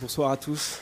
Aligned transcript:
Bonsoir 0.00 0.30
à 0.30 0.36
tous. 0.38 0.80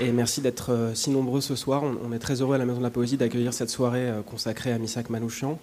Et 0.00 0.10
merci 0.12 0.40
d'être 0.40 0.72
euh, 0.72 0.94
si 0.94 1.10
nombreux 1.10 1.42
ce 1.42 1.54
soir. 1.54 1.82
On 1.82 2.12
est 2.12 2.18
très 2.18 2.40
heureux 2.40 2.54
à 2.54 2.58
la 2.58 2.64
Maison 2.64 2.78
de 2.78 2.82
la 2.82 2.90
Poésie 2.90 3.18
d'accueillir 3.18 3.52
cette 3.52 3.68
soirée 3.68 4.08
euh, 4.08 4.22
consacrée 4.22 4.72
à 4.72 4.78
Misak 4.78 5.10
Manouchian. 5.10 5.58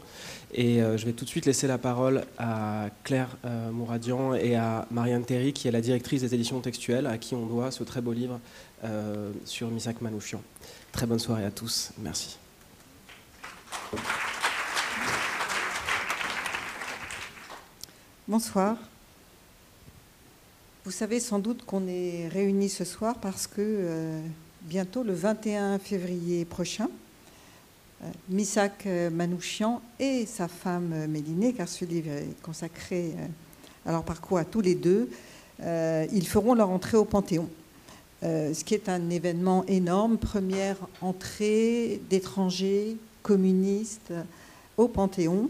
Et 0.54 0.82
euh, 0.82 0.96
je 0.96 1.08
vais 1.08 1.14
tout 1.14 1.26
de 1.26 1.30
suite 1.30 1.48
laisser 1.48 1.66
la 1.66 1.80
parole 1.80 2.24
à 2.38 2.90
Claire 3.04 3.36
Mouradian 3.72 4.36
et 4.36 4.56
à 4.56 4.88
Marianne 4.92 5.26
Terry, 5.26 5.52
qui 5.52 5.68
est 5.68 5.72
la 5.72 5.82
directrice 5.82 6.22
des 6.22 6.36
éditions 6.36 6.60
textuelles, 6.60 7.08
à 7.08 7.18
qui 7.18 7.34
on 7.34 7.48
doit 7.48 7.72
ce 7.72 7.84
très 7.84 8.02
beau 8.02 8.14
livre 8.14 8.40
sur 9.46 9.70
Misak 9.70 10.02
Manouchian. 10.02 10.42
Très 10.92 11.06
bonne 11.06 11.20
soirée 11.20 11.46
à 11.46 11.52
tous. 11.52 11.92
Merci. 11.98 12.38
Bonsoir. 18.30 18.78
Vous 20.86 20.92
savez 20.92 21.20
sans 21.20 21.40
doute 21.40 21.66
qu'on 21.66 21.88
est 21.88 22.28
réunis 22.28 22.70
ce 22.70 22.86
soir 22.86 23.16
parce 23.20 23.48
que 23.48 23.56
euh, 23.58 24.22
bientôt, 24.62 25.02
le 25.02 25.14
21 25.14 25.80
février 25.80 26.46
prochain, 26.46 26.90
euh, 28.04 28.06
Misak 28.30 28.88
Manouchian 29.12 29.82
et 30.00 30.28
sa 30.28 30.48
femme 30.48 31.08
Mélinée, 31.08 31.54
car 31.54 31.68
ce 31.68 31.86
livre 31.86 32.12
est 32.12 32.40
consacré 32.44 33.16
à 33.84 33.92
leur 33.94 34.04
parcours 34.04 34.38
à 34.38 34.46
tous 34.46 34.62
les 34.62 34.76
deux, 34.76 35.10
euh, 35.64 36.06
ils 36.14 36.28
feront 36.28 36.54
leur 36.54 36.70
entrée 36.70 36.98
au 36.98 37.06
Panthéon. 37.06 37.50
ce 38.22 38.64
qui 38.64 38.76
est 38.76 38.90
un 38.90 39.10
événement 39.10 39.66
énorme, 39.66 40.20
première 40.20 40.78
entrée 41.02 42.00
d'étrangers 42.12 42.96
communistes 43.24 44.14
au 44.78 44.88
Panthéon. 44.88 45.50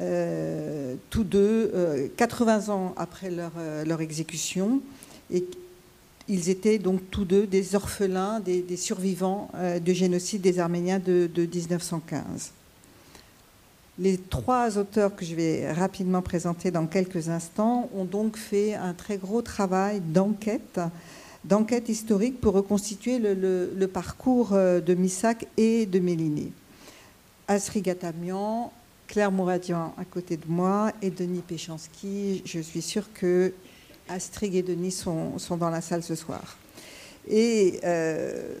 Euh, 0.00 0.96
tous 1.10 1.22
deux, 1.22 2.10
80 2.16 2.68
euh, 2.68 2.72
ans 2.72 2.94
après 2.96 3.30
leur, 3.30 3.52
euh, 3.58 3.84
leur, 3.84 4.00
exécution. 4.00 4.80
Et 5.30 5.44
ils 6.26 6.48
étaient 6.48 6.78
donc 6.78 7.00
tous 7.12 7.24
deux 7.24 7.46
des 7.46 7.76
orphelins, 7.76 8.40
des, 8.40 8.76
survivants 8.76 9.50
du 9.84 9.94
génocide 9.94 10.40
des 10.40 10.58
Arméniens 10.58 10.98
de, 10.98 11.28
1915. 11.36 12.50
Les 13.98 14.18
trois 14.18 14.78
auteurs 14.78 15.14
que 15.14 15.24
je 15.24 15.34
vais 15.36 15.70
rapidement 15.70 16.22
présenter 16.22 16.70
dans 16.72 16.86
quelques 16.86 17.28
instants 17.28 17.88
ont 17.94 18.04
donc 18.04 18.36
fait 18.36 18.74
un 18.74 18.94
très 18.94 19.18
gros 19.18 19.42
travail 19.42 20.00
d'enquête, 20.00 20.80
d'enquête 21.44 21.88
historique 21.88 22.40
pour 22.40 22.54
reconstituer 22.54 23.18
le, 23.20 23.86
parcours 23.86 24.52
de 24.52 24.94
Missak 24.94 25.46
et 25.56 25.86
de 25.86 26.00
Méliné. 26.00 26.52
Asrigatamian, 27.46 28.72
Claire 29.06 29.30
Mouradian 29.30 29.94
à 29.98 30.04
côté 30.04 30.36
de 30.36 30.46
moi 30.48 30.92
et 31.02 31.10
Denis 31.10 31.42
Péchanski. 31.42 32.42
Je 32.44 32.60
suis 32.60 32.82
sûre 32.82 33.12
que 33.12 33.52
Astrid 34.08 34.54
et 34.54 34.62
Denis 34.62 34.92
sont, 34.92 35.36
dans 35.58 35.70
la 35.70 35.80
salle 35.80 36.02
ce 36.02 36.14
soir. 36.14 36.56
Et 37.28 37.80
euh, 37.84 38.54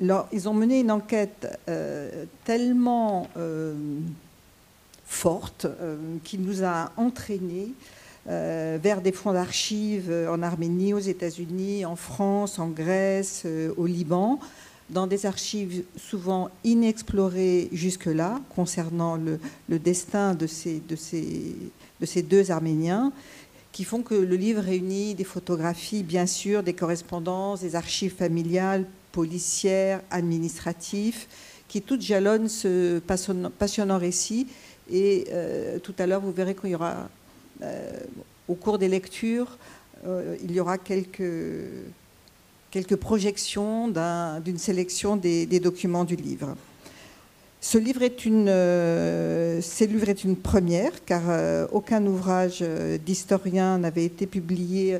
ils 0.00 0.48
ont 0.48 0.54
mené 0.54 0.80
une 0.80 0.90
enquête 0.90 1.58
euh, 1.68 2.24
tellement 2.44 3.28
euh, 3.36 3.74
forte 5.06 5.66
qui 6.24 6.38
nous 6.38 6.64
a 6.64 6.92
entraînés 6.96 7.72
vers 8.26 9.00
des 9.00 9.12
fonds 9.12 9.32
d'archives 9.32 10.12
en 10.30 10.42
Arménie, 10.42 10.92
aux 10.92 10.98
États-Unis, 10.98 11.86
en 11.86 11.96
France, 11.96 12.58
en 12.58 12.68
Grèce, 12.68 13.46
au 13.78 13.86
Liban, 13.86 14.38
dans 14.90 15.06
des 15.06 15.26
archives 15.26 15.84
souvent 15.96 16.50
inexplorées 16.64 17.68
jusque-là 17.72 18.40
concernant 18.54 19.16
le, 19.16 19.78
destin 19.78 20.34
de 20.34 20.46
ces, 20.46 20.80
de, 20.80 20.96
ces, 20.96 21.54
de 22.00 22.06
ces, 22.06 22.22
deux 22.22 22.50
Arméniens, 22.50 23.12
qui 23.72 23.84
font 23.84 24.02
que 24.02 24.14
le 24.14 24.36
livre 24.36 24.62
réunit 24.62 25.14
des 25.14 25.24
photographies, 25.24 26.02
bien 26.02 26.26
sûr, 26.26 26.62
des 26.62 26.72
correspondances, 26.72 27.60
des 27.60 27.76
archives 27.76 28.14
familiales, 28.14 28.86
policières, 29.12 30.00
administratives, 30.10 31.26
qui 31.68 31.82
toutes 31.82 32.02
jalonnent 32.02 32.48
ce 32.48 32.98
passionnant, 32.98 33.98
récit. 33.98 34.46
Et 34.90 35.26
euh, 35.30 35.78
tout 35.78 35.94
à 35.98 36.06
l'heure, 36.06 36.22
vous 36.22 36.32
verrez 36.32 36.54
qu'il 36.54 36.70
y 36.70 36.74
aura, 36.74 37.10
euh, 37.62 38.00
au 38.48 38.54
cours 38.54 38.78
des 38.78 38.88
lectures, 38.88 39.58
euh, 40.06 40.36
il 40.42 40.52
y 40.52 40.60
aura 40.60 40.78
quelques 40.78 41.22
quelques 42.70 42.96
projections 42.96 43.88
d'une 43.88 44.58
sélection 44.58 45.16
des, 45.16 45.60
documents 45.60 46.04
du 46.04 46.16
livre. 46.16 46.54
Ce 47.60 47.76
livre 47.76 48.02
est 48.02 48.24
une, 48.24 48.46
euh, 48.48 49.60
première, 50.42 51.04
car 51.04 51.22
euh, 51.26 51.66
aucun 51.72 52.04
ouvrage 52.06 52.58
euh, 52.62 52.98
d'historien 52.98 53.78
n'avait 53.78 54.04
été 54.04 54.26
publié 54.26 54.98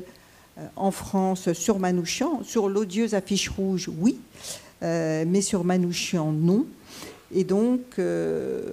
en 0.75 0.91
France 0.91 1.53
sur 1.53 1.79
Manouchian. 1.79 2.43
Sur 2.43 2.67
l'odieuse 2.67 3.13
affiche 3.13 3.47
rouge, 3.47 3.89
oui, 3.97 4.19
mais 4.81 5.41
sur 5.41 5.63
Manouchian, 5.63 6.33
non. 6.33 6.65
Et 7.33 7.45
donc, 7.45 7.95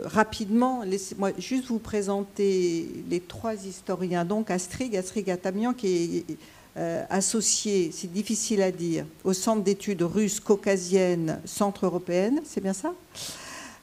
rapidement, 0.04 0.82
laissez-moi 0.82 1.30
juste 1.38 1.66
vous 1.66 1.78
présenter 1.78 2.88
les 3.08 3.20
trois 3.20 3.54
historiens. 3.54 4.24
Donc, 4.24 4.50
Astrig, 4.50 4.96
Astrig 4.96 5.30
Atamian, 5.30 5.74
qui 5.74 6.24
est 6.28 6.36
euh, 6.78 7.04
associé, 7.09 7.91
c'est 7.91 8.12
difficile 8.12 8.60
à 8.60 8.70
dire, 8.70 9.06
au 9.25 9.32
Centre 9.32 9.62
d'études 9.62 10.03
russes 10.03 10.41
caucasiennes 10.41 11.41
centre-européenne, 11.47 12.42
c'est 12.44 12.60
bien 12.60 12.75
ça 12.75 12.92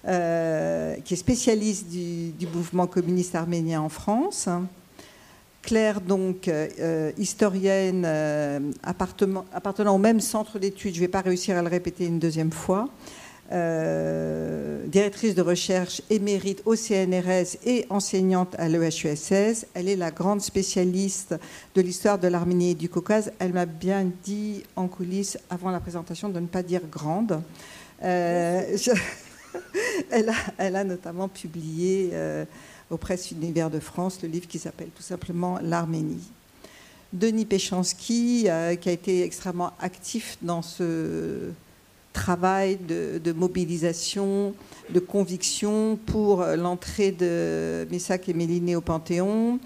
euh, 0.08 0.96
Qui 1.04 1.16
est 1.16 1.18
spécialiste 1.18 1.88
du, 1.88 2.48
mouvement 2.54 2.86
communiste 2.86 3.34
arménien 3.34 3.82
en 3.82 3.90
France. 3.90 4.48
Claire, 5.64 6.02
donc, 6.02 6.48
euh, 6.48 7.12
historienne 7.18 8.06
appartenant 8.84 9.96
au 9.96 9.98
même 9.98 10.20
centre 10.20 10.60
d'études, 10.60 10.94
je 10.94 11.00
ne 11.00 11.06
vais 11.06 11.12
pas 11.12 11.22
réussir 11.22 11.58
à 11.58 11.64
le 11.64 11.70
répéter 11.70 12.06
une 12.06 12.20
deuxième 12.20 12.52
fois, 12.52 12.90
euh, 13.54 14.88
directrice 14.88 15.36
de 15.36 15.44
recherche 15.44 16.02
émérite 16.10 16.64
au 16.66 16.76
CNRS 16.76 17.58
et 17.66 17.86
enseignante 17.90 18.56
à 18.58 18.68
l'EHESS. 18.68 19.68
Elle 19.76 19.90
est 19.90 19.96
la 19.96 20.10
grande 20.10 20.42
spécialiste 20.42 21.36
de 21.76 21.82
l'histoire 21.82 22.18
de 22.18 22.28
l'Arménie 22.28 22.72
et 22.72 22.76
du 22.76 22.90
Caucase. 22.90 23.32
Elle 23.38 23.54
m'a 23.54 23.68
bien 23.68 24.10
dit 24.24 24.64
en 24.76 24.88
coulisses, 24.88 25.38
avant 25.52 25.70
la 25.70 25.80
présentation, 25.80 26.30
de 26.30 26.40
ne 26.40 26.48
pas 26.48 26.64
dire 26.64 26.82
grande. 26.92 27.44
Euh, 28.04 28.78
elle, 30.10 30.76
a, 30.76 30.84
notamment 30.84 31.28
publié 31.28 32.10
euh, 32.14 32.46
aux 32.90 33.00
univers 33.32 33.70
de 33.70 33.80
France 33.80 34.20
le 34.24 34.30
livre 34.30 34.48
qui 34.48 34.58
s'appelle 34.58 34.90
tout 34.96 35.04
simplement 35.04 35.60
L'Arménie. 35.62 36.28
Denis 37.14 37.46
Péchanski, 37.46 38.48
qui 38.82 38.90
a 38.90 38.92
été 38.92 39.24
extrêmement 39.24 39.74
actif 39.80 40.40
dans 40.42 40.64
ce 40.64 41.52
travail 42.14 42.78
de, 42.78 43.32
mobilisation, 43.34 44.54
de 44.90 45.00
conviction 45.00 45.98
pour 46.06 46.44
l'entrée 46.44 47.12
de 47.12 47.88
Messac 47.92 48.30
et 48.30 48.34
Méliné 48.34 48.76
au 48.76 48.82
Panthéon 48.82 49.60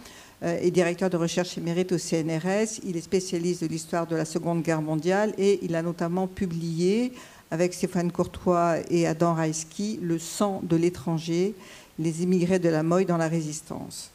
euh, 0.43 0.57
et 0.61 0.71
directeur 0.71 1.09
de 1.09 1.17
recherche 1.17 1.57
émérite 1.57 1.91
au 1.91 1.97
CNRS. 1.97 2.79
Il 2.83 2.95
est 2.95 3.01
spécialiste 3.01 3.63
de 3.63 3.67
l'histoire 3.67 4.07
de 4.07 4.15
la 4.15 4.25
Seconde 4.25 4.61
Guerre 4.61 4.81
mondiale 4.81 5.33
et 5.37 5.59
il 5.63 5.75
a 5.75 5.81
notamment 5.81 6.27
publié 6.27 7.11
avec 7.51 7.73
Stéphane 7.73 8.11
Courtois 8.11 8.77
et 8.89 9.07
Adam 9.07 9.33
Raïski 9.33 9.99
Le 10.01 10.19
sang 10.19 10.61
de 10.63 10.75
l'étranger, 10.75 11.55
les 11.97 12.23
immigrés 12.23 12.59
de 12.59 12.69
la 12.69 12.83
Moye 12.83 13.05
dans 13.05 13.17
la 13.17 13.27
résistance. 13.27 14.11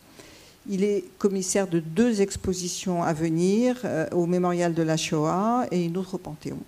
Il 0.69 0.85
est 0.85 1.05
commissaire 1.19 1.67
de 1.67 1.81
deux 1.81 2.21
expositions 2.21 3.03
à 3.03 3.13
venir 3.13 3.81
euh, 3.85 4.07
au 4.13 4.27
Mémorial 4.27 4.75
de 4.75 4.83
la 4.83 4.97
Shoah 4.97 5.67
et 5.73 5.85
une 5.85 5.97
autre 5.97 6.15
au 6.15 6.19
Panthéon. 6.19 6.59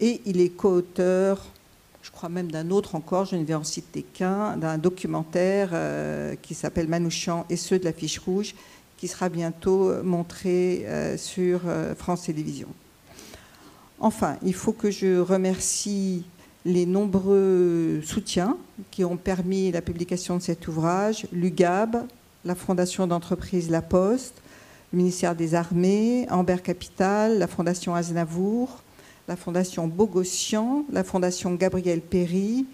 Et 0.00 0.20
il 0.26 0.40
est 0.40 0.50
co-auteur, 0.50 1.46
je 2.02 2.10
crois 2.10 2.28
même 2.28 2.50
d'un 2.50 2.70
autre 2.70 2.94
encore, 2.94 3.24
je 3.24 3.36
ne 3.36 3.44
vais 3.44 3.54
en 3.54 3.64
citer 3.64 4.02
qu'un, 4.02 4.56
d'un 4.56 4.78
documentaire 4.78 5.70
euh, 5.72 6.34
qui 6.40 6.54
s'appelle 6.54 6.88
Manouchian 6.88 7.46
et 7.48 7.56
ceux 7.56 7.78
de 7.78 7.84
la 7.84 7.92
fiche 7.92 8.18
rouge, 8.18 8.54
qui 8.98 9.08
sera 9.08 9.28
bientôt 9.28 10.02
montré 10.02 10.84
euh, 10.86 11.16
sur 11.16 11.62
euh, 11.66 11.94
France 11.94 12.24
Télévisions. 12.24 12.68
Enfin, 13.98 14.36
il 14.42 14.54
faut 14.54 14.72
que 14.72 14.90
je 14.90 15.18
remercie 15.18 16.24
les 16.66 16.84
nombreux 16.84 18.02
soutiens 18.04 18.56
qui 18.90 19.04
ont 19.04 19.16
permis 19.16 19.72
la 19.72 19.80
publication 19.80 20.36
de 20.36 20.42
cet 20.42 20.68
ouvrage, 20.68 21.26
l'UGAB, 21.32 22.04
la 22.44 22.54
Fondation 22.54 23.06
d'entreprise 23.06 23.70
La 23.70 23.82
Poste, 23.82 24.42
le 24.92 24.98
ministère 24.98 25.34
des 25.34 25.54
Armées, 25.54 26.26
Amber 26.30 26.58
Capital, 26.62 27.38
la 27.38 27.46
Fondation 27.46 27.94
Aznavour, 27.94 28.82
la 29.28 29.36
Fondation 29.36 29.86
Bogossian, 29.86 30.84
la 30.92 31.04
Fondation 31.04 31.54
Gabriel 31.54 32.00
Péry, 32.00 32.66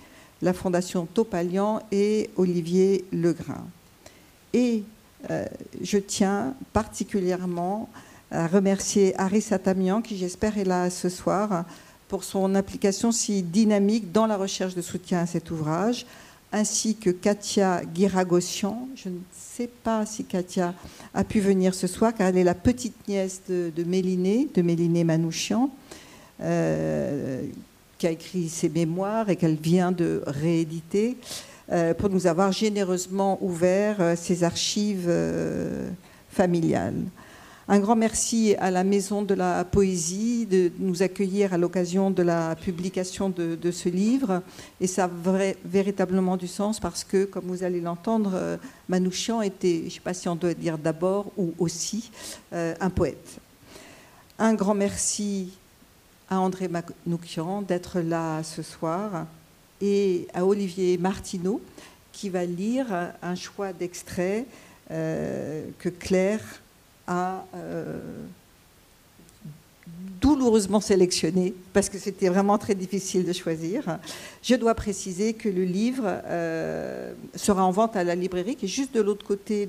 la 0.43 0.52
Fondation 0.52 1.06
Topalian 1.06 1.81
et 1.93 2.31
Olivier 2.37 3.04
Legrain. 3.12 3.64
Et 4.52 4.82
euh, 5.31 5.46
je 5.81 5.99
tiens 5.99 6.54
particulièrement 6.72 7.88
à 8.31 8.46
remercier 8.46 9.19
Aris 9.20 9.46
Atamian, 9.50 10.02
qui 10.02 10.16
j'espère 10.16 10.58
est 10.58 10.64
là 10.64 10.90
ce 10.90 11.08
soir, 11.08 11.64
pour 12.08 12.25
son 12.25 12.54
implication 12.54 13.12
si 13.12 13.43
dynamique 13.43 14.12
dans 14.12 14.26
la 14.26 14.37
recherche 14.37 14.75
de 14.75 14.82
soutien 14.82 15.20
à 15.20 15.26
cet 15.26 15.50
ouvrage, 15.50 16.06
ainsi 16.52 16.96
que 16.96 17.10
Katia 17.10 17.82
Guiragossian. 17.84 18.88
Je 18.94 19.08
ne 19.08 19.19
sais 19.32 19.69
pas 19.69 20.04
si 20.04 20.25
Katia 20.25 20.75
a 21.14 21.25
pu 21.25 21.40
venir 21.40 21.75
ce 21.75 21.87
soir, 21.87 22.14
car 22.14 22.28
elle 22.28 22.37
est 22.37 22.44
la 22.44 22.54
petite 22.54 23.08
nièce 23.08 23.43
de, 23.49 23.84
Méliné, 23.84 24.49
de 24.54 24.60
Méliné 24.60 25.04
Manouchian, 25.04 25.70
euh, 26.43 27.43
qui 27.99 28.06
a 28.09 28.11
écrit 28.11 28.49
ses 28.49 28.69
mémoires 28.69 29.31
et 29.31 29.37
qu'elle 29.37 29.55
vient 29.55 29.93
de 29.93 30.25
rééditer, 30.27 31.17
euh, 31.71 31.94
pour 31.94 32.11
nous 32.11 32.27
avoir 32.27 32.50
généreusement 32.50 33.39
ouvert 33.41 34.00
euh, 34.00 34.17
ses 34.17 34.43
archives 34.43 35.09
familiales. 36.29 37.00
Un 37.69 37.79
grand 37.79 37.94
merci 37.94 38.56
à 38.59 38.73
la 38.73 38.83
Maison 38.83 39.23
de 39.23 39.35
la 39.35 39.65
Poésie 39.65 40.47
de 40.47 40.73
nous 40.81 41.05
accueillir 41.05 41.55
à 41.55 41.59
l'occasion 41.59 42.11
de 42.11 42.25
la 42.25 42.56
publication 42.56 43.29
de, 43.31 43.71
ce 43.71 43.88
livre. 43.88 44.43
Et 44.81 44.88
ça 44.88 45.05
a 45.05 45.11
véritablement 45.65 46.37
du 46.37 46.49
sens 46.49 46.81
parce 46.81 47.05
que, 47.05 47.25
comme 47.25 47.45
vous 47.45 47.62
allez 47.62 47.81
l'entendre, 47.81 48.59
Manouchian 48.88 49.43
était, 49.43 49.79
je 49.83 49.85
ne 49.85 49.91
sais 49.91 50.00
pas 50.00 50.12
si 50.12 50.29
on 50.29 50.35
doit 50.35 50.55
dire 50.55 50.77
d'abord 50.77 51.31
ou 51.38 51.55
aussi, 51.61 52.11
un 52.53 52.91
poète. 52.91 53.38
Un 54.41 54.55
grand 54.55 54.75
merci 54.75 55.53
à 56.32 56.40
André 56.40 56.67
Manouchian 56.69 57.61
d'être 57.61 58.00
là 58.00 58.43
ce 58.43 58.62
soir 58.62 59.26
et 59.82 60.26
à 60.32 60.46
Olivier 60.46 60.96
Martineau 60.96 61.61
qui 62.11 62.31
va 62.31 62.46
lire 62.46 62.87
un 63.20 63.34
choix 63.34 63.75
d'extrait 63.75 64.46
euh, 64.90 65.67
que 65.79 65.90
Claire 65.90 66.40
a 67.06 67.44
euh, 67.55 68.00
douloureusement 70.23 70.81
sélectionné 70.81 71.52
parce 71.75 71.90
que 71.90 71.99
c'était 71.99 72.31
vraiment 72.31 72.56
très 72.56 72.75
difficile 72.75 73.26
de 73.26 73.32
choisir. 73.35 73.99
Je 74.43 74.55
dois 74.55 74.75
préciser 74.75 75.35
que 75.35 75.50
le 75.50 75.64
livre 75.64 76.05
euh, 76.06 77.12
sera 77.35 77.62
en 77.62 77.73
vente 77.73 77.94
à 77.94 78.05
la 78.05 78.14
librairie 78.14 78.56
qui 78.56 78.64
est 78.64 78.69
juste 78.69 78.94
de 78.94 79.02
l'autre 79.02 79.26
côté 79.26 79.69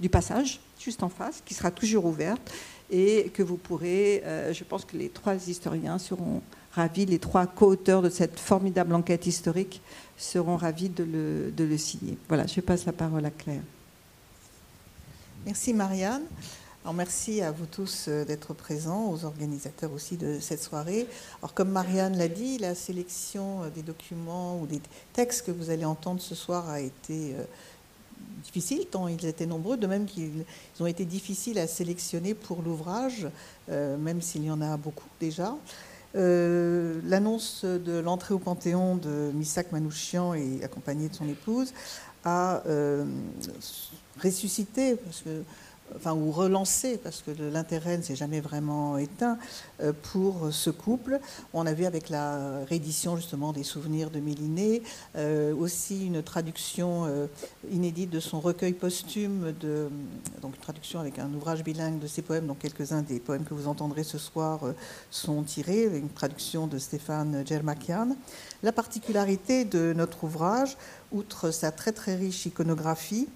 du 0.00 0.08
passage, 0.10 0.60
juste 0.78 1.02
en 1.02 1.08
face, 1.08 1.42
qui 1.46 1.54
sera 1.54 1.70
toujours 1.70 2.04
ouverte 2.04 2.52
et 2.94 3.30
que 3.34 3.42
vous 3.42 3.56
pourrez, 3.56 4.22
euh, 4.24 4.52
je 4.52 4.62
pense 4.62 4.84
que 4.84 4.96
les 4.96 5.08
trois 5.08 5.34
historiens 5.34 5.98
seront 5.98 6.42
ravis, 6.70 7.06
les 7.06 7.18
trois 7.18 7.46
co-auteurs 7.46 8.02
de 8.02 8.08
cette 8.08 8.38
formidable 8.38 8.94
enquête 8.94 9.26
historique 9.26 9.82
seront 10.16 10.56
ravis 10.56 10.90
de 10.90 11.02
le, 11.02 11.50
de 11.50 11.64
le 11.64 11.76
signer. 11.76 12.16
Voilà, 12.28 12.46
je 12.46 12.60
passe 12.60 12.86
la 12.86 12.92
parole 12.92 13.26
à 13.26 13.30
Claire. 13.30 13.62
Merci 15.44 15.74
Marianne. 15.74 16.22
Alors 16.84 16.94
merci 16.94 17.42
à 17.42 17.50
vous 17.50 17.66
tous 17.66 18.06
euh, 18.06 18.24
d'être 18.24 18.54
présents, 18.54 19.10
aux 19.10 19.24
organisateurs 19.24 19.92
aussi 19.92 20.16
de 20.16 20.38
cette 20.38 20.62
soirée. 20.62 21.08
Alors 21.40 21.52
comme 21.52 21.70
Marianne 21.70 22.16
l'a 22.16 22.28
dit, 22.28 22.58
la 22.58 22.76
sélection 22.76 23.64
euh, 23.64 23.70
des 23.70 23.82
documents 23.82 24.60
ou 24.60 24.66
des 24.66 24.80
textes 25.14 25.46
que 25.46 25.50
vous 25.50 25.70
allez 25.70 25.84
entendre 25.84 26.20
ce 26.20 26.36
soir 26.36 26.68
a 26.68 26.80
été 26.80 27.34
euh, 28.20 28.42
difficile, 28.42 28.86
tant 28.90 29.08
ils 29.08 29.24
étaient 29.26 29.46
nombreux, 29.46 29.76
de 29.76 29.86
même 29.86 30.06
qu'ils 30.06 30.44
ont 30.80 30.86
été 30.86 31.04
difficiles 31.04 31.58
à 31.58 31.66
sélectionner 31.66 32.34
pour 32.34 32.62
l'ouvrage, 32.62 33.28
même 33.68 34.20
s'il 34.20 34.44
y 34.44 34.50
en 34.50 34.60
a 34.60 34.76
beaucoup 34.76 35.08
déjà. 35.20 35.56
L'annonce 36.14 37.64
de 37.64 37.98
l'entrée 37.98 38.34
au 38.34 38.38
Panthéon 38.38 38.96
de 38.96 39.30
Misak 39.34 39.72
Manouchian 39.72 40.34
et 40.34 40.62
accompagné 40.62 41.08
de 41.08 41.14
son 41.14 41.28
épouse 41.28 41.72
a 42.24 42.62
ressusciter, 44.22 44.96
parce 44.96 45.22
que, 45.22 45.42
enfin, 45.96 46.14
ou 46.14 46.30
relancer, 46.30 46.98
parce 46.98 47.22
que 47.22 47.30
l'intérêt 47.30 47.98
ne 47.98 48.02
s'est 48.02 48.16
jamais 48.16 48.40
vraiment 48.40 48.98
éteint 48.98 49.38
euh, 49.80 49.92
pour 50.12 50.48
ce 50.52 50.70
couple. 50.70 51.20
On 51.52 51.66
a 51.66 51.72
vu 51.72 51.84
avec 51.84 52.08
la 52.08 52.64
réédition 52.64 53.16
justement 53.16 53.52
des 53.52 53.62
souvenirs 53.62 54.10
de 54.10 54.20
Méliné, 54.20 54.82
euh, 55.16 55.54
aussi 55.54 56.06
une 56.06 56.22
traduction 56.22 57.04
euh, 57.06 57.26
inédite 57.70 58.10
de 58.10 58.20
son 58.20 58.40
recueil 58.40 58.72
posthume, 58.72 59.52
donc 60.42 60.54
une 60.54 60.60
traduction 60.60 61.00
avec 61.00 61.18
un 61.18 61.32
ouvrage 61.34 61.62
bilingue 61.62 61.98
de 61.98 62.06
ses 62.06 62.22
poèmes, 62.22 62.46
dont 62.46 62.54
quelques-uns 62.54 63.02
des 63.02 63.20
poèmes 63.20 63.44
que 63.44 63.54
vous 63.54 63.68
entendrez 63.68 64.04
ce 64.04 64.18
soir 64.18 64.60
sont 65.10 65.42
tirés, 65.42 65.84
une 65.84 66.08
traduction 66.08 66.66
de 66.66 66.78
Stéphane 66.78 67.44
Germakian. 67.46 68.16
La 68.62 68.72
particularité 68.72 69.64
de 69.64 69.92
notre 69.94 70.24
ouvrage, 70.24 70.76
outre 71.12 71.50
sa 71.50 71.70
très 71.70 71.92
très 71.92 72.14
riche 72.16 72.46
iconographie, 72.46 73.28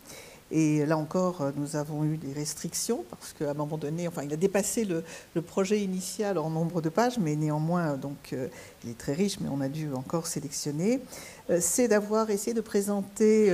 et 0.51 0.87
là 0.87 0.97
encore, 0.97 1.43
euh, 1.43 1.51
nous 1.57 1.77
avons 1.77 2.05
eu 2.05 2.17
des 2.17 2.33
restrictions 2.33 3.05
parce 3.11 3.35
qu'à 3.35 3.51
un 3.51 3.55
moment 3.55 3.77
donné, 3.77 4.09
enfin, 4.09 4.23
il 4.23 4.33
a 4.33 4.37
dépassé 4.37 4.85
le, 4.87 5.03
projet 5.43 5.81
initial 5.81 6.39
en 6.39 6.51
nombre 6.51 6.81
de 6.81 6.89
pages, 6.89 7.19
mais 7.19 7.37
néanmoins, 7.37 7.97
donc, 7.97 8.33
euh, 8.33 8.49
il 8.83 8.91
est 8.91 8.99
très 8.99 9.13
riche, 9.13 9.39
mais 9.41 9.49
on 9.51 9.61
a 9.61 9.69
dû 9.69 9.93
encore 9.95 10.27
sélectionner. 10.27 11.01
Euh, 11.51 11.59
c'est 11.61 11.89
d'avoir 11.89 12.31
essayé 12.31 12.55
de 12.55 12.61
présenter 12.61 13.53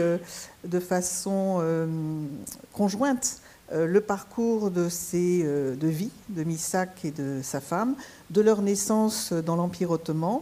de 0.65 0.81
façon 0.81 1.63
conjointe 2.73 3.41
le 3.73 4.01
parcours 4.01 4.71
de, 4.71 4.89
ces, 4.89 5.43
de 5.43 5.89
vie 5.89 6.11
de 6.29 6.45
Misak 6.45 7.05
et 7.05 7.11
de 7.11 7.41
sa 7.43 7.61
femme, 7.61 7.95
de 8.31 8.41
leur 8.41 8.63
naissance 8.63 9.33
dans 9.33 9.57
l'Empire 9.57 9.91
ottoman 9.91 10.41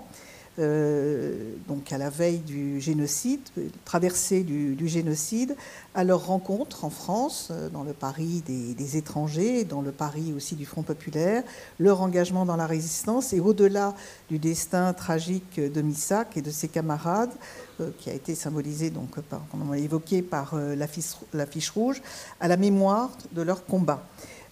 euh, 0.58 1.54
donc 1.66 1.92
à 1.92 1.98
la 1.98 2.10
veille 2.10 2.40
du 2.40 2.78
génocide, 2.78 3.40
traversée 3.86 4.42
du, 4.42 4.86
génocide, 4.86 5.56
à 5.94 6.04
leur 6.04 6.26
rencontre 6.26 6.84
en 6.84 6.90
France, 6.90 7.48
euh, 7.50 7.70
dans 7.70 7.84
le 7.84 7.94
Paris 7.94 8.42
des, 8.46 8.96
étrangers, 8.98 9.64
dans 9.64 9.80
le 9.80 9.92
Paris 9.92 10.34
aussi 10.36 10.54
du 10.54 10.66
Front 10.66 10.82
populaire, 10.82 11.42
leur 11.78 12.02
engagement 12.02 12.44
dans 12.44 12.56
la 12.56 12.66
résistance 12.66 13.32
et 13.32 13.40
au-delà 13.40 13.94
du 14.28 14.38
destin 14.38 14.92
tragique 14.92 15.58
de 15.58 15.80
Missac 15.80 16.36
et 16.36 16.42
de 16.42 16.50
ses 16.50 16.68
camarades, 16.68 17.32
euh, 17.80 17.90
qui 17.98 18.10
a 18.10 18.12
été 18.12 18.34
symbolisé, 18.34 18.90
donc, 18.90 19.20
par, 19.20 19.42
évoqué 19.74 20.20
par 20.20 20.54
la 20.54 21.46
fiche 21.46 21.70
rouge, 21.70 22.02
à 22.40 22.48
la 22.48 22.58
mémoire 22.58 23.10
de 23.32 23.40
leur 23.40 23.64
combat. 23.64 24.06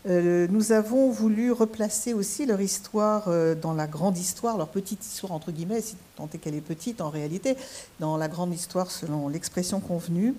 Euh, 0.09 0.47
nous 0.51 0.73
avons 0.73 1.11
voulu 1.11 1.53
replacer 1.53 2.15
aussi 2.15 2.47
leur 2.47 2.61
histoire 2.61 3.25
euh, 3.29 3.55
dans 3.55 3.75
la 3.75 3.87
grande 3.87 4.17
histoire, 4.17 4.57
leur 4.57 4.69
petite 4.69 5.05
histoire 5.05 5.33
entre 5.33 5.53
guillemets, 5.53 5.83
si 5.83 5.97
tant 6.17 6.29
est 6.33 6.39
qu'elle 6.39 6.55
est 6.55 6.63
petite 6.63 7.03
en 7.03 7.11
réalité, 7.11 7.57
dans 7.99 8.17
la 8.17 8.29
grande 8.29 8.55
histoire 8.55 8.91
selon 8.91 9.29
l'expression 9.29 9.79
convenue, 9.81 10.35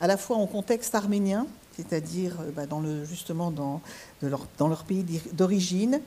à 0.00 0.08
la 0.08 0.16
fois 0.16 0.36
en 0.36 0.46
contexte 0.46 0.96
arménien, 0.96 1.46
c'est-à-dire 1.76 2.38
euh, 2.40 2.50
bah, 2.50 2.64
justement 3.04 3.52
dans, 3.52 3.80
leur, 4.20 4.48
dans 4.58 4.66
leur 4.66 4.84
pays 4.84 5.04
d'origine, 5.32 6.00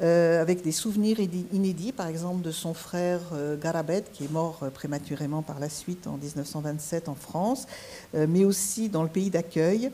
avec 0.00 0.62
des 0.62 0.70
souvenirs 0.70 1.18
inédits, 1.52 1.90
par 1.90 2.06
exemple 2.06 2.40
de 2.42 2.52
son 2.52 2.72
frère 2.72 3.20
Garabet, 3.60 4.04
qui 4.12 4.26
est 4.26 4.30
mort 4.30 4.60
prématurément 4.72 5.42
par 5.42 5.58
la 5.58 5.68
suite 5.68 6.06
en 6.06 6.16
1927 6.18 7.08
en 7.08 7.16
France, 7.16 7.66
mais 8.14 8.44
aussi 8.44 8.90
dans 8.90 9.02
le 9.02 9.08
pays 9.08 9.28
d'accueil. 9.28 9.90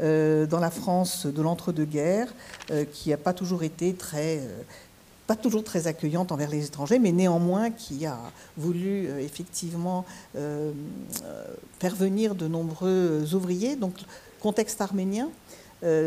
Euh, 0.00 0.46
dans 0.46 0.58
la 0.58 0.70
France 0.70 1.26
de 1.26 1.42
l'entre-deux-guerres, 1.42 2.32
euh, 2.70 2.84
qui 2.90 3.10
n'a 3.10 3.18
pas 3.18 3.34
toujours 3.34 3.62
été 3.62 3.92
très 3.92 4.38
euh, 4.38 4.62
pas 5.26 5.36
toujours 5.36 5.62
très 5.62 5.86
accueillante 5.86 6.32
envers 6.32 6.48
les 6.48 6.66
étrangers, 6.66 6.98
mais 6.98 7.12
néanmoins 7.12 7.70
qui 7.70 8.06
a 8.06 8.18
voulu 8.56 9.06
effectivement 9.20 10.04
faire 10.34 11.94
venir 11.94 12.34
de 12.34 12.48
nombreux 12.48 13.32
ouvriers. 13.32 13.76
Donc, 13.76 13.94
contexte 14.40 14.80
arménien 14.80 15.30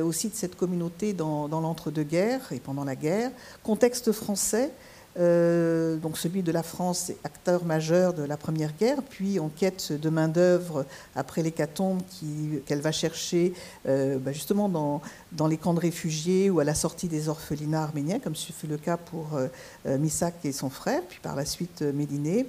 aussi 0.03 0.27
de 0.27 0.35
cette 0.35 0.55
communauté 0.57 1.13
dans 1.13 1.47
l'entre-deux-guerres 1.47 2.51
et 2.51 2.59
pendant 2.59 2.83
la 2.83 2.95
guerre. 2.95 3.31
Contexte 3.63 4.11
français 4.11 4.71
euh, 5.17 5.95
donc 5.95 6.17
celui 6.17 6.43
de 6.43 6.51
la 6.51 6.63
France, 6.63 7.11
acteur 7.23 7.63
majeur 7.63 8.13
de 8.13 8.23
la 8.23 8.35
Première 8.35 8.73
Guerre, 8.77 9.01
puis 9.01 9.39
en 9.39 9.49
quête 9.49 9.93
de 9.93 10.09
main-d'œuvre 10.09 10.85
après 11.15 11.41
l'hécatombe 11.41 12.01
qu'elle 12.65 12.81
va 12.81 12.91
chercher 12.91 13.53
euh, 13.87 14.17
bah, 14.17 14.33
justement 14.33 14.67
dans, 14.67 15.01
dans, 15.31 15.47
les 15.47 15.57
camps 15.57 15.73
de 15.73 15.79
réfugiés 15.79 16.49
ou 16.49 16.59
à 16.59 16.63
la 16.63 16.75
sortie 16.75 17.07
des 17.07 17.29
orphelinats 17.29 17.83
arméniens, 17.83 18.19
comme 18.19 18.35
ce 18.35 18.51
fut 18.51 18.67
le 18.67 18.77
cas 18.77 18.97
pour 18.97 19.35
euh, 19.35 19.97
Missak 19.97 20.33
et 20.43 20.51
son 20.51 20.69
frère, 20.69 21.01
puis 21.07 21.19
par 21.21 21.35
la 21.35 21.45
suite 21.45 21.81
Médiné. 21.81 22.47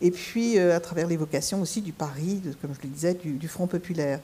Et 0.00 0.10
puis 0.10 0.58
à 0.58 0.80
travers 0.80 1.06
l'évocation 1.06 1.62
aussi 1.62 1.80
du 1.80 1.92
Paris, 1.92 2.42
comme 2.60 2.74
je 2.74 2.86
le 2.86 2.92
disais, 2.92 3.14
du 3.14 3.48
Front 3.48 3.66
populaire. 3.66 4.20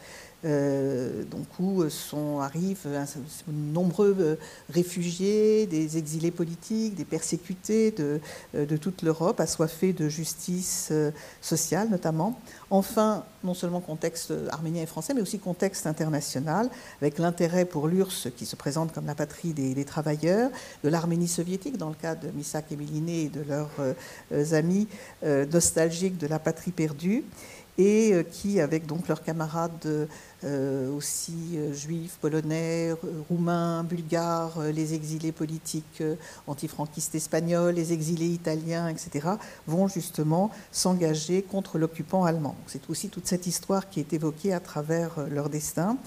Euh, 0.46 1.22
donc 1.24 1.46
où 1.58 1.86
sont, 1.90 2.40
arrivent 2.40 2.86
de 2.86 3.52
nombreux 3.52 4.16
euh, 4.18 4.36
réfugiés, 4.72 5.66
des 5.66 5.98
exilés 5.98 6.30
politiques, 6.30 6.94
des 6.94 7.04
persécutés 7.04 7.90
de, 7.90 8.20
euh, 8.54 8.64
de 8.64 8.76
toute 8.78 9.02
l'Europe, 9.02 9.38
assoiffés 9.40 9.92
de 9.92 10.08
justice 10.08 10.92
sociale 11.42 11.88
notamment. 11.90 12.40
Enfin, 12.70 13.24
non 13.44 13.52
seulement 13.52 13.80
contexte 13.80 14.32
arménien 14.50 14.82
et 14.82 14.86
français, 14.86 15.12
mais 15.12 15.20
aussi 15.20 15.38
contexte 15.38 15.86
international, 15.86 16.70
avec 17.02 17.18
l'intérêt 17.18 17.64
pour 17.64 17.88
l'URSS 17.88 18.28
qui 18.36 18.46
se 18.46 18.56
présente 18.56 18.92
comme 18.92 19.06
la 19.06 19.14
patrie 19.14 19.52
des, 19.52 19.84
travailleurs, 19.84 20.50
de 20.84 20.88
l'Arménie 20.88 21.28
soviétique, 21.28 21.76
dans 21.76 21.88
le 21.88 21.94
cas 21.94 22.14
de 22.14 22.28
Misak 22.30 22.66
et 22.70 22.76
Miliné 22.76 23.22
et 23.24 23.28
de 23.28 23.42
leurs 23.42 24.54
amis 24.54 24.86
nostalgiques 25.52 26.18
de 26.18 26.26
la 26.26 26.38
patrie 26.38 26.70
perdue 26.70 27.24
et 27.78 28.12
euh, 28.12 28.22
qui, 28.22 28.60
avec 28.60 28.86
donc 28.86 29.08
leurs 29.08 29.22
camarades 29.22 30.08
euh, 30.44 30.96
aussi 30.96 31.58
juifs, 31.72 32.18
polonais, 32.20 32.94
roumains, 33.28 33.84
bulgares, 33.84 34.62
les 34.72 34.94
exilés 34.94 35.32
politiques 35.32 36.02
antifranquistes 36.46 37.14
espagnols, 37.14 37.74
les 37.74 37.92
exilés 37.92 38.28
italiens, 38.28 38.88
etc., 38.88 39.28
vont 39.66 39.86
justement 39.86 40.50
s'engager 40.72 41.42
contre 41.42 41.78
l'occupant 41.78 42.24
allemand. 42.24 42.56
C'est 42.66 42.88
aussi 42.88 43.08
toute 43.08 43.26
cette 43.26 43.46
histoire 43.46 43.90
qui 43.90 44.00
est 44.00 44.12
évoquée 44.12 44.54
à 44.54 44.60
travers 44.60 45.26
leur 45.30 45.50
destin. 45.50 45.98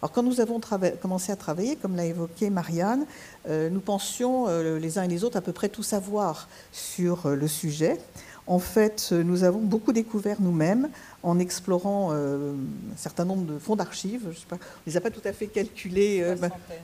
Alors 0.00 0.10
quand 0.10 0.22
nous 0.22 0.40
avons 0.40 0.58
commencé 1.00 1.30
à 1.30 1.36
travailler, 1.36 1.76
comme 1.76 1.94
l'a 1.94 2.06
évoqué 2.06 2.48
Marianne, 2.48 3.04
nous 3.48 3.80
pensions 3.80 4.46
les 4.78 4.98
uns 4.98 5.02
et 5.02 5.08
les 5.08 5.22
autres 5.22 5.36
à 5.36 5.42
peu 5.42 5.52
près 5.52 5.68
tout 5.68 5.82
savoir 5.82 6.48
sur 6.72 7.28
le 7.28 7.46
sujet. 7.46 7.98
En 8.46 8.58
fait, 8.58 9.12
nous 9.12 9.44
avons 9.44 9.60
beaucoup 9.60 9.92
découvert 9.92 10.38
nous-mêmes 10.40 10.88
en 11.22 11.38
explorant 11.38 12.10
euh, 12.12 12.52
un 12.52 12.96
certain 12.96 13.24
nombre 13.24 13.44
de 13.44 13.58
fonds 13.58 13.76
d'archives. 13.76 14.22
on 14.26 14.54
ne 14.54 14.58
les 14.86 14.96
a 14.96 15.00
pas 15.00 15.10
tout 15.10 15.20
à 15.24 15.32
fait 15.32 15.46
calculés, 15.46 16.20
euh, 16.22 16.36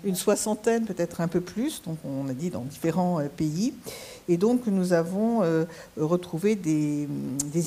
une 0.04 0.14
soixantaine, 0.14 0.84
peut-être 0.84 1.20
un 1.20 1.28
peu 1.28 1.40
plus, 1.40 1.82
donc 1.82 1.98
on 2.04 2.28
a 2.28 2.34
dit 2.34 2.50
dans 2.50 2.62
différents 2.62 3.20
euh, 3.20 3.28
pays. 3.28 3.74
Et 4.30 4.36
donc 4.36 4.66
nous 4.66 4.92
avons 4.92 5.40
retrouvé 5.96 6.54
des, 6.54 7.08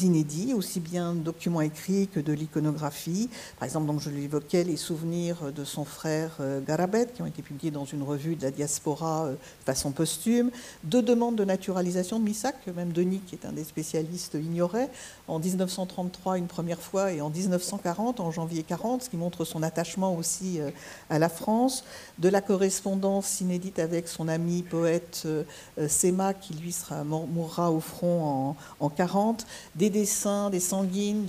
inédits, 0.05 0.53
aussi 0.53 0.79
bien 0.79 1.13
de 1.13 1.19
documents 1.19 1.61
écrits 1.61 2.07
que 2.07 2.19
de 2.19 2.31
l'iconographie. 2.33 3.31
Par 3.57 3.65
exemple, 3.65 3.87
donc 3.87 3.99
je 3.99 4.11
l'évoquais, 4.11 4.63
les 4.63 4.77
souvenirs 4.77 5.51
de 5.51 5.63
son 5.63 5.85
frère 5.85 6.37
Garabet, 6.67 7.07
qui 7.15 7.23
ont 7.23 7.25
été 7.25 7.41
publiés 7.41 7.71
dans 7.71 7.85
une 7.85 8.03
revue 8.03 8.35
de 8.35 8.43
la 8.43 8.51
diaspora 8.51 9.29
de 9.31 9.37
façon 9.65 9.89
posthume. 9.89 10.51
Deux 10.83 11.01
demandes 11.01 11.35
de 11.35 11.45
naturalisation 11.45 12.19
de 12.19 12.25
Missac, 12.25 12.55
même 12.75 12.91
Denis, 12.91 13.21
qui 13.25 13.33
est 13.33 13.47
un 13.47 13.53
des 13.53 13.63
spécialistes, 13.63 14.35
ignorait. 14.35 14.91
En 15.27 15.39
1933, 15.39 16.37
une 16.37 16.45
première 16.45 16.60
fois 16.79 17.11
et 17.11 17.21
en 17.21 17.29
1940, 17.29 18.19
en 18.19 18.31
janvier 18.31 18.63
40, 18.63 19.03
ce 19.03 19.09
qui 19.09 19.17
montre 19.17 19.45
son 19.45 19.63
attachement 19.63 20.15
aussi 20.15 20.59
euh, 20.59 20.69
à 21.09 21.19
la 21.19 21.29
France, 21.29 21.83
de 22.19 22.29
la 22.29 22.41
correspondance 22.41 23.41
inédite 23.41 23.79
avec 23.79 24.07
son 24.07 24.27
ami 24.27 24.63
poète 24.63 25.23
euh, 25.25 25.43
Sema, 25.87 26.33
qui 26.33 26.53
lui 26.53 26.71
sera, 26.71 27.03
mourra 27.03 27.71
au 27.71 27.79
front 27.79 28.23
en, 28.23 28.55
en 28.79 28.89
40, 28.89 29.45
des 29.75 29.89
dessins, 29.89 30.49
des 30.49 30.59
sanguines 30.59 31.27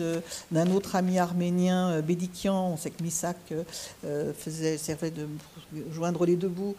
d'un 0.50 0.70
autre 0.72 0.96
ami 0.96 1.18
arménien, 1.18 1.90
euh, 1.90 2.02
Bédikian, 2.02 2.72
on 2.72 2.76
sait 2.76 2.90
que 2.90 3.02
Missak 3.02 3.36
faisait, 4.38 4.76
servait 4.76 5.10
de 5.10 5.26
joindre 5.92 6.26
les 6.26 6.36
deux 6.36 6.48
bouts, 6.48 6.74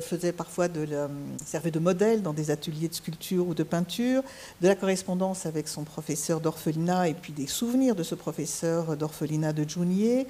faisait 0.00 0.32
parfois 0.32 0.68
de, 0.68 0.86
servait 1.44 1.70
de 1.70 1.78
modèle 1.78 2.22
dans 2.22 2.32
des 2.32 2.50
ateliers 2.50 2.88
de 2.88 2.94
sculpture 2.94 3.46
ou 3.46 3.54
de 3.54 3.62
peinture, 3.62 4.22
de 4.60 4.68
la 4.68 4.74
correspondance 4.74 5.46
avec 5.46 5.68
son 5.68 5.84
professeur 5.84 6.40
d'orphelinat 6.40 7.08
et 7.08 7.14
puis 7.14 7.32
des 7.32 7.46
souvenirs 7.46 7.89
de 7.94 8.02
ce 8.02 8.14
professeur 8.14 8.96
d'orphelinat 8.96 9.52
de 9.52 9.68
Junier, 9.68 10.26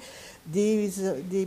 des, 0.47 0.91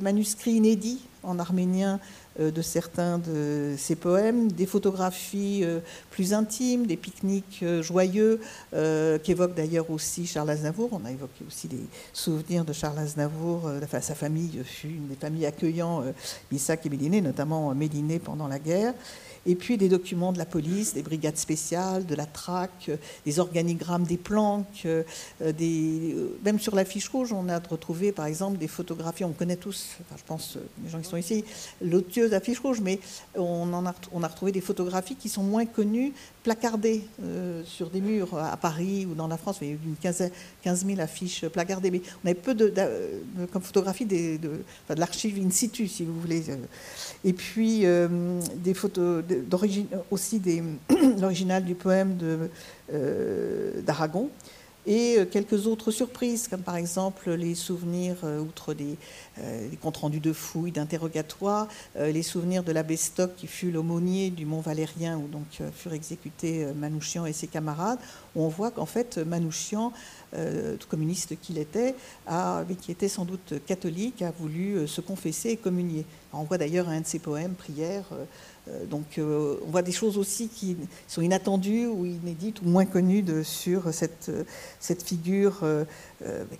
manuscrits 0.00 0.52
inédits 0.52 1.00
en 1.22 1.38
arménien 1.38 2.00
euh, 2.38 2.50
de 2.50 2.62
certains 2.62 3.18
de 3.18 3.74
ses 3.78 3.96
poèmes, 3.96 4.50
des 4.52 4.66
photographies 4.66 5.60
euh, 5.62 5.80
plus 6.10 6.34
intimes, 6.34 6.86
des 6.86 6.96
pique-niques 6.96 7.60
euh, 7.62 7.82
joyeux 7.82 8.40
qu'évoque 9.22 9.54
d'ailleurs 9.54 9.90
aussi 9.90 10.26
Charles 10.26 10.50
Aznavour. 10.50 10.90
On 10.92 11.04
a 11.04 11.10
évoqué 11.10 11.44
aussi 11.46 11.68
les 11.68 11.86
souvenirs 12.12 12.64
de 12.64 12.72
Charles 12.72 12.98
Aznavour. 12.98 13.70
Enfin, 13.82 14.00
sa 14.00 14.14
famille 14.14 14.60
fut 14.64 14.88
une 14.88 15.08
des 15.08 15.16
familles 15.16 15.46
accueillant 15.46 16.04
Isaac 16.52 16.84
et 16.86 16.90
Méliné, 16.90 17.20
notamment 17.20 17.74
Méliné 17.74 18.18
pendant 18.18 18.48
la 18.48 18.58
guerre 18.58 18.94
et 19.46 19.54
puis 19.54 19.76
des 19.76 19.88
documents 19.88 20.32
de 20.32 20.38
la 20.38 20.46
police, 20.46 20.94
des 20.94 21.02
brigades 21.02 21.36
spéciales, 21.36 22.06
de 22.06 22.14
la 22.14 22.26
traque, 22.26 22.88
euh, 22.88 22.96
des 23.26 23.38
organigrammes 23.38 24.04
des 24.04 24.16
planques, 24.16 24.82
euh, 24.86 25.02
euh, 25.42 26.28
même 26.44 26.58
sur 26.58 26.74
la 26.74 26.84
fiche 26.84 27.08
rouge, 27.08 27.32
on 27.32 27.48
a 27.48 27.58
retrouvé 27.58 28.12
par 28.12 28.26
exemple 28.26 28.58
des 28.58 28.68
photographies, 28.68 29.24
on 29.24 29.32
connaît 29.32 29.56
tous, 29.56 29.96
je 30.16 30.22
pense 30.26 30.58
les 30.82 30.90
gens 30.90 31.00
qui 31.00 31.08
sont 31.08 31.16
ici, 31.16 31.44
l'autieuse 31.82 32.38
fiche 32.40 32.58
rouge, 32.58 32.80
mais 32.80 32.98
on 33.36 33.72
a 33.84 34.28
retrouvé 34.28 34.52
des 34.52 34.60
photographies 34.60 35.16
qui 35.16 35.28
sont 35.28 35.42
moins 35.42 35.66
connues, 35.66 36.12
placardées 36.44 37.02
sur 37.64 37.90
des 37.90 38.00
murs 38.00 38.38
à 38.38 38.56
Paris 38.56 39.06
ou 39.10 39.14
dans 39.14 39.26
la 39.26 39.36
France, 39.36 39.58
il 39.62 39.68
y 39.68 39.70
a 39.70 39.74
eu 39.74 39.78
une 39.84 39.96
15, 39.96 40.86
000 40.86 41.00
affiches 41.00 41.46
placardées, 41.48 41.90
mais 41.90 42.02
on 42.22 42.28
avait 42.28 42.34
peu 42.34 42.54
de, 42.54 42.72
comme 43.52 43.62
photographie 43.62 44.04
de, 44.04 44.36
de 44.36 44.60
l'archive 44.96 45.44
in 45.44 45.50
situ, 45.50 45.88
si 45.88 46.04
vous 46.04 46.20
voulez. 46.20 46.44
Et 47.24 47.32
puis 47.32 47.84
des 48.56 48.74
photos 48.74 49.24
d'origine 49.48 49.86
aussi 50.10 50.40
l'original 51.20 51.64
du 51.64 51.74
poème 51.74 52.18
euh, 52.92 53.80
d'Aragon 53.82 54.28
et 54.86 55.16
euh, 55.18 55.24
quelques 55.24 55.66
autres 55.66 55.90
surprises, 55.90 56.48
comme 56.48 56.62
par 56.62 56.76
exemple 56.76 57.30
les 57.32 57.54
souvenirs, 57.54 58.16
euh, 58.24 58.40
outre 58.40 58.74
des, 58.74 58.96
comptes 59.80 59.96
rendus 59.98 60.20
de 60.20 60.32
fouilles, 60.32 60.70
d'interrogatoires, 60.70 61.66
les 61.96 62.22
souvenirs 62.22 62.62
de 62.62 62.70
l'abbé 62.70 62.96
Stock, 62.96 63.34
qui 63.36 63.48
fut 63.48 63.72
l'aumônier 63.72 64.30
du 64.30 64.46
Mont 64.46 64.60
Valérien, 64.60 65.18
où 65.18 65.26
donc 65.26 65.60
furent 65.74 65.92
exécutés 65.92 66.66
Manouchian 66.76 67.26
et 67.26 67.32
ses 67.32 67.48
camarades, 67.48 67.98
où 68.36 68.42
on 68.42 68.48
voit 68.48 68.70
qu'en 68.70 68.86
fait 68.86 69.18
Manouchian, 69.18 69.92
tout 70.32 70.88
communiste 70.88 71.38
qu'il 71.40 71.58
était, 71.58 71.96
mais 72.30 72.76
qui 72.80 72.92
était 72.92 73.08
sans 73.08 73.24
doute 73.24 73.54
catholique, 73.66 74.22
a 74.22 74.30
voulu 74.30 74.86
se 74.86 75.00
confesser 75.00 75.50
et 75.50 75.56
communier. 75.56 76.06
On 76.36 76.42
voit 76.42 76.58
d'ailleurs 76.58 76.88
un 76.88 77.00
de 77.00 77.06
ses 77.06 77.20
poèmes, 77.20 77.54
Prière, 77.54 78.04
euh, 78.12 78.24
donc 78.88 79.18
euh, 79.18 79.56
on 79.66 79.70
voit 79.70 79.82
des 79.82 79.92
choses 79.92 80.16
aussi 80.16 80.48
qui 80.48 80.76
sont 81.06 81.20
inattendues 81.20 81.86
ou 81.86 82.06
inédites 82.06 82.62
ou 82.62 82.68
moins 82.68 82.86
connues 82.86 83.24
sur 83.44 83.92
cette, 83.92 84.30
cette 84.80 85.02
figure 85.02 85.60
euh, 85.62 85.84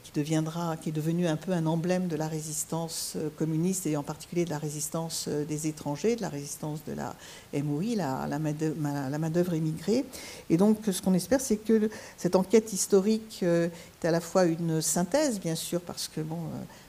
qui 0.03 0.13
deviendra, 0.13 0.77
qui 0.77 0.91
est 0.91 0.93
devenue 0.93 1.27
un 1.27 1.37
peu 1.37 1.53
un 1.53 1.67
emblème 1.67 2.09
de 2.09 2.17
la 2.17 2.29
résistance 2.29 3.17
communiste 3.37 3.87
et 3.87 3.97
en 3.97 4.03
particulier 4.03 4.45
de 4.45 4.51
la 4.51 4.59
résistance 4.59 5.29
des 5.29 5.69
étrangers, 5.69 6.17
de 6.17 6.23
la 6.23 6.29
résistance 6.29 6.81
de 6.85 6.93
la 6.93 7.15
MOI, 7.63 7.95
la, 7.97 8.27
la 8.29 9.19
main-d'œuvre 9.19 9.55
émigrée. 9.55 10.05
Et 10.51 10.57
donc 10.57 10.79
ce 10.91 11.01
qu'on 11.01 11.15
espère, 11.15 11.41
c'est 11.41 11.57
que 11.57 11.89
cette 12.17 12.37
enquête 12.37 12.73
historique 12.73 13.43
est 13.43 14.05
à 14.05 14.11
la 14.11 14.21
fois 14.21 14.45
une 14.45 14.83
synthèse, 14.83 15.41
bien 15.41 15.55
sûr, 15.55 15.81
parce 15.81 16.09
que 16.09 16.21
bon 16.21 16.39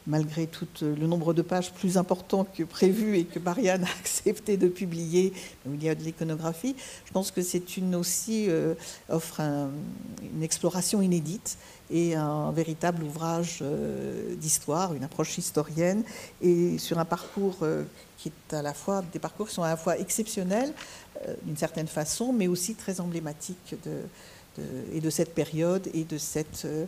malgré 0.08 0.48
tout 0.48 0.68
euh, 0.84 0.96
le 0.96 1.08
nombre 1.08 1.34
de 1.34 1.42
pages 1.42 1.74
plus 1.74 1.98
important 1.98 2.46
que 2.46 2.64
prévu 2.64 3.18
et 3.18 3.26
que 3.26 3.40
Marianne 3.40 3.84
a 3.86 4.00
accepté 4.00 4.58
de 4.58 4.68
publier, 4.68 5.34
il 5.66 5.84
y 5.84 5.90
a 5.90 5.96
de 5.96 6.04
l'iconographie, 6.04 6.76
je 7.06 7.12
pense 7.12 7.32
que 7.32 7.42
c'est 7.42 7.78
une 7.78 7.96
aussi 7.96 8.46
euh, 8.50 8.76
offre 9.10 9.42
une 9.42 10.44
exploration 10.44 11.02
inédite 11.02 11.58
et 11.92 12.16
un 12.16 12.52
véritable 12.52 13.04
ouvrage 13.04 13.60
euh, 13.62 14.36
d'histoire, 14.36 14.94
une 14.94 15.04
approche 15.04 15.38
historienne, 15.38 16.04
et 16.42 16.78
sur 16.78 17.00
un 17.00 17.06
parcours 17.06 17.58
qui 18.18 18.30
est 18.30 18.54
à 18.54 18.62
la 18.62 18.74
fois 18.74 19.04
des 19.14 19.20
parcours 19.20 19.48
qui 19.48 19.54
sont 19.54 19.64
à 19.64 19.70
la 19.70 19.78
fois 19.78 19.98
exceptionnels 19.98 20.74
d'une 21.44 21.58
certaine 21.58 21.88
façon, 21.88 22.34
mais 22.34 22.48
aussi 22.48 22.76
très 22.76 23.00
emblématiques 23.00 23.76
de, 23.86 24.02
et 24.94 25.02
de 25.02 25.10
cette 25.10 25.34
période 25.34 25.90
et 25.94 26.04
de, 26.04 26.18
cette, 26.18 26.66
euh, 26.66 26.86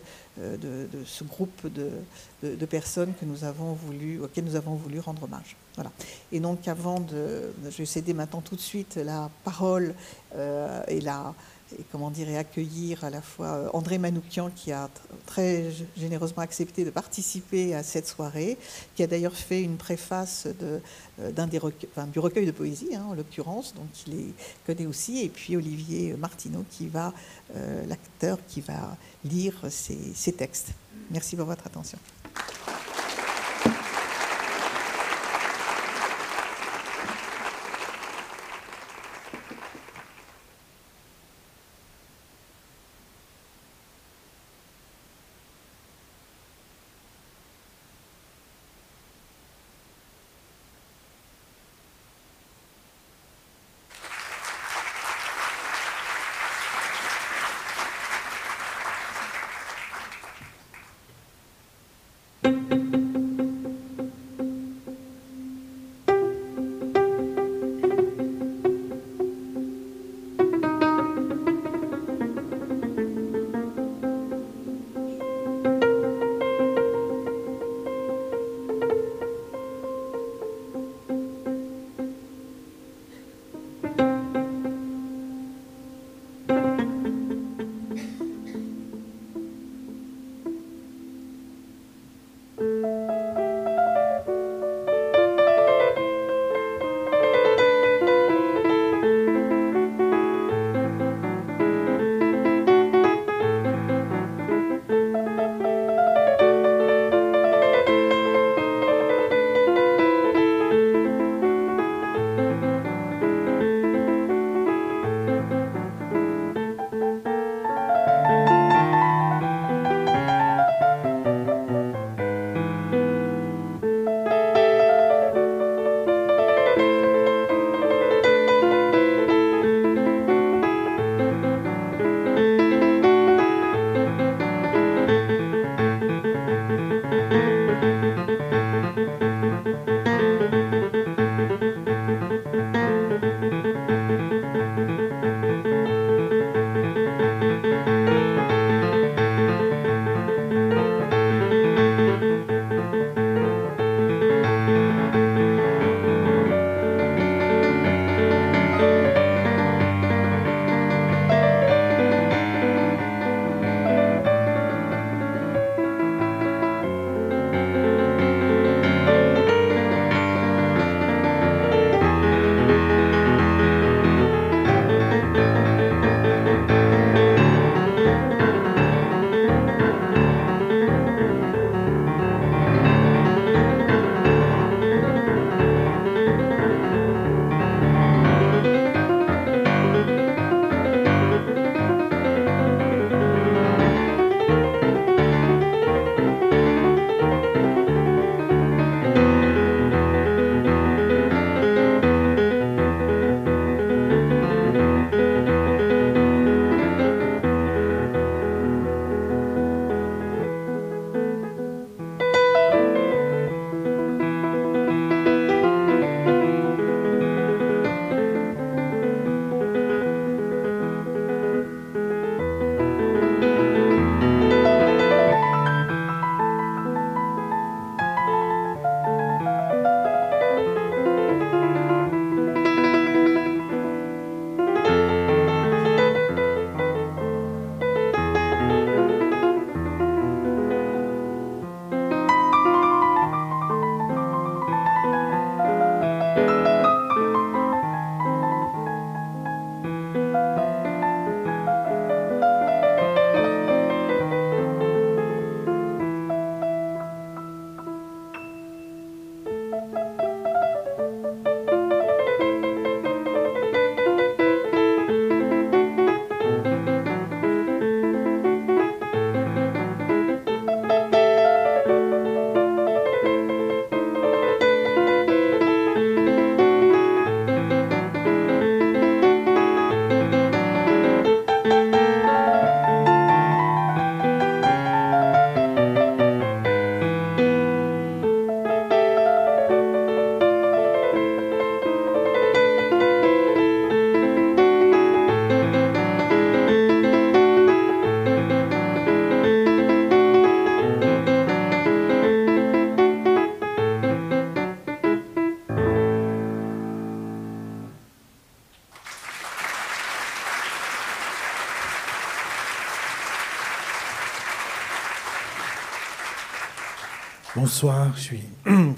de, 0.58 0.88
ce 1.06 1.24
groupe 1.24 1.68
de, 1.68 2.66
personnes 2.66 3.14
que 3.20 3.26
nous 3.26 3.44
avons 3.44 3.74
voulu, 3.74 4.22
auxquelles 4.22 4.46
nous 4.46 4.56
avons 4.56 4.76
voulu 4.76 5.00
rendre 5.00 5.24
hommage. 5.24 5.56
Voilà. 5.76 5.92
Et 6.32 6.40
donc 6.40 6.68
avant 6.68 7.00
de... 7.00 7.52
Je 7.70 7.78
vais 7.78 7.86
céder 7.86 8.14
maintenant 8.14 8.42
tout 8.42 8.56
de 8.56 8.62
suite 8.62 8.96
la 8.96 9.30
parole 9.44 9.94
euh, 10.36 10.84
et 10.88 11.02
la 11.02 11.34
et 11.74 11.84
comment 11.92 12.12
dire, 12.12 12.30
et 12.30 12.38
accueillir 12.38 13.04
à 13.04 13.10
la 13.10 13.22
fois 13.22 13.48
euh, 13.48 13.70
André 13.74 13.98
Manoukian, 13.98 14.50
qui 14.56 14.72
a 14.72 14.90
très 15.26 15.72
généreusement 15.98 16.44
accepté 16.44 16.86
de 16.86 16.90
participer 16.90 17.76
à 17.76 17.84
cette 17.84 18.08
soirée, 18.08 18.58
qui 18.96 19.04
a 19.04 19.08
d'ailleurs 19.08 19.36
fait 19.36 19.62
une 19.62 19.78
préface 19.78 20.48
euh, 20.62 20.80
d'un 21.32 21.48
des 21.48 21.60
du 22.12 22.20
recueil 22.20 22.46
de 22.46 22.52
poésie, 22.52 22.96
hein, 22.96 23.06
en 23.10 23.14
l'occurrence, 23.14 23.74
donc 23.74 23.88
il 24.06 24.16
les 24.16 24.34
connaît 24.66 24.86
aussi, 24.86 25.24
et 25.24 25.30
puis 25.30 25.56
Olivier 25.56 26.14
Martineau, 26.14 26.64
qui 26.70 26.88
va, 26.88 27.14
euh, 27.56 27.86
l'acteur, 27.88 28.38
qui 28.48 28.62
va 28.62 28.96
lire 29.26 29.56
ces 29.70 30.32
textes. 30.34 30.70
Merci 31.12 31.36
pour 31.36 31.46
votre 31.46 31.66
attention. 31.66 31.98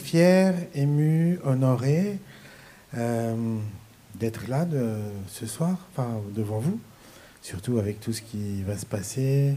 Fier, 0.10 0.56
ému, 0.74 1.40
honoré 1.44 2.18
euh, 2.98 3.58
d'être 4.16 4.48
là 4.48 4.66
de, 4.66 4.98
ce 5.28 5.46
soir, 5.46 5.78
enfin 5.92 6.20
devant 6.34 6.58
vous, 6.58 6.80
surtout 7.44 7.78
avec 7.78 8.00
tout 8.00 8.12
ce 8.12 8.24
qui 8.24 8.64
va 8.64 8.76
se 8.76 8.88
passer 8.88 9.56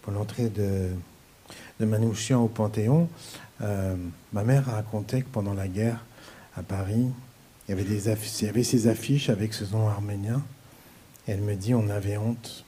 pour 0.00 0.14
l'entrée 0.14 0.48
de, 0.48 0.88
Manouchian 1.80 2.42
au 2.42 2.48
Panthéon. 2.48 3.10
Euh, 3.60 3.94
ma 4.32 4.42
mère 4.42 4.64
racontait 4.64 5.20
que 5.20 5.28
pendant 5.28 5.52
la 5.52 5.68
guerre 5.68 6.02
à 6.56 6.62
Paris, 6.62 7.10
il 7.68 7.76
y 7.76 8.48
avait, 8.48 8.64
ces 8.64 8.88
affiches 8.88 9.28
avec 9.28 9.52
ce 9.52 9.64
nom 9.70 9.86
arménien. 9.86 10.42
Elle 11.26 11.42
me 11.42 11.56
dit 11.56 11.74
on 11.74 11.90
avait 11.90 12.16
honte 12.16 12.64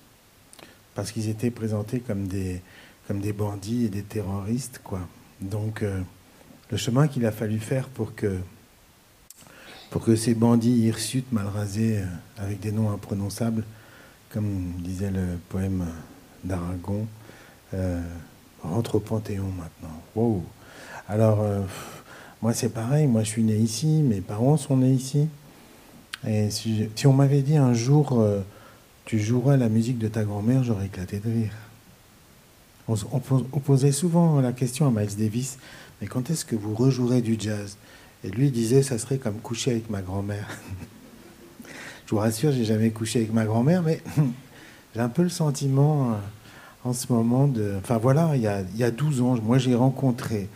parce 0.94 1.12
qu'ils 1.12 1.30
étaient 1.30 1.50
présentés 1.50 2.00
comme 2.00 2.28
des, 2.28 2.60
comme 3.08 3.20
des 3.20 3.32
bandits 3.32 3.86
et 3.86 3.88
des 3.88 4.02
terroristes, 4.02 4.82
quoi. 4.84 5.00
Donc, 5.40 5.82
euh, 5.82 6.02
le 6.70 6.76
chemin 6.76 7.08
qu'il 7.08 7.24
a 7.26 7.32
fallu 7.32 7.58
faire 7.58 7.88
pour 7.88 8.14
que, 8.14 8.38
pour 9.90 10.04
que 10.04 10.16
ces 10.16 10.34
bandits 10.34 10.86
hirsutes 10.86 11.30
mal 11.32 11.46
rasés, 11.46 11.98
euh, 11.98 12.04
avec 12.38 12.60
des 12.60 12.72
noms 12.72 12.90
imprononçables, 12.90 13.64
comme 14.30 14.72
disait 14.78 15.10
le 15.10 15.38
poème 15.48 15.86
d'Aragon, 16.44 17.06
euh, 17.74 18.00
rentrent 18.62 18.96
au 18.96 19.00
Panthéon 19.00 19.50
maintenant. 19.56 20.02
Wow. 20.14 20.44
Alors, 21.08 21.44
moi 22.42 22.52
c'est 22.52 22.68
pareil, 22.68 23.06
moi 23.06 23.22
je 23.22 23.28
suis 23.28 23.44
né 23.44 23.54
ici, 23.56 24.02
mes 24.02 24.20
parents 24.20 24.56
sont 24.56 24.76
nés 24.78 24.92
ici. 24.92 25.28
Et 26.26 26.50
si, 26.50 26.88
si 26.96 27.06
on 27.06 27.12
m'avait 27.12 27.42
dit 27.42 27.56
un 27.56 27.74
jour, 27.74 28.20
tu 29.04 29.20
joueras 29.20 29.56
la 29.56 29.68
musique 29.68 29.98
de 29.98 30.08
ta 30.08 30.24
grand-mère, 30.24 30.64
j'aurais 30.64 30.86
éclaté 30.86 31.20
de 31.20 31.30
rire. 31.30 31.52
On, 32.88 32.96
posait 33.60 33.92
souvent 33.92 34.40
la 34.40 34.52
question 34.52 34.86
à 34.86 34.90
Miles 34.90 35.16
Davis, 35.16 35.58
mais 36.00 36.06
quand 36.06 36.30
est-ce 36.30 36.44
que 36.44 36.56
vous 36.56 36.74
rejouerez 36.74 37.22
du 37.22 37.36
jazz? 37.38 37.78
Et 38.24 38.30
lui 38.30 38.50
disait, 38.50 38.82
ça 38.82 38.98
serait 38.98 39.18
comme 39.18 39.38
coucher 39.38 39.72
avec 39.72 39.90
ma 39.90 40.02
grand-mère. 40.02 40.48
Je 42.06 42.10
vous 42.10 42.18
rassure, 42.18 42.52
j'ai 42.52 42.64
jamais 42.64 42.90
couché 42.90 43.20
avec 43.20 43.32
ma 43.32 43.44
grand-mère, 43.44 43.82
mais 43.82 44.00
j'ai 44.94 45.00
un 45.00 45.08
peu 45.08 45.22
le 45.22 45.28
sentiment 45.28 46.12
euh, 46.12 46.14
en 46.84 46.92
ce 46.92 47.12
moment 47.12 47.48
de... 47.48 47.74
Enfin 47.78 47.98
voilà, 47.98 48.32
il 48.36 48.42
y 48.42 48.46
a, 48.46 48.60
il 48.60 48.76
y 48.76 48.84
a 48.84 48.90
12 48.90 49.22
ans, 49.22 49.36
moi 49.42 49.58
j'ai 49.58 49.74
rencontré, 49.74 50.48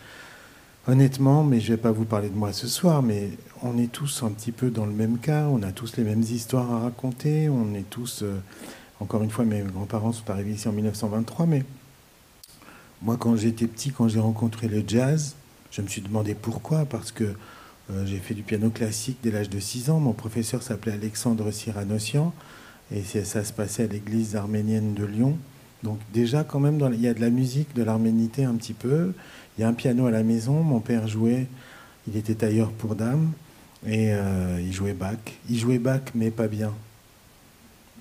honnêtement, 0.86 1.42
mais 1.42 1.60
je 1.60 1.72
vais 1.72 1.76
pas 1.76 1.90
vous 1.90 2.04
parler 2.04 2.28
de 2.28 2.36
moi 2.36 2.52
ce 2.52 2.68
soir, 2.68 3.02
mais 3.02 3.30
on 3.62 3.78
est 3.78 3.90
tous 3.90 4.22
un 4.22 4.30
petit 4.30 4.52
peu 4.52 4.70
dans 4.70 4.86
le 4.86 4.92
même 4.92 5.18
cas, 5.18 5.46
on 5.50 5.62
a 5.62 5.72
tous 5.72 5.96
les 5.96 6.04
mêmes 6.04 6.22
histoires 6.22 6.70
à 6.72 6.78
raconter, 6.80 7.48
on 7.48 7.74
est 7.74 7.88
tous... 7.90 8.22
Euh, 8.22 8.40
encore 9.00 9.22
une 9.22 9.30
fois, 9.30 9.44
mes 9.44 9.62
grands-parents 9.62 10.12
sont 10.12 10.28
arrivés 10.30 10.52
ici 10.52 10.68
en 10.68 10.72
1923, 10.72 11.46
mais 11.46 11.64
moi, 13.02 13.16
quand 13.18 13.36
j'étais 13.36 13.66
petit, 13.66 13.90
quand 13.90 14.08
j'ai 14.08 14.20
rencontré 14.20 14.68
le 14.68 14.84
jazz, 14.86 15.34
je 15.70 15.80
me 15.80 15.88
suis 15.88 16.02
demandé 16.02 16.34
pourquoi, 16.34 16.84
parce 16.84 17.12
que 17.12 17.24
euh, 17.24 18.06
j'ai 18.06 18.18
fait 18.18 18.34
du 18.34 18.42
piano 18.42 18.70
classique 18.70 19.18
dès 19.22 19.30
l'âge 19.30 19.48
de 19.48 19.58
6 19.58 19.90
ans. 19.90 20.00
Mon 20.00 20.12
professeur 20.12 20.62
s'appelait 20.62 20.92
Alexandre 20.92 21.50
Cyranossian, 21.50 22.34
et 22.92 23.02
ça 23.02 23.44
se 23.44 23.52
passait 23.52 23.84
à 23.84 23.86
l'église 23.86 24.36
arménienne 24.36 24.94
de 24.94 25.04
Lyon. 25.04 25.38
Donc 25.82 25.98
déjà, 26.12 26.44
quand 26.44 26.60
même, 26.60 26.78
il 26.92 27.00
y 27.00 27.08
a 27.08 27.14
de 27.14 27.20
la 27.20 27.30
musique, 27.30 27.74
de 27.74 27.82
l'arménité 27.82 28.44
un 28.44 28.54
petit 28.54 28.74
peu. 28.74 29.12
Il 29.56 29.62
y 29.62 29.64
a 29.64 29.68
un 29.68 29.72
piano 29.72 30.06
à 30.06 30.10
la 30.10 30.22
maison. 30.22 30.62
Mon 30.62 30.80
père 30.80 31.08
jouait, 31.08 31.46
il 32.06 32.16
était 32.16 32.34
tailleur 32.34 32.70
pour 32.70 32.96
dames, 32.96 33.32
et 33.86 34.12
euh, 34.12 34.60
il 34.60 34.72
jouait 34.74 34.92
Bach. 34.92 35.16
Il 35.48 35.58
jouait 35.58 35.78
Bach, 35.78 36.02
mais 36.14 36.30
pas 36.30 36.48
bien. 36.48 36.72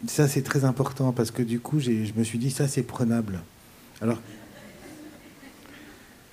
Ça, 0.08 0.28
c'est 0.28 0.42
très 0.42 0.66
important, 0.66 1.14
parce 1.14 1.32
que 1.32 1.42
du 1.42 1.62
coup, 1.62 1.80
je 1.80 2.12
me 2.18 2.24
suis 2.24 2.40
dit, 2.40 2.52
ça, 2.52 2.68
c'est 2.68 2.84
prenable. 2.84 3.40
Alors, 4.02 4.18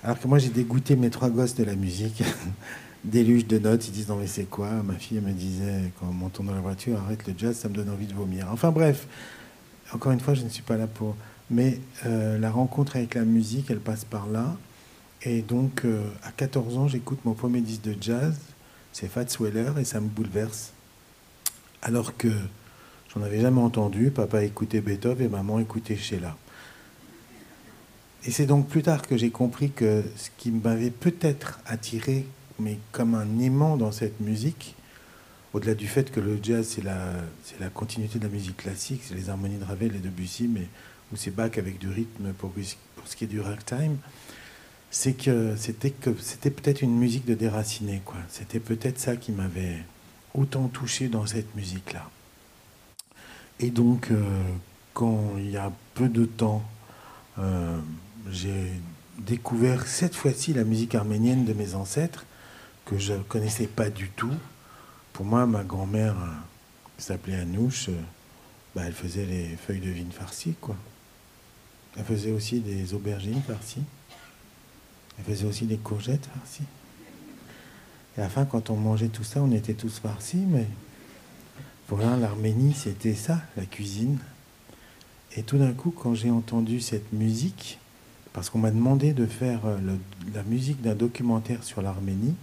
alors 0.03 0.19
que 0.19 0.27
moi, 0.27 0.37
j'ai 0.37 0.49
dégoûté 0.49 0.95
mes 0.95 1.09
trois 1.09 1.29
gosses 1.29 1.55
de 1.55 1.63
la 1.63 1.75
musique. 1.75 2.23
Déluge 3.03 3.47
de 3.47 3.57
notes, 3.57 3.87
ils 3.87 3.91
disent 3.91 4.09
non 4.09 4.17
mais 4.17 4.27
c'est 4.27 4.49
quoi? 4.49 4.69
Ma 4.83 4.95
fille 4.95 5.19
me 5.21 5.31
disait 5.31 5.91
quand 5.99 6.07
on 6.09 6.13
monte 6.13 6.41
dans 6.43 6.53
la 6.53 6.59
voiture, 6.59 6.99
arrête 6.99 7.25
le 7.27 7.33
jazz, 7.37 7.55
ça 7.55 7.69
me 7.69 7.73
donne 7.73 7.89
envie 7.89 8.07
de 8.07 8.13
vomir. 8.13 8.47
Enfin 8.51 8.71
bref, 8.71 9.07
encore 9.93 10.11
une 10.11 10.19
fois, 10.19 10.33
je 10.33 10.43
ne 10.43 10.49
suis 10.49 10.63
pas 10.63 10.77
là 10.77 10.87
pour. 10.87 11.15
Mais 11.49 11.79
euh, 12.05 12.37
la 12.37 12.51
rencontre 12.51 12.97
avec 12.97 13.15
la 13.15 13.23
musique, 13.23 13.67
elle 13.69 13.79
passe 13.79 14.03
par 14.03 14.27
là. 14.27 14.57
Et 15.21 15.41
donc, 15.41 15.85
euh, 15.85 16.03
à 16.23 16.31
14 16.31 16.77
ans, 16.77 16.87
j'écoute 16.87 17.19
mon 17.23 17.33
premier 17.33 17.61
disque 17.61 17.83
de 17.83 17.95
jazz, 17.99 18.35
c'est 18.91 19.07
Fats 19.07 19.25
Weller, 19.39 19.79
et 19.79 19.85
ça 19.85 20.01
me 20.01 20.07
bouleverse. 20.07 20.73
Alors 21.81 22.17
que 22.17 22.29
j'en 23.13 23.21
avais 23.21 23.39
jamais 23.39 23.61
entendu, 23.61 24.11
papa 24.11 24.43
écoutait 24.43 24.81
Beethoven 24.81 25.27
et 25.27 25.29
maman 25.29 25.59
écoutait 25.59 25.95
Sheila. 25.95 26.35
Et 28.25 28.31
c'est 28.31 28.45
donc 28.45 28.67
plus 28.67 28.83
tard 28.83 29.01
que 29.03 29.15
j'ai 29.17 29.29
compris 29.29 29.71
que 29.71 30.03
ce 30.15 30.29
qui 30.37 30.51
m'avait 30.51 30.89
peut-être 30.89 31.59
attiré, 31.65 32.25
mais 32.59 32.77
comme 32.91 33.15
un 33.15 33.39
aimant 33.39 33.77
dans 33.77 33.91
cette 33.91 34.19
musique, 34.19 34.75
au-delà 35.53 35.75
du 35.75 35.87
fait 35.87 36.11
que 36.11 36.19
le 36.19 36.39
jazz, 36.41 36.67
c'est 36.67 36.83
la, 36.83 37.69
continuité 37.69 38.19
de 38.19 38.25
la 38.25 38.29
musique 38.29 38.57
classique, 38.57 39.01
c'est 39.03 39.15
les 39.15 39.29
harmonies 39.29 39.57
de 39.57 39.63
Ravel 39.63 39.95
et 39.95 39.99
de 39.99 40.09
Debussy, 40.09 40.47
mais 40.47 40.67
où 41.11 41.15
c'est 41.15 41.31
Bach 41.31 41.57
avec 41.57 41.77
du 41.77 41.89
rythme 41.89 42.33
pour, 42.33 42.51
ce 43.05 43.15
qui 43.15 43.23
est 43.23 43.27
du 43.27 43.39
ragtime, 43.39 43.97
c'est 44.91 45.13
que 45.13 45.55
c'était, 45.55 45.91
peut-être 46.49 46.81
une 46.81 46.97
musique 46.97 47.25
de 47.25 47.33
déraciné. 47.33 48.01
C'était 48.29 48.59
peut-être 48.59 48.99
ça 48.99 49.15
qui 49.15 49.31
m'avait 49.31 49.77
autant 50.33 50.67
touché 50.67 51.07
dans 51.07 51.25
cette 51.25 51.55
musique-là. 51.55 52.09
Et 53.59 53.69
donc, 53.69 54.11
euh, 54.11 54.23
quand 54.93 55.33
il 55.37 55.49
y 55.49 55.57
a 55.57 55.71
peu 55.95 56.09
de 56.09 56.25
temps, 56.25 56.63
euh, 57.39 57.79
j'ai 58.31 58.71
découvert 59.19 59.87
cette 59.87 60.15
fois-ci 60.15 60.53
la 60.53 60.63
musique 60.63 60.95
arménienne 60.95 61.45
de 61.45 61.53
mes 61.53 61.75
ancêtres, 61.75 62.25
que 62.85 62.97
je 62.97 63.13
ne 63.13 63.23
connaissais 63.23 63.67
pas 63.67 63.89
du 63.89 64.09
tout. 64.09 64.33
Pour 65.13 65.25
moi, 65.25 65.45
ma 65.45 65.63
grand-mère, 65.63 66.15
euh, 66.15 66.27
qui 66.97 67.03
s'appelait 67.05 67.35
Anouche, 67.35 67.89
euh, 67.89 68.01
bah, 68.75 68.83
elle 68.85 68.93
faisait 68.93 69.25
les 69.25 69.55
feuilles 69.55 69.79
de 69.79 69.89
vigne 69.89 70.11
farcies, 70.11 70.55
quoi. 70.61 70.75
Elle 71.97 72.05
faisait 72.05 72.31
aussi 72.31 72.59
des 72.59 72.93
aubergines 72.93 73.41
farcies. 73.41 73.83
Elle 75.17 75.25
faisait 75.25 75.47
aussi 75.47 75.65
des 75.65 75.77
courgettes 75.77 76.27
farcies. 76.37 76.67
Et 78.15 78.21
à 78.21 78.25
la 78.25 78.29
fin, 78.29 78.45
quand 78.45 78.69
on 78.69 78.75
mangeait 78.75 79.07
tout 79.07 79.23
ça, 79.23 79.41
on 79.41 79.51
était 79.51 79.73
tous 79.73 79.99
farcis, 79.99 80.45
mais 80.47 80.67
pour 81.87 81.97
l'Arménie, 81.99 82.73
c'était 82.73 83.15
ça, 83.15 83.41
la 83.55 83.65
cuisine. 83.65 84.19
Et 85.35 85.43
tout 85.43 85.57
d'un 85.57 85.73
coup, 85.73 85.91
quand 85.91 86.13
j'ai 86.13 86.29
entendu 86.29 86.81
cette 86.81 87.11
musique, 87.13 87.79
parce 88.37 88.51
qu'on 88.51 88.59
m'a 88.59 88.69
demandé 88.69 89.13
de 89.13 89.25
faire 89.25 89.61
euh, 89.65 89.79
la 90.35 90.43
musique 90.43 90.79
d'un 90.83 90.93
documentaire 90.93 91.63
sur 91.63 91.81
l'Arménie. 91.81 92.35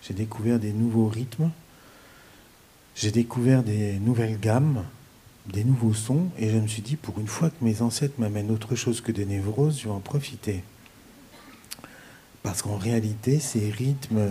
J'ai 0.00 0.14
découvert 0.14 0.58
des 0.58 0.72
nouveaux 0.72 1.08
rythmes, 1.08 1.50
j'ai 2.94 3.10
découvert 3.10 3.62
des 3.62 3.98
nouvelles 3.98 4.40
gammes, 4.40 4.82
des 5.52 5.62
nouveaux 5.62 5.92
sons, 5.92 6.30
et 6.38 6.48
je 6.48 6.56
me 6.56 6.66
suis 6.66 6.80
dit, 6.80 6.96
pour 6.96 7.20
une 7.20 7.26
fois 7.26 7.50
que 7.50 7.62
mes 7.62 7.82
ancêtres 7.82 8.14
m'amènent 8.16 8.50
autre 8.50 8.76
chose 8.76 9.02
que 9.02 9.12
des 9.12 9.26
névroses, 9.26 9.78
je 9.78 9.88
vais 9.88 9.94
en 9.94 10.00
profiter. 10.00 10.64
Parce 12.42 12.62
qu'en 12.62 12.78
réalité, 12.78 13.38
ces 13.38 13.70
rythmes, 13.70 14.30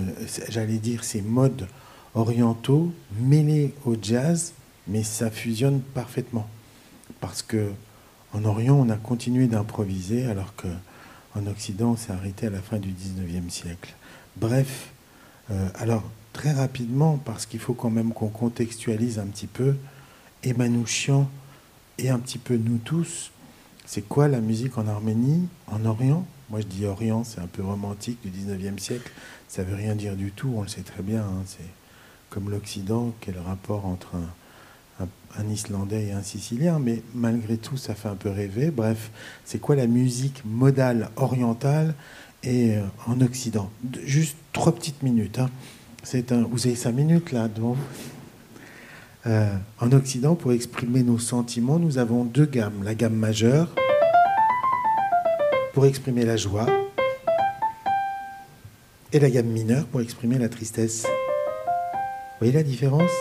j'allais 0.50 0.80
dire 0.80 1.04
ces 1.04 1.22
modes 1.22 1.68
orientaux 2.16 2.92
mêlés 3.20 3.76
au 3.86 3.96
jazz, 4.02 4.54
mais 4.88 5.04
ça 5.04 5.30
fusionne 5.30 5.82
parfaitement. 5.82 6.50
Parce 7.22 7.44
que 7.44 7.74
en 8.34 8.44
Orient, 8.44 8.76
on 8.76 8.90
a 8.90 8.98
continué 8.98 9.46
d'improviser 9.46 10.26
alors 10.26 10.56
que 10.56 10.68
en 11.36 11.46
Occident, 11.48 11.96
s'est 11.96 12.12
arrêté 12.12 12.48
à 12.48 12.50
la 12.50 12.62
fin 12.62 12.78
du 12.78 12.90
19e 12.90 13.50
siècle. 13.50 13.94
Bref, 14.38 14.92
euh, 15.52 15.70
alors 15.76 16.04
très 16.34 16.52
rapidement, 16.52 17.18
parce 17.24 17.46
qu'il 17.46 17.60
faut 17.60 17.74
quand 17.74 17.90
même 17.90 18.14
qu'on 18.14 18.30
contextualise 18.30 19.20
un 19.20 19.28
petit 19.28 19.48
peu, 19.48 19.76
Emanouchian 20.44 21.30
et 21.98 22.10
un 22.10 22.20
petit 22.20 22.38
peu 22.38 22.58
nous 22.58 22.78
tous, 22.78 23.32
c'est 23.86 24.02
quoi 24.02 24.28
la 24.28 24.42
musique 24.42 24.78
en 24.78 24.88
Arménie, 24.88 25.48
en 25.68 25.86
Orient? 25.86 26.26
Moi 26.50 26.62
je 26.62 26.66
dis 26.66 26.86
Orient, 26.86 27.24
c'est 27.24 27.40
un 27.40 27.48
peu 27.48 27.64
romantique 27.64 28.20
du 28.24 28.30
19e 28.30 28.80
siècle, 28.80 29.12
ça 29.48 29.64
veut 29.64 29.76
rien 29.76 29.96
dire 29.96 30.16
du 30.16 30.32
tout, 30.32 30.54
on 30.56 30.62
le 30.62 30.68
sait 30.68 30.82
très 30.82 31.04
bien, 31.04 31.22
hein. 31.22 31.44
c'est 31.46 31.70
comme 32.30 32.50
l'Occident, 32.50 33.14
quel 33.22 33.38
rapport 33.40 33.86
entre 33.86 34.16
un, 34.16 34.30
un, 35.38 35.50
Islandais 35.50 36.06
et 36.08 36.12
un 36.12 36.24
Sicilien, 36.24 36.80
mais 36.80 37.02
malgré 37.14 37.58
tout, 37.58 37.78
ça 37.78 37.96
fait 37.96 38.10
un 38.10 38.16
peu 38.16 38.30
rêver. 38.30 38.72
Bref, 38.72 39.12
c'est 39.44 39.60
quoi 39.60 39.76
la 39.76 39.88
musique 39.88 40.42
modale 40.46 41.10
orientale 41.16 41.94
et 42.44 42.76
euh, 42.78 42.82
en 43.08 43.22
Occident? 43.22 43.70
Juste 44.04 44.38
trois 44.54 44.74
petites 44.74 45.04
minutes. 45.04 45.40
Hein. 45.40 45.50
Vous 46.52 46.68
avez 46.68 46.76
cinq 46.76 46.92
minutes 46.94 47.32
là 47.32 47.48
devant 47.48 47.76
euh, 49.28 49.56
en 49.82 49.92
Occident, 49.92 50.36
pour 50.36 50.52
exprimer 50.52 51.02
nos 51.02 51.18
sentiments, 51.18 51.80
nous 51.80 51.98
avons 51.98 52.26
deux 52.26 52.46
gammes. 52.46 52.84
La 52.84 52.94
gamme 52.94 53.16
majeure, 53.16 53.74
pour 55.74 55.88
exprimer 55.88 56.26
la 56.26 56.38
joie, 56.38 56.68
et 59.12 59.20
la 59.20 59.32
gamme 59.32 59.48
mineure, 59.48 59.86
pour 59.86 60.02
exprimer 60.02 60.38
la 60.38 60.50
tristesse. 60.50 61.06
Vous 61.06 62.40
voyez 62.40 62.54
la 62.54 62.64
différence? 62.64 63.12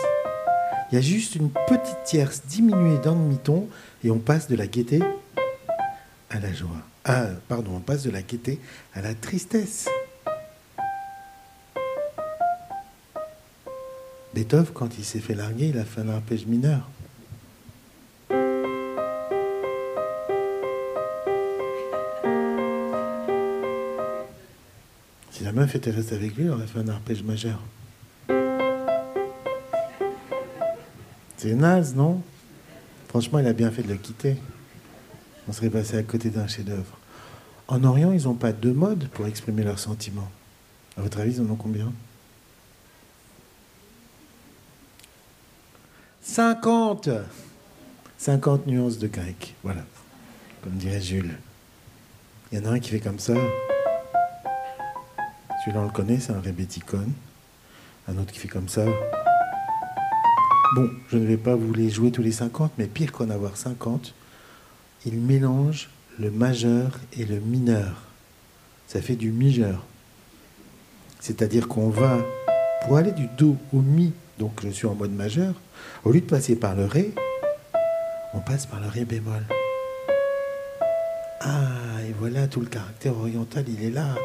Il 0.91 0.95
y 0.95 0.97
a 0.97 1.01
juste 1.01 1.35
une 1.35 1.49
petite 1.49 2.03
tierce 2.05 2.43
diminuée 2.45 2.99
dans 2.99 3.15
le 3.15 3.21
miton 3.21 3.67
et 4.03 4.11
on 4.11 4.19
passe 4.19 4.47
de 4.47 4.55
la 4.55 4.67
gaieté 4.67 5.01
à 6.29 6.39
la 6.39 6.53
joie. 6.53 6.81
Ah, 7.03 7.27
pardon, 7.47 7.71
on 7.75 7.79
passe 7.79 8.03
de 8.03 8.11
la 8.11 8.21
gaieté 8.21 8.59
à 8.93 9.01
la 9.01 9.15
tristesse. 9.15 9.87
Beethoven, 14.33 14.73
quand 14.73 14.97
il 14.97 15.05
s'est 15.05 15.19
fait 15.19 15.33
larguer, 15.33 15.67
il 15.69 15.77
a 15.79 15.85
fait 15.85 16.01
un 16.01 16.09
arpège 16.09 16.45
mineur. 16.45 16.89
Si 25.31 25.43
la 25.43 25.51
meuf 25.51 25.73
était 25.73 25.91
restée 25.91 26.15
avec 26.15 26.35
lui, 26.35 26.45
elle 26.45 26.51
aurait 26.51 26.67
fait 26.67 26.79
un 26.79 26.89
arpège 26.89 27.23
majeur. 27.23 27.59
C'est 31.45 31.53
naze, 31.53 31.93
non? 31.93 32.23
Franchement, 33.07 33.37
il 33.37 33.45
a 33.45 33.53
bien 33.53 33.69
fait 33.69 33.83
de 33.83 33.89
le 33.89 33.97
quitter. 33.97 34.35
On 35.47 35.53
serait 35.53 35.69
passé 35.69 35.95
à 35.95 36.01
côté 36.01 36.31
d'un 36.31 36.47
chef-d'œuvre. 36.47 36.97
En 37.67 37.83
Orient, 37.83 38.11
ils 38.11 38.23
n'ont 38.23 38.33
pas 38.33 38.51
deux 38.51 38.73
modes 38.73 39.07
pour 39.09 39.27
exprimer 39.27 39.61
leurs 39.61 39.77
sentiments. 39.77 40.31
À 40.97 41.01
votre 41.01 41.19
avis, 41.19 41.35
ils 41.35 41.41
en 41.41 41.49
ont 41.51 41.55
combien? 41.55 41.93
50 46.23 47.09
50 48.17 48.65
nuances 48.65 48.97
de 48.97 49.05
grec, 49.05 49.53
voilà. 49.61 49.83
Comme 50.63 50.73
dirait 50.77 50.99
Jules. 50.99 51.37
Il 52.51 52.57
y 52.57 52.61
en 52.63 52.65
a 52.65 52.73
un 52.73 52.79
qui 52.79 52.89
fait 52.89 52.99
comme 52.99 53.19
ça. 53.19 53.35
Celui-là, 55.63 55.81
on 55.81 55.83
le 55.83 55.91
connaît, 55.91 56.19
c'est 56.19 56.33
un 56.33 56.41
rébéticone. 56.41 57.13
Un 58.07 58.17
autre 58.17 58.33
qui 58.33 58.39
fait 58.39 58.47
comme 58.47 58.67
ça. 58.67 58.85
Bon, 60.73 60.89
je 61.09 61.17
ne 61.17 61.25
vais 61.25 61.37
pas 61.37 61.55
vous 61.55 61.73
les 61.73 61.89
jouer 61.89 62.11
tous 62.11 62.23
les 62.23 62.31
50, 62.31 62.71
mais 62.77 62.87
pire 62.87 63.11
qu'en 63.11 63.29
avoir 63.29 63.55
50, 63.55 64.13
il 65.05 65.19
mélange 65.19 65.89
le 66.19 66.31
majeur 66.31 66.99
et 67.17 67.23
le 67.23 67.39
mineur. 67.39 68.01
Ça 68.87 68.99
fait 69.01 69.15
du 69.15 69.31
majeur. 69.31 69.85
C'est-à-dire 71.19 71.67
qu'on 71.67 71.89
va, 71.89 72.17
pour 72.81 72.97
aller 72.97 73.11
du 73.11 73.27
Do 73.37 73.57
au 73.73 73.81
Mi, 73.81 74.11
donc 74.39 74.61
je 74.63 74.69
suis 74.69 74.87
en 74.87 74.95
mode 74.95 75.13
majeur, 75.13 75.53
au 76.03 76.11
lieu 76.11 76.21
de 76.21 76.25
passer 76.25 76.55
par 76.55 76.75
le 76.75 76.85
Ré, 76.85 77.13
on 78.33 78.39
passe 78.39 78.65
par 78.65 78.79
le 78.79 78.87
Ré 78.87 79.05
bémol. 79.05 79.45
Ah, 81.41 82.01
et 82.07 82.13
voilà, 82.19 82.47
tout 82.47 82.61
le 82.61 82.67
caractère 82.67 83.15
oriental, 83.17 83.65
il 83.67 83.83
est 83.83 83.91
là. 83.91 84.15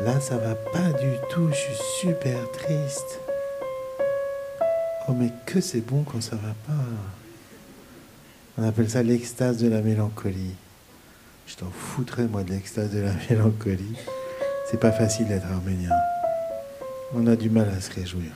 Là, 0.00 0.20
ça 0.20 0.36
va 0.36 0.54
pas 0.54 0.92
du 0.92 1.10
tout, 1.30 1.48
je 1.48 1.54
suis 1.54 1.82
super 2.00 2.50
triste. 2.52 3.20
Oh, 5.08 5.12
mais 5.12 5.30
que 5.44 5.60
c'est 5.60 5.82
bon 5.82 6.02
quand 6.02 6.22
ça 6.22 6.36
va 6.36 6.54
pas. 6.66 6.84
On 8.56 8.62
appelle 8.62 8.88
ça 8.88 9.02
l'extase 9.02 9.58
de 9.58 9.68
la 9.68 9.82
mélancolie. 9.82 10.54
Je 11.46 11.56
t'en 11.56 11.70
foutrais, 11.70 12.26
moi, 12.26 12.42
de 12.42 12.50
l'extase 12.50 12.90
de 12.90 13.00
la 13.00 13.12
mélancolie. 13.30 13.96
C'est 14.70 14.80
pas 14.80 14.92
facile 14.92 15.28
d'être 15.28 15.46
arménien. 15.46 15.90
On 17.12 17.26
a 17.26 17.36
du 17.36 17.50
mal 17.50 17.68
à 17.68 17.80
se 17.80 17.92
réjouir. 17.92 18.30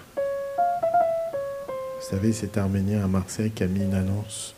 Vous 2.01 2.17
savez, 2.17 2.33
cet 2.33 2.59
arménien 2.59 3.03
à 3.03 3.09
Marseille 3.09 3.51
qui 3.51 3.63
a 3.63 3.67
mis 3.67 3.81
une 3.81 3.95
annonce 3.95 4.55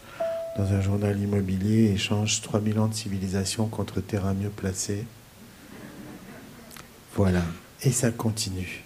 dans 0.57 0.73
un 0.73 0.81
journal 0.81 1.19
immobilier 1.19 1.93
échange 1.93 2.43
3000 2.43 2.79
ans 2.81 2.89
de 2.89 2.95
civilisation 2.95 3.67
contre 3.67 4.01
terrain 4.01 4.35
mieux 4.35 4.51
placé. 4.51 5.07
Voilà. 7.15 7.43
Et 7.83 7.93
ça 7.93 8.11
continue. 8.11 8.85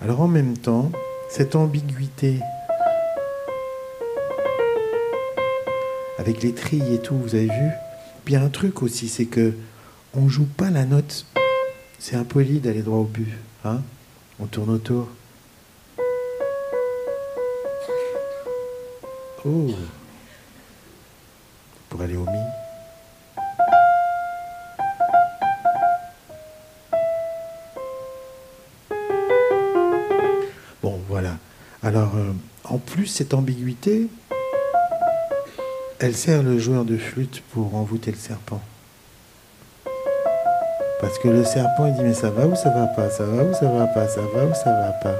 Alors 0.00 0.20
en 0.20 0.28
même 0.28 0.56
temps, 0.56 0.90
cette 1.28 1.56
ambiguïté 1.56 2.40
avec 6.18 6.42
les 6.42 6.54
trilles 6.54 6.94
et 6.94 7.00
tout, 7.00 7.16
vous 7.16 7.34
avez 7.34 7.46
vu? 7.48 7.70
Puis 8.24 8.36
un 8.36 8.48
truc 8.48 8.82
aussi, 8.82 9.08
c'est 9.08 9.26
que 9.26 9.52
on 10.14 10.28
joue 10.28 10.46
pas 10.46 10.70
la 10.70 10.84
note. 10.84 11.26
C'est 11.98 12.16
impoli 12.16 12.60
d'aller 12.60 12.82
droit 12.82 12.98
au 12.98 13.04
but, 13.04 13.28
hein? 13.64 13.82
On 14.40 14.46
tourne 14.46 14.70
autour. 14.70 15.08
Oh 19.44 19.68
Pour 21.90 22.00
aller 22.00 22.16
au 22.16 22.24
mi. 22.24 22.63
Alors, 31.94 32.16
euh, 32.16 32.32
en 32.64 32.78
plus, 32.78 33.06
cette 33.06 33.34
ambiguïté, 33.34 34.08
elle 36.00 36.16
sert 36.16 36.42
le 36.42 36.58
joueur 36.58 36.84
de 36.84 36.96
flûte 36.96 37.40
pour 37.52 37.76
envoûter 37.76 38.10
le 38.10 38.16
serpent. 38.16 38.60
Parce 41.00 41.20
que 41.20 41.28
le 41.28 41.44
serpent, 41.44 41.86
il 41.86 41.94
dit, 41.94 42.02
mais 42.02 42.14
ça 42.14 42.30
va 42.30 42.48
ou 42.48 42.56
ça 42.56 42.70
va 42.70 42.88
pas? 42.88 43.10
Ça 43.10 43.24
va 43.24 43.44
ou 43.44 43.54
ça 43.54 43.70
va 43.70 43.86
pas? 43.86 44.08
Ça 44.08 44.22
va 44.22 44.44
ou 44.44 44.54
ça 44.54 44.72
va 44.72 44.90
pas? 44.90 45.14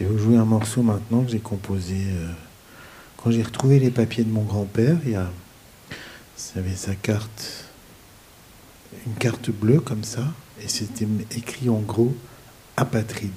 Vous 0.00 0.18
jouer 0.18 0.36
un 0.36 0.44
morceau 0.44 0.82
maintenant 0.82 1.22
que 1.22 1.30
j'ai 1.30 1.38
composé. 1.38 1.94
euh, 1.94 2.26
quand 3.18 3.30
j'ai 3.30 3.44
retrouvé 3.44 3.78
les 3.78 3.92
papiers 3.92 4.24
de 4.24 4.32
mon 4.32 4.42
grand-père, 4.42 4.96
il 5.04 5.12
y 5.12 5.14
a, 5.14 5.30
sa 6.36 6.94
carte, 6.96 7.66
une 9.06 9.14
carte 9.14 9.50
bleue 9.50 9.78
comme 9.78 10.02
ça, 10.02 10.24
et 10.60 10.66
c'était 10.66 11.06
écrit 11.36 11.68
en 11.68 11.78
gros 11.78 12.12
apatride. 12.76 13.30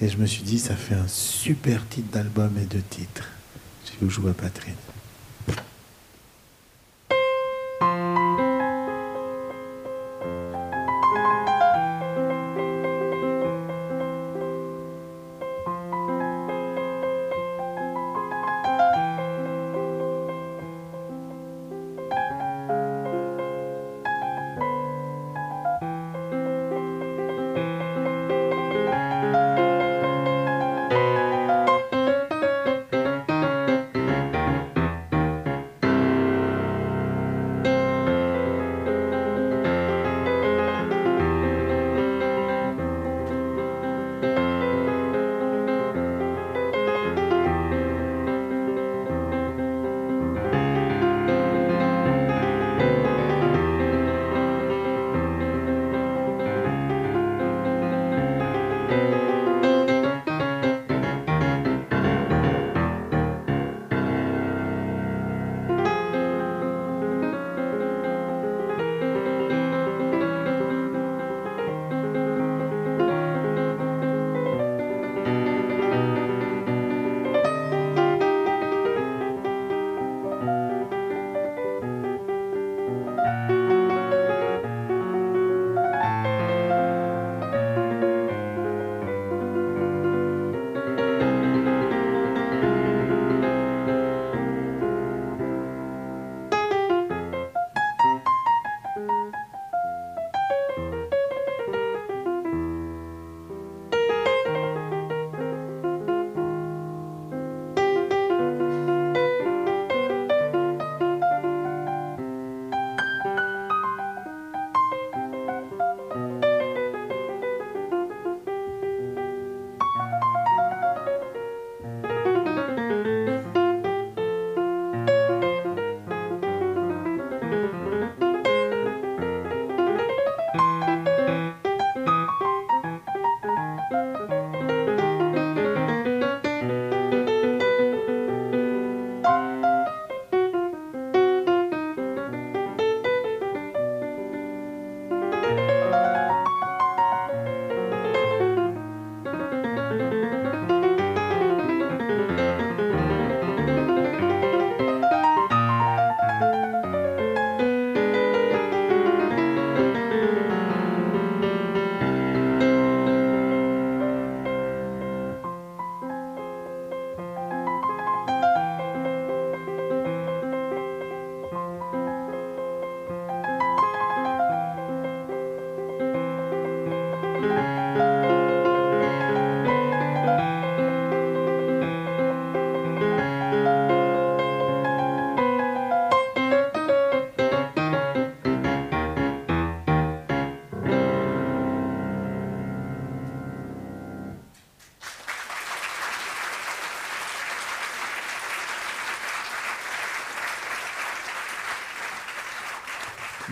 Et 0.00 0.08
je 0.08 0.16
me 0.16 0.26
suis 0.26 0.42
dit, 0.42 0.58
ça 0.58 0.74
fait 0.74 0.94
un 0.94 1.08
super 1.08 1.86
titre 1.88 2.10
d'album 2.12 2.52
et 2.58 2.66
de 2.66 2.80
titre. 2.80 3.28
Je 3.86 4.04
vous 4.04 4.10
jouer 4.10 4.30
apatride. 4.30 4.74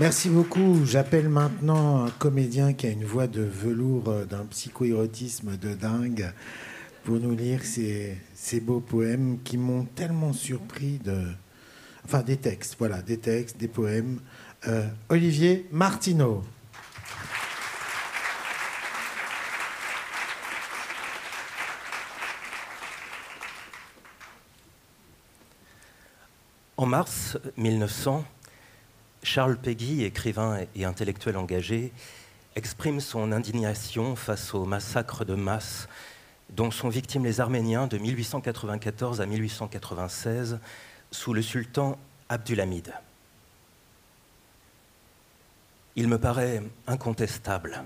Merci 0.03 0.31
beaucoup. 0.31 0.85
J'appelle 0.85 1.29
maintenant 1.29 2.05
un 2.05 2.11
comédien 2.11 2.73
qui 2.73 2.89
a 2.89 2.91
une 2.91 3.05
voix 3.05 3.29
de 3.29 3.43
velours 3.43 4.09
euh, 4.09 4.25
d'un 4.25 4.45
psychoérotisme 4.47 5.57
de 5.57 5.75
dingue 5.75 6.33
pour 7.05 7.21
nous 7.21 7.37
lire 7.37 7.61
ces, 7.65 8.19
beaux 8.61 8.81
poèmes 8.81 9.39
qui 9.45 9.57
m'ont 9.57 9.85
tellement 9.85 10.33
surpris 10.33 10.99
de... 10.99 11.23
Enfin, 12.05 12.23
des 12.23 12.37
textes, 12.37 12.75
voilà, 12.81 13.01
des 13.01 13.19
textes, 13.19 13.59
des 13.59 13.69
poèmes. 13.69 14.19
Euh, 14.67 14.89
Olivier 15.09 15.69
Martineau. 15.71 16.43
En 26.77 26.87
mars 26.87 27.39
1900, 27.57 28.25
Charles 29.35 29.57
Péguy, 29.57 30.05
écrivain 30.05 30.59
et 30.77 30.85
intellectuel 30.85 31.39
engagé, 31.39 31.91
exprime 32.55 33.01
son 33.01 33.33
indignation 33.33 34.15
face 34.15 34.53
au 34.53 34.67
massacre 34.67 35.25
de 35.25 35.35
masse 35.35 35.89
dont 36.51 36.71
sont 36.71 36.91
victimes 36.91 37.25
les 37.25 37.41
Arméniens 37.41 37.87
de 37.87 37.97
1894 37.97 39.23
à 39.23 39.25
1896 39.25 40.59
sous 41.11 41.33
le 41.33 41.41
sultan 41.41 41.97
Abdulhamid. 42.29 42.93
Il 45.97 46.09
me 46.09 46.19
paraît 46.19 46.63
incontestable 46.87 47.85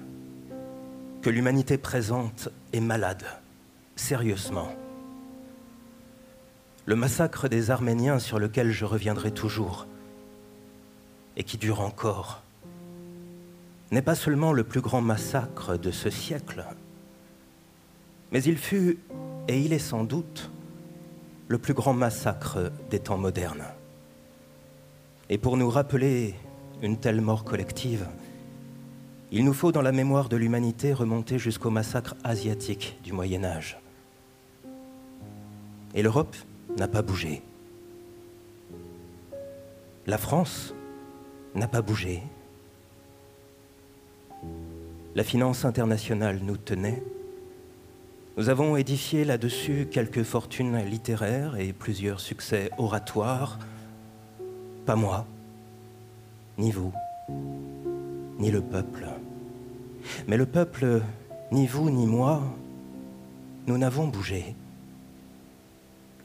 que 1.23 1.31
l'humanité 1.31 1.79
présente 1.79 2.49
est 2.73 2.81
malade, 2.81 3.25
sérieusement. 3.95 4.75
Le 6.87 6.97
massacre 6.97 7.47
des 7.47 7.71
Arméniens 7.71 8.19
sur 8.19 8.41
lequel 8.41 8.73
je 8.73 8.85
reviendrai 8.85 9.31
toujours 9.31 9.87
et 11.37 11.45
qui 11.45 11.59
dure 11.59 11.81
encore, 11.81 12.43
n'est 13.91 14.03
pas 14.03 14.15
seulement 14.15 14.53
le 14.53 14.65
plus 14.65 14.81
grand 14.81 15.01
massacre 15.01 15.77
de 15.77 15.91
ce 15.91 16.11
siècle, 16.11 16.65
mais 18.33 18.43
il 18.43 18.59
fut, 18.59 18.99
et 19.49 19.61
il 19.61 19.73
est 19.73 19.79
sans 19.79 20.05
doute, 20.05 20.51
le 21.49 21.59
plus 21.59 21.75
grand 21.75 21.95
massacre 21.95 22.73
des 22.91 22.99
temps 22.99 23.19
modernes. 23.19 23.65
Et 25.29 25.39
pour 25.39 25.57
nous 25.57 25.71
rappeler 25.71 26.35
une 26.83 26.99
telle 26.99 27.21
mort 27.21 27.45
collective, 27.45 28.07
il 29.33 29.45
nous 29.45 29.53
faut 29.53 29.73
dans 29.73 29.83
la 29.83 29.93
mémoire 29.93 30.29
de 30.29 30.37
l'humanité 30.37 30.93
remonter 30.93 31.39
jusqu'au 31.39 31.71
massacre 31.71 32.15
asiatique 32.25 32.99
du 33.03 33.13
Moyen 33.13 33.45
Âge. 33.45 33.79
Et 35.95 36.03
l'Europe 36.03 36.37
n'a 36.79 36.89
pas 36.89 37.03
bougé. 37.03 37.43
La 40.07 40.19
France 40.19 40.75
n'a 41.57 41.69
pas 41.69 41.83
bougé. 41.83 42.23
La 45.15 45.25
finance 45.25 45.65
internationale 45.65 46.41
nous 46.43 46.59
tenait. 46.59 47.03
Nous 48.37 48.51
avons 48.51 48.77
édifié 48.77 49.25
là-dessus 49.25 49.89
quelques 49.91 50.23
fortunes 50.23 50.79
littéraires 50.85 51.57
et 51.57 51.73
plusieurs 51.73 52.21
succès 52.21 52.71
oratoires. 52.77 53.59
Pas 54.85 54.97
moi, 54.97 55.27
ni 56.59 56.71
vous, 56.71 56.93
ni 58.39 58.51
le 58.51 58.61
peuple. 58.61 59.07
Mais 60.29 60.37
le 60.37 60.45
peuple, 60.45 61.01
ni 61.51 61.67
vous, 61.67 61.89
ni 61.91 62.07
moi, 62.07 62.43
nous 63.67 63.79
n'avons 63.79 64.07
bougé. 64.07 64.55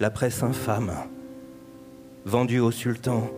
La 0.02 0.12
presse 0.12 0.44
infâme, 0.44 0.92
vendue 2.26 2.60
au 2.60 2.72
sultan, 2.72 3.32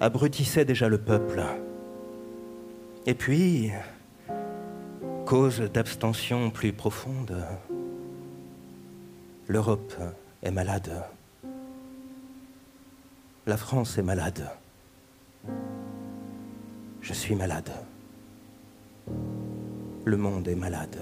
abrutissait 0.00 0.64
déjà 0.64 0.88
le 0.88 0.98
peuple. 0.98 1.42
Et 3.06 3.14
puis, 3.14 3.70
cause 5.26 5.60
d'abstention 5.60 6.50
plus 6.50 6.72
profonde, 6.72 7.44
l'Europe 9.46 9.94
est 10.42 10.50
malade. 10.50 10.90
La 13.46 13.56
France 13.56 13.98
est 13.98 14.02
malade. 14.02 14.48
Je 17.00 17.12
suis 17.12 17.34
malade. 17.34 17.70
Le 20.04 20.16
monde 20.16 20.48
est 20.48 20.54
malade. 20.54 20.98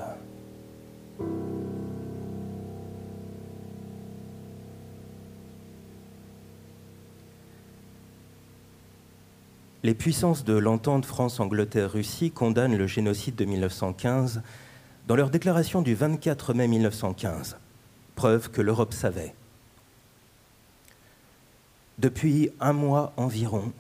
Les 9.85 9.95
puissances 9.95 10.45
de 10.45 10.55
l'entente 10.55 11.07
France-Angleterre-Russie 11.07 12.33
condamnent 12.33 12.77
le 12.77 12.87
génocide 12.89 13.37
de 13.37 13.45
1915 13.45 14.43
dans 15.07 15.15
leur 15.15 15.31
déclaration 15.31 15.83
du 15.83 15.95
24 15.95 16.53
mai 16.53 16.67
1915, 16.67 17.57
preuve 18.17 18.51
que 18.51 18.61
l'Europe 18.61 18.93
savait. 18.93 19.35
Depuis 21.99 22.51
un 22.61 22.73
mois 22.73 23.13
environ, 23.17 23.73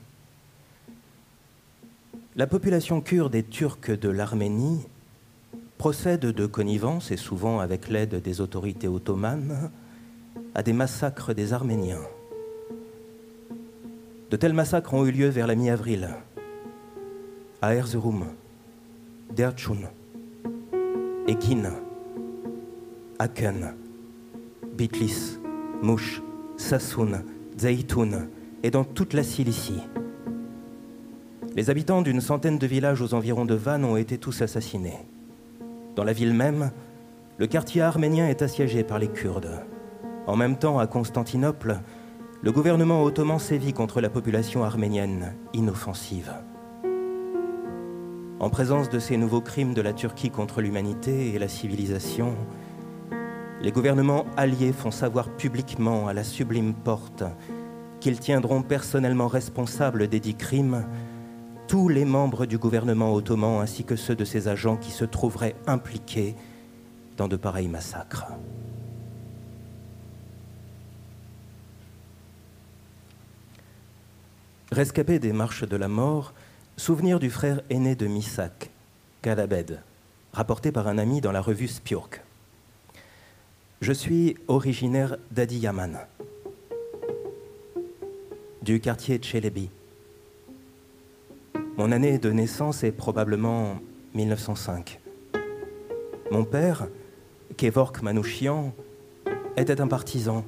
la 2.36 2.46
population 2.46 3.00
kurde 3.00 3.34
et 3.34 3.42
turque 3.42 3.90
de 3.90 4.08
l'Arménie 4.08 4.86
procède 5.78 6.20
de 6.20 6.46
connivence, 6.46 7.10
et 7.10 7.16
souvent 7.16 7.58
avec 7.58 7.88
l'aide 7.88 8.22
des 8.22 8.40
autorités 8.40 8.88
ottomanes, 8.88 9.70
à 10.54 10.62
des 10.62 10.72
massacres 10.72 11.34
des 11.34 11.52
Arméniens. 11.52 12.02
De 14.30 14.36
tels 14.36 14.52
massacres 14.52 14.92
ont 14.92 15.06
eu 15.06 15.10
lieu 15.10 15.28
vers 15.28 15.46
la 15.46 15.54
mi-avril 15.54 16.08
à 17.62 17.74
Erzurum, 17.74 18.26
Derchun, 19.34 19.88
Ekin, 21.26 21.72
Aken, 23.18 23.74
Bitlis, 24.76 25.38
Mouch, 25.82 26.22
Sassoun, 26.58 27.24
Zaytoun 27.58 28.28
et 28.62 28.70
dans 28.70 28.84
toute 28.84 29.14
la 29.14 29.22
Cilicie. 29.22 29.82
Les 31.56 31.70
habitants 31.70 32.02
d'une 32.02 32.20
centaine 32.20 32.58
de 32.58 32.66
villages 32.66 33.00
aux 33.00 33.14
environs 33.14 33.46
de 33.46 33.54
Vannes 33.54 33.84
ont 33.84 33.96
été 33.96 34.18
tous 34.18 34.42
assassinés. 34.42 34.98
Dans 35.96 36.04
la 36.04 36.12
ville 36.12 36.34
même, 36.34 36.70
le 37.38 37.46
quartier 37.46 37.80
arménien 37.80 38.28
est 38.28 38.42
assiégé 38.42 38.84
par 38.84 38.98
les 38.98 39.08
Kurdes. 39.08 39.64
En 40.26 40.36
même 40.36 40.58
temps, 40.58 40.78
à 40.78 40.86
Constantinople, 40.86 41.80
le 42.40 42.52
gouvernement 42.52 43.02
ottoman 43.02 43.40
sévit 43.40 43.72
contre 43.72 44.00
la 44.00 44.10
population 44.10 44.62
arménienne 44.62 45.34
inoffensive. 45.54 46.32
En 48.38 48.48
présence 48.48 48.88
de 48.88 49.00
ces 49.00 49.16
nouveaux 49.16 49.40
crimes 49.40 49.74
de 49.74 49.82
la 49.82 49.92
Turquie 49.92 50.30
contre 50.30 50.60
l'humanité 50.60 51.34
et 51.34 51.38
la 51.40 51.48
civilisation, 51.48 52.36
les 53.60 53.72
gouvernements 53.72 54.24
alliés 54.36 54.72
font 54.72 54.92
savoir 54.92 55.30
publiquement 55.30 56.06
à 56.06 56.12
la 56.12 56.22
sublime 56.22 56.74
porte 56.74 57.24
qu'ils 57.98 58.20
tiendront 58.20 58.62
personnellement 58.62 59.26
responsables 59.26 60.06
des 60.06 60.20
dix 60.20 60.36
crimes 60.36 60.84
tous 61.66 61.88
les 61.88 62.04
membres 62.04 62.46
du 62.46 62.56
gouvernement 62.56 63.12
ottoman 63.12 63.60
ainsi 63.60 63.82
que 63.82 63.96
ceux 63.96 64.14
de 64.14 64.24
ses 64.24 64.46
agents 64.46 64.76
qui 64.76 64.92
se 64.92 65.04
trouveraient 65.04 65.56
impliqués 65.66 66.36
dans 67.16 67.26
de 67.26 67.36
pareils 67.36 67.68
massacres. 67.68 68.26
Rescapé 74.70 75.18
des 75.18 75.32
marches 75.32 75.66
de 75.66 75.76
la 75.76 75.88
mort, 75.88 76.34
souvenir 76.76 77.18
du 77.18 77.30
frère 77.30 77.62
aîné 77.70 77.94
de 77.94 78.06
Misak, 78.06 78.68
Galabed, 79.22 79.80
rapporté 80.34 80.72
par 80.72 80.88
un 80.88 80.98
ami 80.98 81.22
dans 81.22 81.32
la 81.32 81.40
revue 81.40 81.68
Spiork. 81.68 82.20
Je 83.80 83.92
suis 83.92 84.36
originaire 84.46 85.16
d'Adiyaman, 85.30 85.98
du 88.60 88.78
quartier 88.78 89.16
Tchelebi. 89.16 89.70
Mon 91.78 91.90
année 91.90 92.18
de 92.18 92.30
naissance 92.30 92.84
est 92.84 92.92
probablement 92.92 93.80
1905. 94.12 95.00
Mon 96.30 96.44
père, 96.44 96.88
Kevork 97.56 98.02
Manouchian, 98.02 98.74
était 99.56 99.80
un 99.80 99.88
partisan. 99.88 100.44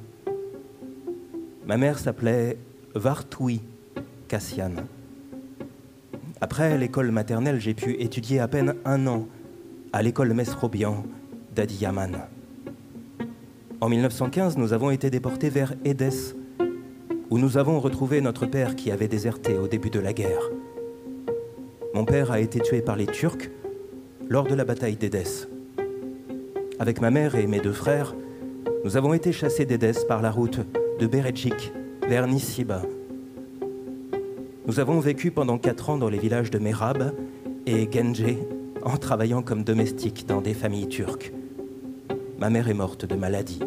Ma 1.65 1.77
mère 1.77 1.97
s'appelait 1.97 2.59
Vartoui 2.93 3.61
Après 6.39 6.77
l'école 6.77 7.11
maternelle, 7.11 7.59
j'ai 7.59 7.73
pu 7.73 7.95
étudier 7.99 8.39
à 8.39 8.47
peine 8.47 8.75
un 8.85 9.05
an 9.07 9.27
à 9.93 10.01
l'école 10.01 10.33
Mesrobian 10.33 11.03
d'Adiyaman. 11.53 12.17
En 13.81 13.89
1915, 13.89 14.57
nous 14.57 14.73
avons 14.73 14.91
été 14.91 15.09
déportés 15.09 15.49
vers 15.49 15.73
Édesse, 15.83 16.35
où 17.29 17.37
nous 17.37 17.57
avons 17.57 17.79
retrouvé 17.79 18.21
notre 18.21 18.45
père 18.45 18.75
qui 18.75 18.91
avait 18.91 19.07
déserté 19.07 19.57
au 19.57 19.67
début 19.67 19.89
de 19.89 19.99
la 19.99 20.13
guerre. 20.13 20.49
Mon 21.93 22.05
père 22.05 22.31
a 22.31 22.39
été 22.39 22.59
tué 22.59 22.81
par 22.81 22.95
les 22.95 23.07
Turcs 23.07 23.49
lors 24.29 24.47
de 24.47 24.55
la 24.55 24.63
bataille 24.63 24.95
d'Édesse. 24.95 25.47
Avec 26.79 27.01
ma 27.01 27.11
mère 27.11 27.35
et 27.35 27.47
mes 27.47 27.59
deux 27.59 27.73
frères, 27.73 28.15
nous 28.85 28.97
avons 28.97 29.13
été 29.13 29.31
chassés 29.31 29.65
d'Édesse 29.65 30.05
par 30.05 30.21
la 30.21 30.31
route 30.31 30.61
de 30.99 31.07
Beredjik 31.07 31.73
vers 32.07 32.27
Nissiba, 32.27 32.81
Nous 34.71 34.79
avons 34.79 35.01
vécu 35.01 35.31
pendant 35.31 35.57
quatre 35.57 35.89
ans 35.89 35.97
dans 35.97 36.07
les 36.07 36.17
villages 36.17 36.49
de 36.49 36.57
Merab 36.57 37.13
et 37.65 37.89
Genje 37.91 38.37
en 38.83 38.95
travaillant 38.95 39.41
comme 39.41 39.65
domestique 39.65 40.25
dans 40.25 40.39
des 40.39 40.53
familles 40.53 40.87
turques. 40.87 41.33
Ma 42.39 42.49
mère 42.49 42.69
est 42.69 42.73
morte 42.73 43.05
de 43.05 43.15
maladie. 43.15 43.59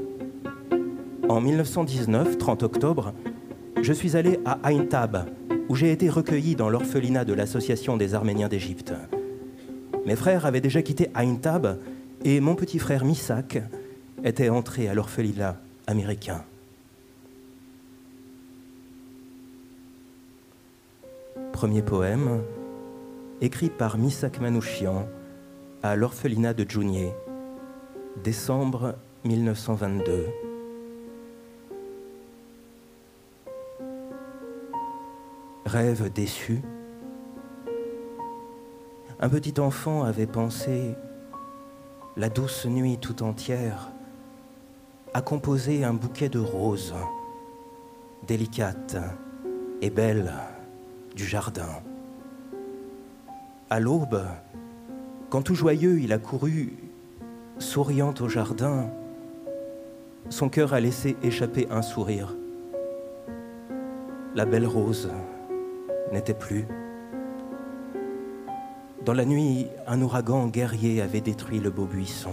En 1.29 1.43
1919, 1.43 2.39
30 2.39 2.63
octobre, 2.63 3.13
je 3.83 3.93
suis 3.93 4.17
allé 4.17 4.41
à 4.47 4.59
Aintab, 4.67 5.29
où 5.69 5.75
j'ai 5.75 5.93
été 5.93 6.09
recueilli 6.09 6.57
dans 6.57 6.71
l'orphelinat 6.71 7.27
de 7.27 7.35
l'Association 7.35 7.99
des 7.99 8.15
Arméniens 8.15 8.49
d'Égypte. 8.49 8.95
Mes 10.07 10.17
frères 10.17 10.47
avaient 10.47 10.63
déjà 10.63 10.81
quitté 10.81 11.11
Aintab 11.15 11.81
et 12.25 12.41
mon 12.41 12.55
petit 12.55 12.79
frère 12.79 13.05
Misak 13.05 13.59
était 14.25 14.49
entré 14.49 14.89
à 14.89 14.95
l'orphelinat 14.95 15.61
américain. 15.87 16.47
Premier 21.55 21.83
poème, 21.83 22.43
écrit 23.41 23.71
par 23.71 23.97
Misak 23.97 24.41
Manouchian 24.41 25.07
à 25.85 25.95
l'orphelinat 25.95 26.53
de 26.53 26.69
Djounier, 26.69 27.15
décembre 28.25 28.97
1922. 29.23 30.27
Rêve 35.65 36.13
déçu, 36.13 36.61
un 39.21 39.29
petit 39.29 39.61
enfant 39.61 40.03
avait 40.03 40.27
pensé, 40.27 40.97
la 42.17 42.31
douce 42.31 42.67
nuit 42.67 42.99
tout 42.99 43.23
entière, 43.23 43.93
à 45.15 45.23
composer 45.23 45.85
un 45.85 45.95
bouquet 45.95 46.29
de 46.29 46.41
roses, 46.41 46.97
délicates 48.27 48.97
et 49.81 49.91
belles 49.91 50.33
du 51.15 51.25
jardin. 51.25 51.83
À 53.71 53.81
l'aube, 53.81 54.23
quand 55.31 55.43
tout 55.43 55.55
joyeux 55.55 56.01
il 56.01 56.13
a 56.13 56.19
couru, 56.19 56.75
souriant 57.59 58.15
au 58.21 58.29
jardin, 58.29 58.91
son 60.29 60.49
cœur 60.49 60.75
a 60.75 60.81
laissé 60.81 61.17
échapper 61.23 61.67
un 61.71 61.83
sourire. 61.83 62.35
La 64.35 64.45
belle 64.47 64.67
rose 64.67 65.11
n'était 66.13 66.35
plus. 66.35 66.67
Dans 69.05 69.13
la 69.13 69.25
nuit, 69.25 69.69
un 69.87 70.01
ouragan 70.01 70.49
guerrier 70.49 71.03
avait 71.03 71.21
détruit 71.21 71.61
le 71.61 71.71
beau 71.71 71.85
buisson. 71.85 72.33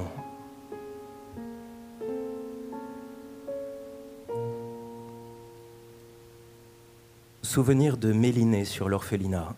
Souvenir 7.44 7.98
de 7.98 8.14
Mélinée 8.14 8.66
sur 8.66 8.88
l'orphelinat. 8.88 9.56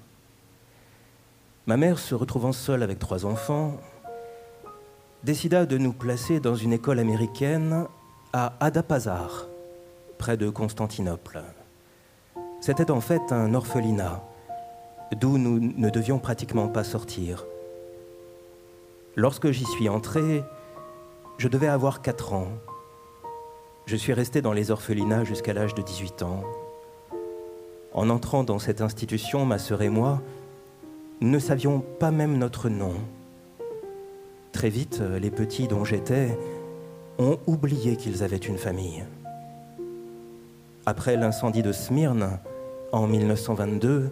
Ma 1.67 1.75
mère, 1.75 1.99
se 1.99 2.15
retrouvant 2.15 2.53
seule 2.53 2.81
avec 2.81 2.97
trois 2.97 3.25
enfants, 3.25 3.77
décida 5.25 5.65
de 5.65 5.77
nous 5.77 5.91
placer 5.91 6.39
dans 6.39 6.55
une 6.55 6.71
école 6.71 6.99
américaine 6.99 7.85
à 8.31 8.53
Adapazar, 8.61 9.47
près 10.17 10.37
de 10.37 10.49
Constantinople. 10.49 11.43
C'était 12.61 12.89
en 12.89 13.01
fait 13.01 13.31
un 13.31 13.53
orphelinat 13.53 14.23
d'où 15.19 15.37
nous 15.37 15.59
ne 15.59 15.89
devions 15.89 16.19
pratiquement 16.19 16.69
pas 16.69 16.85
sortir. 16.85 17.45
Lorsque 19.17 19.51
j'y 19.51 19.65
suis 19.65 19.89
entré, 19.89 20.41
je 21.37 21.49
devais 21.49 21.67
avoir 21.67 22.01
4 22.01 22.31
ans. 22.31 22.47
Je 23.85 23.97
suis 23.97 24.13
resté 24.13 24.41
dans 24.41 24.53
les 24.53 24.71
orphelinats 24.71 25.25
jusqu'à 25.25 25.53
l'âge 25.53 25.75
de 25.75 25.81
18 25.81 26.23
ans. 26.23 26.43
En 27.93 28.09
entrant 28.09 28.43
dans 28.43 28.59
cette 28.59 28.81
institution, 28.81 29.45
ma 29.45 29.59
sœur 29.59 29.81
et 29.81 29.89
moi 29.89 30.21
ne 31.21 31.39
savions 31.39 31.83
pas 31.99 32.11
même 32.11 32.37
notre 32.37 32.69
nom. 32.69 32.93
Très 34.51 34.69
vite, 34.69 35.01
les 35.21 35.31
petits 35.31 35.67
dont 35.67 35.85
j'étais 35.85 36.37
ont 37.19 37.37
oublié 37.47 37.95
qu'ils 37.95 38.23
avaient 38.23 38.37
une 38.37 38.57
famille. 38.57 39.03
Après 40.85 41.15
l'incendie 41.15 41.63
de 41.63 41.71
Smyrne 41.71 42.39
en 42.91 43.07
1922, 43.07 44.11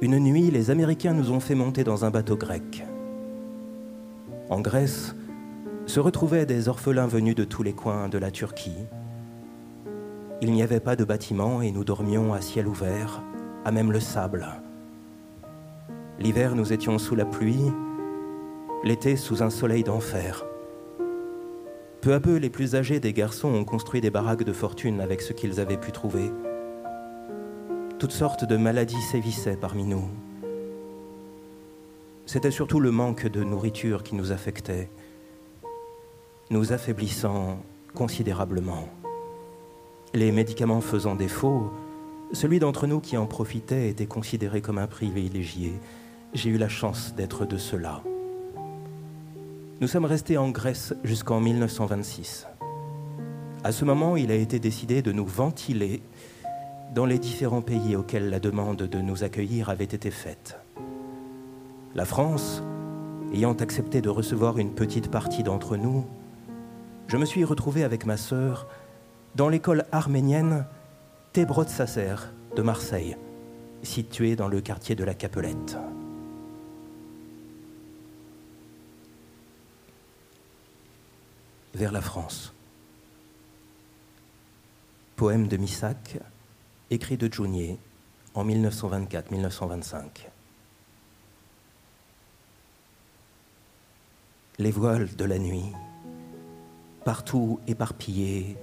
une 0.00 0.18
nuit, 0.18 0.50
les 0.50 0.70
Américains 0.70 1.12
nous 1.12 1.30
ont 1.32 1.40
fait 1.40 1.54
monter 1.54 1.84
dans 1.84 2.04
un 2.04 2.10
bateau 2.10 2.36
grec. 2.36 2.84
En 4.48 4.60
Grèce 4.60 5.14
se 5.86 6.00
retrouvaient 6.00 6.46
des 6.46 6.68
orphelins 6.68 7.06
venus 7.06 7.34
de 7.34 7.44
tous 7.44 7.62
les 7.62 7.72
coins 7.72 8.08
de 8.08 8.18
la 8.18 8.30
Turquie. 8.30 8.86
Il 10.42 10.52
n'y 10.52 10.62
avait 10.62 10.80
pas 10.80 10.96
de 10.96 11.04
bâtiment 11.04 11.62
et 11.62 11.70
nous 11.72 11.84
dormions 11.84 12.34
à 12.34 12.40
ciel 12.40 12.66
ouvert, 12.66 13.22
à 13.64 13.72
même 13.72 13.92
le 13.92 14.00
sable. 14.00 14.46
L'hiver, 16.18 16.54
nous 16.54 16.72
étions 16.72 16.98
sous 16.98 17.14
la 17.14 17.24
pluie, 17.24 17.72
l'été 18.84 19.16
sous 19.16 19.42
un 19.42 19.50
soleil 19.50 19.82
d'enfer. 19.82 20.44
Peu 22.00 22.14
à 22.14 22.20
peu, 22.20 22.36
les 22.36 22.50
plus 22.50 22.74
âgés 22.74 23.00
des 23.00 23.12
garçons 23.12 23.48
ont 23.48 23.64
construit 23.64 24.00
des 24.00 24.10
baraques 24.10 24.44
de 24.44 24.52
fortune 24.52 25.00
avec 25.00 25.20
ce 25.20 25.32
qu'ils 25.32 25.60
avaient 25.60 25.76
pu 25.76 25.92
trouver 25.92 26.30
toutes 27.98 28.12
sortes 28.12 28.44
de 28.44 28.56
maladies 28.56 29.00
sévissaient 29.00 29.56
parmi 29.56 29.84
nous. 29.84 30.04
C'était 32.26 32.50
surtout 32.50 32.80
le 32.80 32.90
manque 32.90 33.26
de 33.26 33.42
nourriture 33.42 34.02
qui 34.02 34.14
nous 34.14 34.32
affectait, 34.32 34.90
nous 36.50 36.72
affaiblissant 36.72 37.58
considérablement. 37.94 38.88
Les 40.14 40.32
médicaments 40.32 40.80
faisant 40.80 41.14
défaut, 41.14 41.70
celui 42.32 42.58
d'entre 42.58 42.86
nous 42.86 43.00
qui 43.00 43.16
en 43.16 43.26
profitait 43.26 43.88
était 43.88 44.06
considéré 44.06 44.60
comme 44.60 44.78
un 44.78 44.86
privilégié. 44.86 45.74
J'ai 46.32 46.50
eu 46.50 46.58
la 46.58 46.68
chance 46.68 47.14
d'être 47.14 47.44
de 47.44 47.56
cela. 47.56 48.02
Nous 49.80 49.88
sommes 49.88 50.04
restés 50.06 50.38
en 50.38 50.50
Grèce 50.50 50.94
jusqu'en 51.04 51.40
1926. 51.40 52.46
À 53.62 53.72
ce 53.72 53.84
moment, 53.84 54.16
il 54.16 54.30
a 54.30 54.34
été 54.34 54.58
décidé 54.58 55.02
de 55.02 55.12
nous 55.12 55.26
ventiler 55.26 56.02
dans 56.94 57.04
les 57.04 57.18
différents 57.18 57.62
pays 57.62 57.96
auxquels 57.96 58.30
la 58.30 58.40
demande 58.40 58.78
de 58.78 58.98
nous 58.98 59.24
accueillir 59.24 59.70
avait 59.70 59.84
été 59.84 60.10
faite. 60.10 60.58
La 61.94 62.04
France, 62.04 62.62
ayant 63.34 63.54
accepté 63.54 64.00
de 64.00 64.08
recevoir 64.08 64.58
une 64.58 64.70
petite 64.70 65.10
partie 65.10 65.42
d'entre 65.42 65.76
nous, 65.76 66.06
je 67.08 67.16
me 67.16 67.24
suis 67.24 67.44
retrouvé 67.44 67.84
avec 67.84 68.06
ma 68.06 68.16
sœur 68.16 68.66
dans 69.36 69.50
l'école 69.50 69.84
arménienne 69.92 70.66
Tébrod 71.34 71.68
Sasser 71.68 72.14
de 72.56 72.62
Marseille, 72.62 73.18
située 73.82 74.34
dans 74.34 74.48
le 74.48 74.62
quartier 74.62 74.94
de 74.94 75.04
la 75.04 75.12
Capelette. 75.12 75.76
Vers 81.74 81.92
la 81.92 82.00
France. 82.00 82.54
Poème 85.16 85.48
de 85.48 85.58
Missac, 85.58 86.18
écrit 86.88 87.18
de 87.18 87.30
Junier 87.30 87.78
en 88.32 88.46
1924-1925. 88.46 90.28
Les 94.58 94.70
voiles 94.70 95.14
de 95.14 95.24
la 95.26 95.38
nuit, 95.38 95.72
partout 97.04 97.60
éparpillés, 97.66 98.56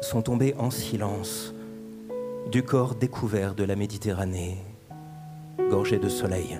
sont 0.00 0.22
tombés 0.22 0.54
en 0.58 0.70
silence 0.70 1.54
du 2.50 2.62
corps 2.62 2.94
découvert 2.94 3.54
de 3.54 3.64
la 3.64 3.76
Méditerranée, 3.76 4.56
gorgé 5.70 5.98
de 5.98 6.08
soleil. 6.08 6.58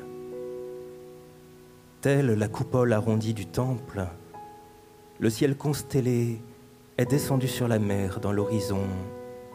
Telle 2.01 2.35
la 2.35 2.49
coupole 2.49 2.93
arrondie 2.93 3.35
du 3.35 3.47
temple, 3.47 4.07
le 5.19 5.31
ciel 5.31 5.57
constellé 5.57 6.41
est 6.97 7.07
descendu 7.07 7.49
sur 7.49 7.67
la 7.67 7.79
mer 7.79 8.21
dans 8.21 8.33
l'horizon 8.33 8.85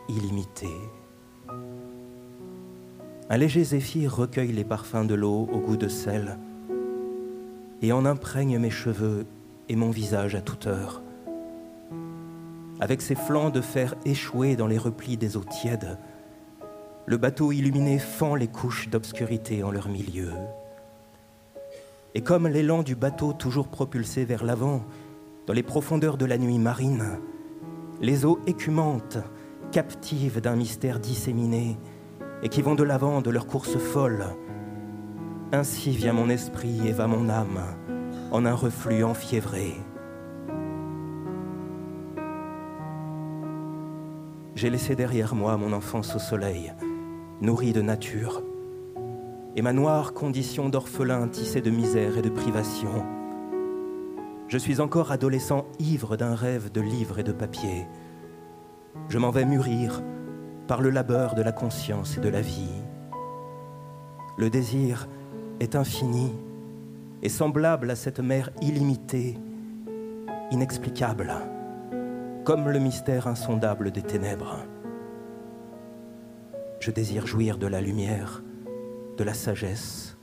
illimité. 0.09 0.69
Un 3.29 3.37
léger 3.37 3.63
zéphyr 3.63 4.15
recueille 4.15 4.51
les 4.51 4.63
parfums 4.63 5.05
de 5.07 5.15
l'eau 5.15 5.47
au 5.51 5.59
goût 5.59 5.77
de 5.77 5.87
sel 5.87 6.37
et 7.81 7.91
en 7.91 8.05
imprègne 8.05 8.59
mes 8.59 8.69
cheveux 8.69 9.25
et 9.69 9.75
mon 9.75 9.89
visage 9.89 10.35
à 10.35 10.41
toute 10.41 10.67
heure. 10.67 11.01
Avec 12.79 13.01
ses 13.01 13.15
flancs 13.15 13.51
de 13.51 13.61
fer 13.61 13.95
échoués 14.03 14.55
dans 14.55 14.67
les 14.67 14.77
replis 14.77 15.17
des 15.17 15.37
eaux 15.37 15.43
tièdes, 15.43 15.97
le 17.05 17.17
bateau 17.17 17.51
illuminé 17.51 17.99
fend 17.99 18.35
les 18.35 18.47
couches 18.47 18.89
d'obscurité 18.89 19.63
en 19.63 19.71
leur 19.71 19.87
milieu. 19.87 20.31
Et 22.15 22.21
comme 22.21 22.47
l'élan 22.47 22.83
du 22.83 22.95
bateau 22.95 23.33
toujours 23.33 23.67
propulsé 23.67 24.25
vers 24.25 24.43
l'avant, 24.43 24.83
dans 25.47 25.53
les 25.53 25.63
profondeurs 25.63 26.17
de 26.17 26.25
la 26.25 26.37
nuit 26.37 26.59
marine, 26.59 27.19
les 28.01 28.25
eaux 28.25 28.39
écumantes, 28.47 29.19
captives 29.71 30.41
d'un 30.41 30.55
mystère 30.55 30.99
disséminé, 30.99 31.77
et 32.43 32.49
qui 32.49 32.61
vont 32.61 32.75
de 32.75 32.83
l'avant 32.83 33.21
de 33.21 33.29
leur 33.29 33.47
course 33.47 33.77
folle. 33.77 34.25
Ainsi 35.51 35.91
vient 35.91 36.13
mon 36.13 36.29
esprit 36.29 36.87
et 36.87 36.91
va 36.91 37.07
mon 37.07 37.29
âme 37.29 37.61
en 38.31 38.45
un 38.45 38.53
reflux 38.53 39.03
enfiévré. 39.03 39.75
J'ai 44.55 44.69
laissé 44.69 44.95
derrière 44.95 45.35
moi 45.35 45.57
mon 45.57 45.73
enfance 45.73 46.15
au 46.15 46.19
soleil, 46.19 46.71
nourri 47.41 47.73
de 47.73 47.81
nature, 47.81 48.41
et 49.57 49.61
ma 49.61 49.73
noire 49.73 50.13
condition 50.13 50.69
d'orphelin 50.69 51.27
tissée 51.27 51.59
de 51.59 51.69
misère 51.69 52.17
et 52.17 52.21
de 52.21 52.29
privation. 52.29 53.05
Je 54.47 54.57
suis 54.57 54.79
encore 54.79 55.11
adolescent 55.11 55.65
ivre 55.79 56.15
d'un 56.15 56.35
rêve 56.35 56.71
de 56.71 56.79
livres 56.79 57.19
et 57.19 57.23
de 57.23 57.33
papier. 57.33 57.85
Je 59.09 59.17
m'en 59.17 59.29
vais 59.29 59.43
mûrir 59.43 60.01
par 60.67 60.81
le 60.81 60.89
labeur 60.89 61.35
de 61.35 61.41
la 61.41 61.51
conscience 61.51 62.17
et 62.17 62.21
de 62.21 62.29
la 62.29 62.41
vie. 62.41 62.81
Le 64.37 64.49
désir 64.49 65.09
est 65.59 65.75
infini 65.75 66.31
et 67.21 67.29
semblable 67.29 67.91
à 67.91 67.95
cette 67.95 68.21
mer 68.21 68.51
illimitée, 68.61 69.37
inexplicable, 70.51 71.33
comme 72.45 72.69
le 72.69 72.77
mystère 72.77 73.25
insondable 73.25 73.89
des 73.89 74.03
ténèbres. 74.03 74.59
Je 76.79 76.91
désire 76.91 77.25
jouir 77.25 77.57
de 77.57 77.65
la 77.65 77.81
lumière, 77.81 78.43
de 79.17 79.23
la 79.23 79.33
sagesse 79.33 80.15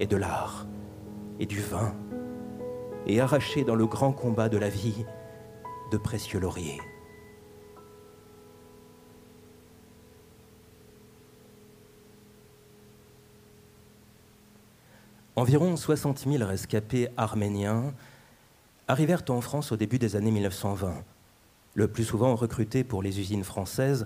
et 0.00 0.08
de 0.08 0.16
l'art 0.16 0.66
et 1.38 1.46
du 1.46 1.60
vin, 1.60 1.94
et 3.06 3.20
arracher 3.20 3.62
dans 3.62 3.76
le 3.76 3.86
grand 3.86 4.10
combat 4.10 4.48
de 4.48 4.58
la 4.58 4.68
vie 4.68 5.06
de 5.92 5.96
précieux 5.96 6.40
lauriers. 6.40 6.80
Environ 15.36 15.76
60 15.76 16.26
000 16.28 16.44
rescapés 16.44 17.08
arméniens 17.16 17.94
arrivèrent 18.88 19.22
en 19.28 19.40
France 19.40 19.70
au 19.70 19.76
début 19.76 20.00
des 20.00 20.16
années 20.16 20.32
1920, 20.32 21.04
le 21.78 21.86
plus 21.86 22.02
souvent 22.02 22.34
recrutés 22.34 22.82
pour 22.82 23.04
les 23.04 23.20
usines 23.20 23.44
françaises, 23.44 24.04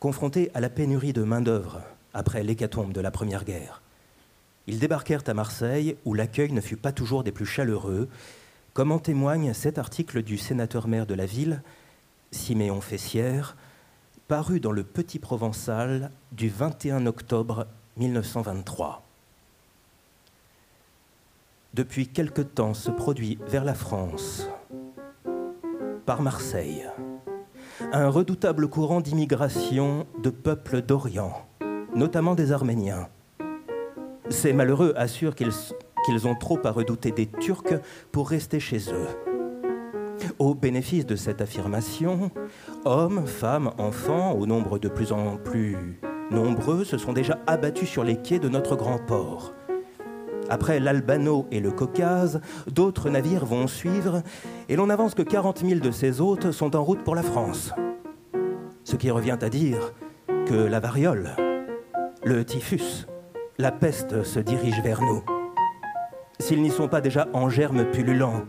confrontés 0.00 0.50
à 0.52 0.58
la 0.60 0.68
pénurie 0.68 1.12
de 1.12 1.22
main-d'œuvre 1.22 1.80
après 2.12 2.42
l'hécatombe 2.42 2.92
de 2.92 3.00
la 3.00 3.12
Première 3.12 3.44
Guerre. 3.44 3.82
Ils 4.66 4.80
débarquèrent 4.80 5.22
à 5.28 5.32
Marseille, 5.32 5.96
où 6.04 6.14
l'accueil 6.14 6.50
ne 6.50 6.60
fut 6.60 6.76
pas 6.76 6.90
toujours 6.90 7.22
des 7.22 7.30
plus 7.30 7.46
chaleureux, 7.46 8.08
comme 8.72 8.90
en 8.90 8.98
témoigne 8.98 9.54
cet 9.54 9.78
article 9.78 10.24
du 10.24 10.36
sénateur-maire 10.38 11.06
de 11.06 11.14
la 11.14 11.24
ville, 11.24 11.62
Siméon 12.32 12.80
Fessière, 12.80 13.56
paru 14.26 14.58
dans 14.58 14.72
le 14.72 14.82
Petit 14.82 15.20
Provençal 15.20 16.10
du 16.32 16.48
21 16.48 17.06
octobre 17.06 17.68
1923 17.96 19.04
depuis 21.74 22.06
quelque 22.06 22.40
temps 22.40 22.72
se 22.72 22.90
produit 22.90 23.38
vers 23.48 23.64
la 23.64 23.74
France, 23.74 24.48
par 26.04 26.22
Marseille, 26.22 26.86
un 27.92 28.08
redoutable 28.08 28.68
courant 28.68 29.00
d'immigration 29.00 30.06
de 30.22 30.30
peuples 30.30 30.82
d'Orient, 30.82 31.46
notamment 31.94 32.34
des 32.34 32.52
Arméniens. 32.52 33.08
Ces 34.28 34.52
malheureux 34.52 34.92
assurent 34.96 35.34
qu'ils 35.34 36.26
ont 36.26 36.34
trop 36.34 36.58
à 36.64 36.70
redouter 36.70 37.10
des 37.10 37.26
Turcs 37.26 37.80
pour 38.12 38.28
rester 38.30 38.60
chez 38.60 38.78
eux. 38.92 39.08
Au 40.38 40.54
bénéfice 40.54 41.06
de 41.06 41.16
cette 41.16 41.40
affirmation, 41.40 42.30
hommes, 42.84 43.26
femmes, 43.26 43.72
enfants, 43.78 44.32
au 44.32 44.46
nombre 44.46 44.78
de 44.78 44.88
plus 44.88 45.12
en 45.12 45.36
plus 45.36 46.00
nombreux, 46.30 46.84
se 46.84 46.98
sont 46.98 47.12
déjà 47.12 47.38
abattus 47.46 47.88
sur 47.88 48.04
les 48.04 48.16
quais 48.16 48.38
de 48.38 48.48
notre 48.48 48.76
grand 48.76 48.98
port 48.98 49.52
après 50.48 50.80
l'Albano 50.80 51.46
et 51.50 51.60
le 51.60 51.70
Caucase, 51.70 52.40
d'autres 52.70 53.10
navires 53.10 53.46
vont 53.46 53.66
suivre, 53.66 54.22
et 54.68 54.76
l'on 54.76 54.90
avance 54.90 55.14
que 55.14 55.22
40 55.22 55.64
000 55.66 55.80
de 55.80 55.90
ces 55.90 56.20
hôtes 56.20 56.50
sont 56.52 56.76
en 56.76 56.84
route 56.84 57.02
pour 57.02 57.14
la 57.14 57.22
France. 57.22 57.72
Ce 58.84 58.96
qui 58.96 59.10
revient 59.10 59.38
à 59.40 59.48
dire 59.48 59.94
que 60.46 60.54
la 60.54 60.80
variole, 60.80 61.30
le 62.24 62.44
typhus, 62.44 63.06
la 63.58 63.72
peste 63.72 64.22
se 64.24 64.40
dirigent 64.40 64.82
vers 64.82 65.00
nous. 65.00 65.22
S'ils 66.38 66.62
n'y 66.62 66.70
sont 66.70 66.88
pas 66.88 67.00
déjà 67.00 67.28
en 67.32 67.48
germe 67.48 67.84
pullulant, 67.84 68.42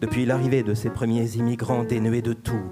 depuis 0.00 0.24
l'arrivée 0.24 0.62
de 0.62 0.74
ces 0.74 0.90
premiers 0.90 1.36
immigrants 1.36 1.84
dénués 1.84 2.22
de 2.22 2.32
tout, 2.32 2.62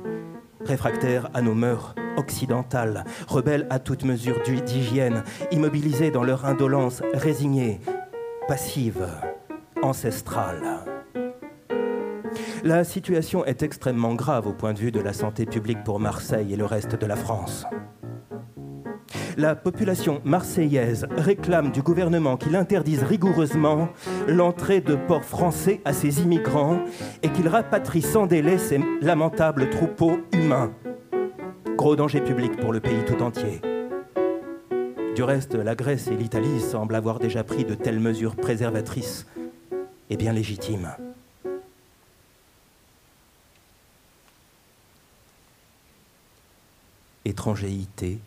réfractaires 0.64 1.30
à 1.34 1.43
nos 1.43 1.55
mœurs 1.55 1.95
occidentales, 2.16 3.05
rebelles 3.26 3.66
à 3.70 3.78
toute 3.78 4.05
mesure 4.05 4.41
d'hygiène, 4.66 5.24
immobilisés 5.51 6.11
dans 6.11 6.24
leur 6.24 6.45
indolence, 6.45 7.03
résignés, 7.14 7.80
passive, 8.49 9.07
ancestrale. 9.82 10.80
La 12.64 12.82
situation 12.82 13.44
est 13.44 13.62
extrêmement 13.62 14.14
grave 14.14 14.46
au 14.46 14.55
point 14.55 14.72
de 14.72 14.78
vue 14.78 14.90
de 14.90 15.01
la 15.01 15.12
santé 15.12 15.44
publique 15.44 15.84
pour 15.84 16.01
Marseille 16.01 16.55
et 16.55 16.57
le 16.57 16.64
reste 16.64 16.99
de 16.99 17.07
la 17.07 17.14
France. 17.14 17.66
La 19.36 19.55
population 19.55 20.22
marseillaise 20.24 21.07
réclame 21.16 21.70
du 21.70 21.82
gouvernement 21.82 22.38
qu'il 22.38 22.57
interdise 22.57 23.03
rigoureusement 23.03 23.90
l'entrée 24.26 24.80
de 24.80 24.96
ports 24.96 25.24
français 25.24 25.82
à 25.84 25.92
ses 25.92 26.22
immigrants 26.22 26.80
et 27.22 27.28
qu'il 27.28 27.49
rapatrie 27.49 28.03
sans 28.03 28.26
délai 28.26 28.57
ces 28.57 28.80
lamentables 29.03 29.68
troupeaux 29.68 30.20
humains. 30.32 30.72
Gros 31.76 31.96
danger 31.96 32.22
public 32.22 32.57
pour 32.57 32.72
le 32.72 32.80
pays 32.80 33.05
tout 33.07 33.22
entier. 33.22 33.61
Du 35.19 35.25
reste, 35.25 35.57
la 35.57 35.75
Grèce 35.75 36.07
et 36.07 36.16
l'Italie 36.16 36.61
semblent 36.61 36.95
avoir 36.95 37.19
déjà 37.19 37.43
pris 37.43 37.64
de 37.64 37.75
telles 37.75 37.99
mesures 37.99 38.37
préservatrices 38.37 39.27
et 40.11 40.16
bien 40.16 40.33
légitimes. 40.33 40.95
Étrangéité, 47.25 48.21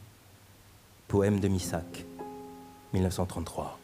poème 1.08 1.40
de 1.40 1.48
Missac, 1.48 2.06
1933. 2.92 3.80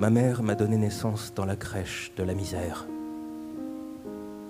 Ma 0.00 0.10
mère 0.10 0.42
m'a 0.42 0.56
donné 0.56 0.78
naissance 0.78 1.32
dans 1.32 1.44
la 1.44 1.54
crèche 1.54 2.10
de 2.16 2.24
la 2.24 2.34
misère 2.34 2.88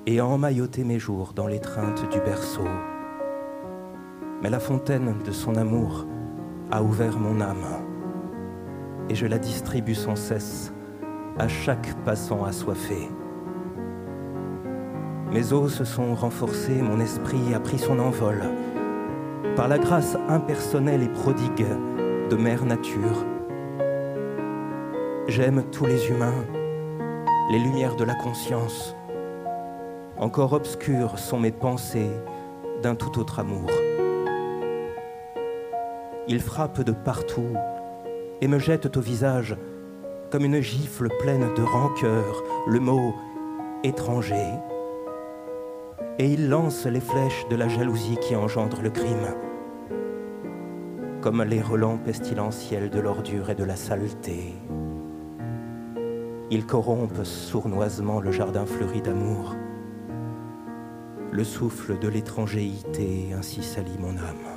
et 0.06 0.18
a 0.18 0.24
emmailloté 0.24 0.82
mes 0.82 0.98
jours 0.98 1.34
dans 1.34 1.46
l'étreinte 1.46 2.10
du 2.10 2.20
berceau 2.20 2.64
mais 4.42 4.50
la 4.50 4.60
fontaine 4.60 5.14
de 5.24 5.32
son 5.32 5.56
amour 5.56 6.06
a 6.70 6.82
ouvert 6.82 7.18
mon 7.18 7.40
âme 7.40 7.64
et 9.08 9.14
je 9.14 9.26
la 9.26 9.38
distribue 9.38 9.94
sans 9.94 10.16
cesse 10.16 10.72
à 11.38 11.48
chaque 11.48 11.94
passant 12.04 12.44
assoiffé. 12.44 13.08
Mes 15.32 15.52
os 15.52 15.74
se 15.74 15.84
sont 15.84 16.14
renforcés, 16.14 16.80
mon 16.82 17.00
esprit 17.00 17.54
a 17.54 17.60
pris 17.60 17.78
son 17.78 17.98
envol 17.98 18.42
par 19.54 19.68
la 19.68 19.78
grâce 19.78 20.16
impersonnelle 20.28 21.02
et 21.02 21.08
prodigue 21.08 21.66
de 22.30 22.36
Mère 22.36 22.64
Nature. 22.64 23.24
J'aime 25.28 25.64
tous 25.72 25.86
les 25.86 26.08
humains, 26.08 26.44
les 27.50 27.58
lumières 27.58 27.96
de 27.96 28.04
la 28.04 28.14
conscience. 28.14 28.94
Encore 30.18 30.52
obscures 30.52 31.18
sont 31.18 31.38
mes 31.38 31.52
pensées 31.52 32.10
d'un 32.82 32.94
tout 32.94 33.18
autre 33.18 33.38
amour. 33.40 33.70
Il 36.28 36.40
frappe 36.40 36.80
de 36.82 36.90
partout 36.90 37.54
et 38.40 38.48
me 38.48 38.58
jette 38.58 38.96
au 38.96 39.00
visage, 39.00 39.56
comme 40.30 40.44
une 40.44 40.60
gifle 40.60 41.08
pleine 41.20 41.54
de 41.54 41.62
rancœur, 41.62 42.42
le 42.66 42.80
mot 42.80 43.14
étranger. 43.84 44.48
Et 46.18 46.32
il 46.32 46.48
lance 46.48 46.84
les 46.86 47.00
flèches 47.00 47.46
de 47.48 47.54
la 47.54 47.68
jalousie 47.68 48.16
qui 48.20 48.34
engendre 48.34 48.82
le 48.82 48.90
crime, 48.90 49.34
comme 51.20 51.44
les 51.44 51.62
relents 51.62 51.98
pestilentiels 51.98 52.90
de 52.90 52.98
l'ordure 52.98 53.50
et 53.50 53.54
de 53.54 53.64
la 53.64 53.76
saleté. 53.76 54.54
Il 56.50 56.66
corrompt 56.66 57.22
sournoisement 57.22 58.20
le 58.20 58.32
jardin 58.32 58.66
fleuri 58.66 59.00
d'amour. 59.00 59.54
Le 61.30 61.44
souffle 61.44 61.98
de 62.00 62.08
l'étrangéité 62.08 63.32
ainsi 63.36 63.62
salit 63.62 63.98
mon 63.98 64.16
âme. 64.16 64.55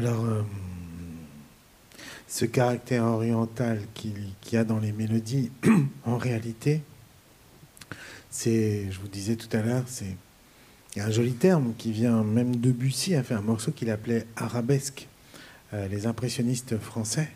Alors, 0.00 0.24
euh, 0.24 0.40
ce 2.26 2.46
caractère 2.46 3.04
oriental 3.04 3.82
qu'il 3.92 4.32
y 4.50 4.56
a 4.56 4.64
dans 4.64 4.78
les 4.78 4.92
mélodies, 4.92 5.50
en 6.06 6.16
réalité, 6.16 6.80
c'est, 8.30 8.90
je 8.90 8.98
vous 8.98 9.08
disais 9.08 9.36
tout 9.36 9.54
à 9.54 9.60
l'heure, 9.60 9.82
c'est 9.84 10.16
un 10.96 11.10
joli 11.10 11.34
terme 11.34 11.74
qui 11.76 11.92
vient 11.92 12.24
même 12.24 12.56
de 12.56 12.72
Bussy 12.72 13.14
a 13.14 13.22
fait 13.22 13.34
un 13.34 13.42
morceau 13.42 13.72
qu'il 13.72 13.90
appelait 13.90 14.26
arabesque. 14.36 15.06
Euh, 15.74 15.86
les 15.88 16.06
impressionnistes 16.06 16.78
français, 16.78 17.28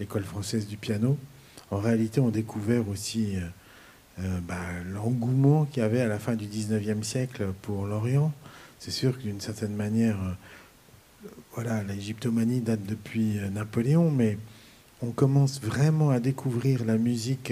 l'école 0.00 0.24
française 0.24 0.66
du 0.66 0.78
piano, 0.78 1.18
en 1.70 1.80
réalité 1.80 2.20
ont 2.20 2.30
découvert 2.30 2.88
aussi 2.88 3.36
euh, 4.20 4.40
bah, 4.48 4.56
l'engouement 4.86 5.66
qu'il 5.66 5.82
y 5.82 5.84
avait 5.84 6.00
à 6.00 6.08
la 6.08 6.18
fin 6.18 6.34
du 6.34 6.46
19e 6.46 7.02
siècle 7.02 7.48
pour 7.60 7.84
l'Orient. 7.84 8.32
C'est 8.78 8.90
sûr 8.90 9.18
que 9.18 9.22
d'une 9.24 9.42
certaine 9.42 9.76
manière, 9.76 10.16
voilà, 11.56 11.82
l'égyptomanie 11.82 12.60
date 12.60 12.84
depuis 12.84 13.40
Napoléon, 13.50 14.10
mais 14.10 14.38
on 15.00 15.10
commence 15.10 15.58
vraiment 15.60 16.10
à 16.10 16.20
découvrir 16.20 16.84
la 16.84 16.98
musique 16.98 17.50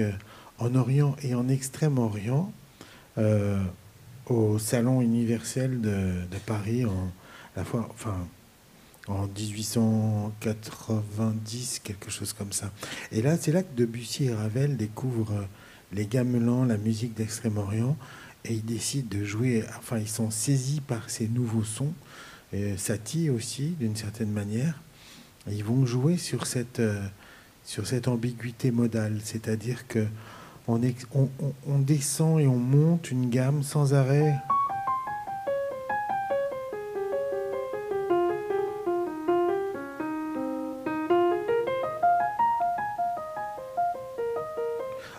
en 0.59 0.75
Orient 0.75 1.17
et 1.23 1.35
en 1.35 1.49
Extrême-Orient 1.49 2.53
au 4.27 4.59
Salon 4.59 5.01
universel 5.01 5.81
de, 5.81 6.27
Paris 6.45 6.85
en, 6.85 7.11
en 9.09 9.27
1890, 9.27 11.81
quelque 11.83 12.11
chose 12.11 12.35
comme 12.35 12.53
ça. 12.53 12.71
Et 13.11 13.23
là, 13.23 13.39
c'est 13.39 13.53
là 13.53 13.63
que 13.63 13.75
Debussy 13.75 14.27
et 14.27 14.35
Ravel 14.35 14.77
découvrent 14.77 15.49
les 15.93 16.05
gamelans, 16.05 16.67
la 16.67 16.77
musique 16.77 17.15
d'Extrême-Orient, 17.15 17.97
et 18.45 18.53
ils 18.53 18.67
décident 18.67 19.19
de 19.19 19.25
jouer, 19.25 19.65
enfin, 19.79 19.99
ils 19.99 20.09
sont 20.09 20.31
saisis 20.31 20.83
par 20.83 21.09
ces 21.09 21.27
nouveaux 21.27 21.65
sons, 21.65 21.95
et 22.55 22.77
Satie 22.77 23.31
aussi, 23.31 23.75
d'une 23.81 23.97
certaine 23.97 24.31
manière. 24.31 24.81
ils 25.51 25.65
vont 25.65 25.85
jouer 25.85 26.17
sur 26.17 26.47
cette, 26.47 26.79
euh, 26.79 27.05
sur 27.65 27.87
cette 27.87 28.07
ambiguïté 28.07 28.71
modale, 28.71 29.19
c'est-à-dire 29.25 29.89
que 29.89 30.07
on, 30.69 30.81
on, 31.67 31.79
descend 31.81 32.41
et 32.41 32.47
on 32.47 32.57
monte 32.57 33.11
une 33.11 33.29
gamme 33.29 33.63
sans 33.63 33.93
arrêt. 33.93 34.35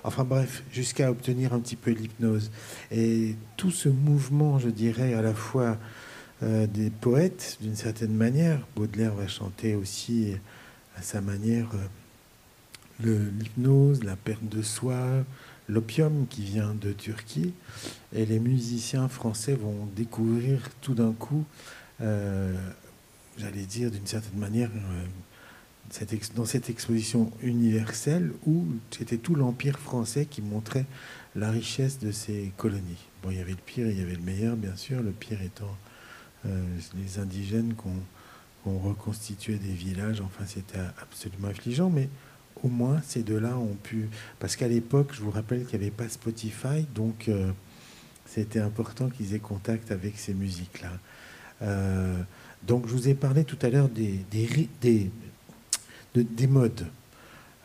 Enfin 0.04 0.24
bref, 0.24 0.64
jusqu'à 0.72 1.12
obtenir 1.12 1.54
un 1.54 1.60
petit 1.60 1.76
peu 1.76 1.92
l'hypnose. 1.92 2.50
Et 2.92 3.36
tout 3.58 3.72
ce 3.72 3.90
mouvement, 3.90 4.58
je 4.58 4.70
dirais, 4.70 5.14
à 5.14 5.22
la 5.22 5.34
fois 5.34 5.78
euh, 6.44 6.68
des 6.68 6.90
poètes, 6.90 7.58
d'une 7.62 7.76
certaine 7.76 8.14
manière, 8.14 8.68
Baudelaire 8.76 9.14
va 9.14 9.28
chanter 9.28 9.76
aussi 9.76 10.36
à 10.98 11.02
sa 11.02 11.22
manière. 11.22 11.70
Euh, 11.74 11.88
l'hypnose, 13.04 14.04
la 14.04 14.16
perte 14.16 14.48
de 14.48 14.62
soi, 14.62 15.26
l'opium 15.68 16.28
qui 16.30 16.44
vient 16.44 16.74
de 16.74 16.94
Turquie. 16.94 17.54
Et 18.14 18.26
les 18.26 18.40
musiciens 18.40 19.08
français 19.08 19.54
vont 19.54 19.88
découvrir 19.96 20.70
tout 20.82 20.94
d'un 20.94 21.12
coup, 21.12 21.44
euh, 22.02 22.54
j'allais 23.38 23.66
dire 23.66 23.92
d'une 23.92 24.08
certaine 24.08 24.40
manière, 24.40 24.70
dans 26.36 26.46
cette 26.46 26.70
exposition 26.70 27.32
universelle 27.42 28.32
où 28.46 28.66
c'était 28.92 29.18
tout 29.18 29.36
l'Empire 29.36 29.78
français 29.78 30.26
qui 30.26 30.42
montrait 30.42 30.86
la 31.36 31.52
richesse 31.52 32.00
de 32.00 32.12
ces 32.12 32.52
colonies. 32.58 33.08
Bon, 33.22 33.30
il 33.30 33.38
y 33.38 33.42
avait 33.42 33.52
le 33.52 33.58
pire 33.58 33.88
il 33.90 34.00
y 34.00 34.02
avait 34.02 34.16
le 34.16 34.22
meilleur, 34.22 34.56
bien 34.56 34.76
sûr, 34.76 35.02
le 35.02 35.12
pire 35.12 35.42
étant 35.42 35.78
les 36.46 37.20
indigènes 37.20 37.74
qu'on 37.76 38.78
reconstituait 38.80 39.58
des 39.58 39.74
villages. 39.74 40.22
Enfin, 40.22 40.46
c'était 40.46 40.80
absolument 41.02 41.48
affligeant, 41.48 41.89
mais 41.89 42.10
au 42.64 42.68
moins 42.68 43.02
ces 43.06 43.24
deux-là 43.24 43.58
ont 43.58 43.76
pu. 43.84 44.10
Parce 44.39 44.56
qu'à 44.56 44.68
l'époque, 44.68 45.10
je 45.14 45.22
vous 45.22 45.32
rappelle 45.32 45.66
qu'il 45.66 45.80
n'y 45.80 45.86
avait 45.86 45.96
pas 45.96 46.10
Spotify, 46.10 46.86
donc 46.93 47.28
euh, 47.28 47.52
c'était 48.26 48.60
important 48.60 49.10
qu'ils 49.10 49.34
aient 49.34 49.39
contact 49.39 49.91
avec 49.91 50.18
ces 50.18 50.34
musiques-là. 50.34 50.91
Euh, 51.62 52.18
donc 52.64 52.88
je 52.88 52.93
vous 52.93 53.08
ai 53.08 53.14
parlé 53.14 53.43
tout 53.43 53.60
à 53.62 53.70
l'heure 53.70 53.89
des, 53.89 54.20
des, 54.32 54.70
des, 54.82 55.12
des 56.14 56.48
modes. 56.48 56.86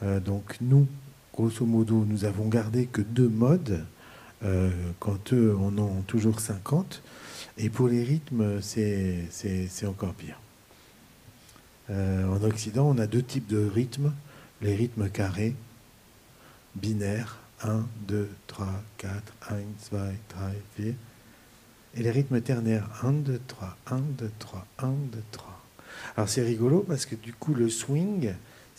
Euh, 0.03 0.20
donc 0.20 0.57
nous, 0.61 0.87
grosso 1.33 1.64
modo, 1.64 2.05
nous 2.07 2.24
avons 2.24 2.49
gardé 2.49 2.87
que 2.87 3.03
deux 3.03 3.28
modes, 3.28 3.85
quand 5.01 5.35
eux 5.35 5.55
en 5.55 5.76
ont 5.76 6.01
toujours 6.07 6.41
50. 6.41 7.03
Et 7.62 7.68
pour 7.68 7.88
les 7.88 8.02
rythmes, 8.02 8.61
c'est 8.62 9.86
encore 9.86 10.14
pire. 10.14 10.40
en 11.90 12.42
Occident, 12.42 12.86
on 12.88 12.96
a 12.98 13.06
deux 13.06 13.22
types 13.22 13.46
de 13.48 13.66
rythmes 13.66 14.12
les 14.62 14.74
rythmes 14.74 15.08
carrés, 15.08 15.54
binaires, 16.74 17.38
1, 17.62 17.86
2, 18.08 18.28
3, 18.46 18.66
4, 18.98 19.32
1, 19.50 19.56
2, 19.56 19.62
3, 20.28 20.40
4, 20.76 20.94
et 21.96 22.02
les 22.02 22.11
rythmes 22.11 22.40
ternaires, 22.40 22.88
1, 23.02 23.12
2, 23.12 23.40
3, 23.46 23.76
1, 23.90 23.98
2, 23.98 24.30
3, 24.38 24.66
1, 24.78 24.88
2, 24.88 25.22
3. 25.32 25.64
Alors 26.16 26.28
c'est 26.28 26.42
rigolo 26.42 26.84
parce 26.86 27.04
que 27.04 27.14
du 27.14 27.32
coup 27.32 27.54
le 27.54 27.68
swing, 27.68 28.32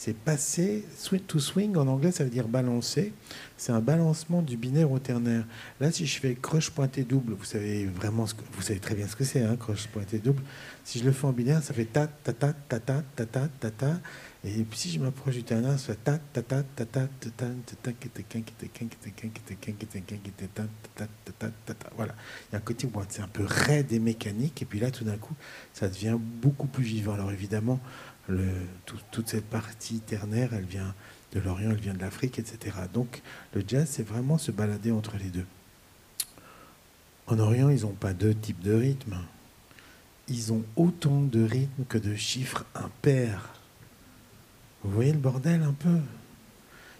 c'est 0.03 0.15
passer, 0.15 0.83
to 1.27 1.37
swing 1.37 1.77
en 1.77 1.85
anglais 1.85 2.11
ça 2.11 2.23
veut 2.23 2.31
dire 2.31 2.47
balancer, 2.47 3.13
c'est 3.55 3.71
un 3.71 3.81
balancement 3.81 4.41
du 4.41 4.57
binaire 4.57 4.91
au 4.91 4.97
ternaire. 4.97 5.45
Là 5.79 5.91
si 5.91 6.07
je 6.07 6.19
fais 6.19 6.33
croche 6.33 6.71
pointé 6.71 7.03
double, 7.03 7.33
vous 7.33 7.45
savez 7.45 7.85
vraiment 7.85 8.25
ce 8.25 8.33
que, 8.33 8.41
vous 8.53 8.63
savez 8.63 8.79
très 8.79 8.95
bien 8.95 9.07
ce 9.07 9.15
que 9.15 9.23
c'est, 9.23 9.43
hein, 9.43 9.55
croche 9.57 9.85
pointé 9.89 10.17
double. 10.17 10.41
Si 10.83 10.97
je 10.97 11.03
le 11.03 11.11
fais 11.11 11.27
en 11.27 11.33
binaire, 11.33 11.61
ça 11.61 11.75
fait 11.75 11.85
ta 11.85 12.07
ta 12.07 12.33
ta 12.33 12.51
ta 12.51 12.79
ta 12.79 13.03
ta 13.15 13.25
ta 13.27 13.47
ta 13.47 13.69
ta 13.69 13.99
et 14.43 14.63
puis 14.63 14.79
si 14.79 14.89
je 14.89 14.99
m'approche 14.99 15.35
du 15.35 15.43
terrain, 15.43 15.77
ça 15.77 15.93
ta 15.93 16.17
ta 16.17 16.41
ta 16.41 16.63
ta 16.63 16.85
ta 16.85 17.05
ta 17.05 17.45
voilà. 21.95 22.15
Il 22.49 22.53
y 22.53 22.55
a 22.55 22.57
un 22.57 22.61
côté 22.61 22.87
où 22.87 22.91
c'est 23.09 23.21
un 23.21 23.27
peu 23.27 23.43
raide 23.45 23.91
et 23.91 23.99
mécanique, 23.99 24.61
et 24.61 24.65
puis 24.65 24.79
là, 24.79 24.91
tout 24.91 25.03
d'un 25.03 25.17
coup, 25.17 25.35
ça 25.73 25.87
devient 25.87 26.17
beaucoup 26.19 26.67
plus 26.67 26.83
vivant. 26.83 27.13
Alors 27.13 27.31
évidemment, 27.31 27.79
toute 29.11 29.29
cette 29.29 29.49
partie 29.49 29.99
ternaire, 29.99 30.53
elle 30.53 30.65
vient 30.65 30.93
de 31.33 31.39
l'Orient, 31.39 31.71
elle 31.71 31.79
vient 31.79 31.93
de 31.93 31.99
l'Afrique, 31.99 32.39
etc. 32.39 32.75
Donc 32.93 33.21
le 33.53 33.63
jazz, 33.67 33.87
c'est 33.89 34.07
vraiment 34.07 34.37
se 34.37 34.51
balader 34.51 34.91
entre 34.91 35.17
les 35.17 35.29
deux. 35.29 35.45
En 37.27 37.39
Orient, 37.39 37.69
ils 37.69 37.81
n'ont 37.83 37.93
pas 37.93 38.13
deux 38.13 38.33
types 38.33 38.61
de 38.61 38.73
rythmes. 38.73 39.17
Ils 40.27 40.51
ont 40.51 40.63
autant 40.75 41.21
de 41.21 41.43
rythmes 41.43 41.85
que 41.87 41.97
de 41.97 42.15
chiffres 42.15 42.65
impairs. 42.75 43.53
Vous 44.83 44.91
voyez 44.91 45.13
le 45.13 45.19
bordel 45.19 45.63
un 45.63 45.73
peu? 45.73 45.99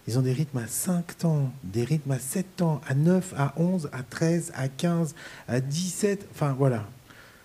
Ils 0.08 0.18
ont 0.18 0.22
des 0.22 0.32
rythmes 0.32 0.58
à 0.58 0.66
5 0.66 1.18
temps, 1.18 1.52
des 1.62 1.84
rythmes 1.84 2.12
à 2.12 2.18
7 2.18 2.56
temps, 2.56 2.80
à 2.88 2.94
9, 2.94 3.34
à 3.36 3.54
11, 3.56 3.88
à 3.92 4.02
13, 4.02 4.52
à 4.54 4.68
15, 4.68 5.14
à 5.48 5.60
17. 5.60 6.26
Enfin 6.32 6.52
voilà. 6.52 6.88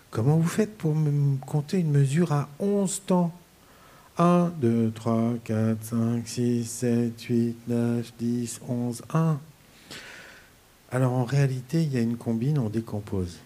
Comment 0.10 0.38
vous 0.38 0.48
faites 0.48 0.78
pour 0.78 0.96
me 0.96 1.38
compter 1.38 1.80
une 1.80 1.92
mesure 1.92 2.32
à 2.32 2.50
11 2.60 3.04
temps? 3.06 3.34
1, 4.20 4.52
2, 4.60 4.92
3, 4.96 5.34
4, 5.44 5.84
5, 5.84 6.28
6, 6.28 6.66
7, 6.66 7.22
8, 7.22 7.56
9, 7.68 8.14
10, 8.18 8.62
11, 8.68 9.04
1. 9.14 9.40
Alors 10.92 11.14
en 11.14 11.24
réalité, 11.24 11.84
il 11.84 11.94
y 11.94 11.98
a 11.98 12.02
une 12.02 12.18
combine, 12.18 12.58
on 12.58 12.70
décompose. 12.70 13.38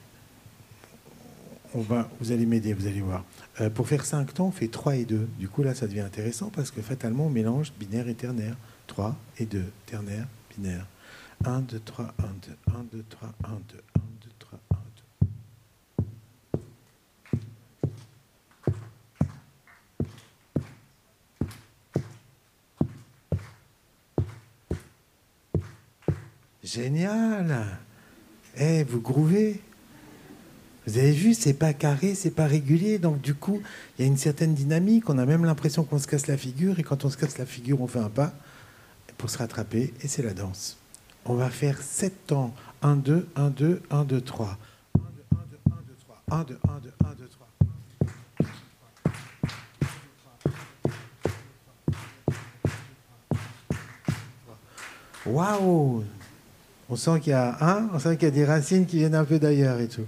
On 1.73 1.81
va, 1.81 2.09
vous 2.21 2.31
allez 2.31 2.45
m'aider, 2.45 2.73
vous 2.73 2.87
allez 2.87 3.01
voir. 3.01 3.25
Euh, 3.59 3.69
pour 3.69 3.87
faire 3.87 4.05
5 4.05 4.33
temps, 4.33 4.47
on 4.47 4.51
fait 4.51 4.69
3 4.69 4.95
et 4.95 5.05
2. 5.05 5.27
Du 5.37 5.49
coup, 5.49 5.61
là, 5.61 5.75
ça 5.75 5.87
devient 5.87 6.01
intéressant 6.01 6.49
parce 6.49 6.71
que 6.71 6.81
fatalement, 6.81 7.25
on 7.25 7.29
mélange 7.29 7.73
binaire 7.77 8.07
et 8.07 8.15
ternaire. 8.15 8.55
3 8.87 9.15
et 9.39 9.45
2, 9.45 9.65
ternaire, 9.85 10.27
binaire. 10.55 10.85
1, 11.43 11.61
2, 11.61 11.79
3, 11.79 12.13
1, 12.17 12.23
2, 12.23 12.75
1, 12.75 12.83
2, 12.93 13.03
3, 13.09 13.27
1, 13.43 13.49
2, 13.49 13.49
1, 13.49 13.57
2, 13.59 13.63
3, 13.69 13.99
1, 13.99 13.99
2. 14.23 14.30
Génial 26.71 27.65
Eh, 28.57 28.85
vous 28.85 29.01
grouvez 29.01 29.59
vous 30.87 30.97
avez 30.97 31.11
vu, 31.11 31.33
c'est 31.35 31.53
pas 31.53 31.73
carré, 31.73 32.15
c'est 32.15 32.31
pas 32.31 32.47
régulier, 32.47 32.97
donc 32.97 33.21
du 33.21 33.35
coup, 33.35 33.61
il 33.97 34.01
y 34.01 34.05
a 34.05 34.07
une 34.07 34.17
certaine 34.17 34.55
dynamique. 34.55 35.09
On 35.09 35.17
a 35.19 35.27
même 35.27 35.45
l'impression 35.45 35.83
qu'on 35.83 35.99
se 35.99 36.07
casse 36.07 36.25
la 36.25 36.37
figure, 36.37 36.79
et 36.79 36.83
quand 36.83 37.05
on 37.05 37.09
se 37.09 37.17
casse 37.17 37.37
la 37.37 37.45
figure, 37.45 37.81
on 37.81 37.87
fait 37.87 37.99
un 37.99 38.09
pas 38.09 38.33
pour 39.17 39.29
se 39.29 39.37
rattraper, 39.37 39.93
et 40.01 40.07
c'est 40.07 40.23
la 40.23 40.33
danse. 40.33 40.77
On 41.25 41.35
va 41.35 41.51
faire 41.51 41.79
7 41.79 42.25
temps 42.25 42.55
1, 42.81 42.95
2, 42.95 43.27
1, 43.35 43.49
2, 43.51 43.81
1, 43.91 44.05
2, 44.05 44.21
3. 44.21 44.57
1, 44.95 44.99
2, 44.99 45.05
1, 45.35 45.39
2, 45.51 45.59
1, 45.69 45.75
2, 45.87 45.95
3. 45.99 46.23
1, 46.31 46.43
2, 46.43 46.59
1, 46.67 46.79
2, 46.79 46.93
1, 47.03 47.09
2, 47.13 47.27
3. 47.27 47.47
Waouh 55.27 56.03
On 56.91 56.97
sent 56.97 57.21
qu'il 57.21 57.31
y 57.31 57.33
a 57.33 58.31
des 58.31 58.45
racines 58.45 58.85
qui 58.85 58.97
viennent 58.97 59.15
un 59.15 59.23
peu 59.23 59.39
d'ailleurs 59.39 59.79
et 59.79 59.87
tout. 59.87 60.05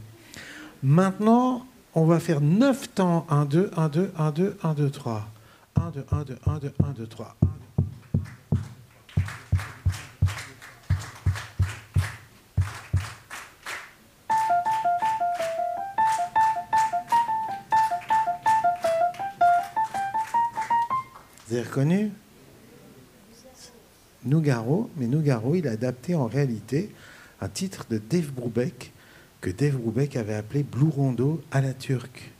Maintenant, 0.83 1.65
On 1.95 2.05
va 2.05 2.19
faire 2.19 2.41
9 2.41 2.95
temps. 2.95 3.27
1, 3.29 3.45
2, 3.45 3.69
1, 3.77 3.89
2, 3.89 4.13
1, 4.17 4.31
2, 4.31 4.57
1, 4.63 4.73
2, 4.73 4.89
3. 4.89 5.27
1, 5.75 5.91
2, 5.91 6.05
1, 6.11 6.23
2, 6.23 6.37
1, 6.47 6.57
2, 6.57 6.73
1, 6.83 6.91
2, 6.93 7.07
3. 7.07 7.35
Vous 21.47 21.55
avez 21.55 21.61
reconnu? 21.61 22.11
Nougaro, 24.25 24.89
mais 24.97 25.07
Nougaro, 25.07 25.55
il 25.55 25.67
a 25.67 25.71
adapté 25.71 26.15
en 26.15 26.27
réalité 26.27 26.89
un 27.41 27.49
titre 27.49 27.85
de 27.89 27.97
Dave 27.97 28.31
Brubeck 28.31 28.91
que 29.41 29.49
Dave 29.49 29.75
Brubeck 29.75 30.15
avait 30.15 30.35
appelé 30.35 30.63
Blue 30.63 30.89
Rondo 30.89 31.41
à 31.51 31.59
la 31.59 31.73
turque. 31.73 32.31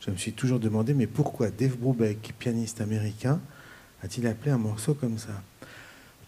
Je 0.00 0.10
me 0.10 0.16
suis 0.16 0.32
toujours 0.32 0.58
demandé, 0.58 0.94
mais 0.94 1.06
pourquoi 1.06 1.50
Dave 1.50 1.76
Brubeck, 1.76 2.32
pianiste 2.38 2.80
américain, 2.80 3.40
a-t-il 4.02 4.26
appelé 4.26 4.50
un 4.50 4.58
morceau 4.58 4.94
comme 4.94 5.18
ça? 5.18 5.42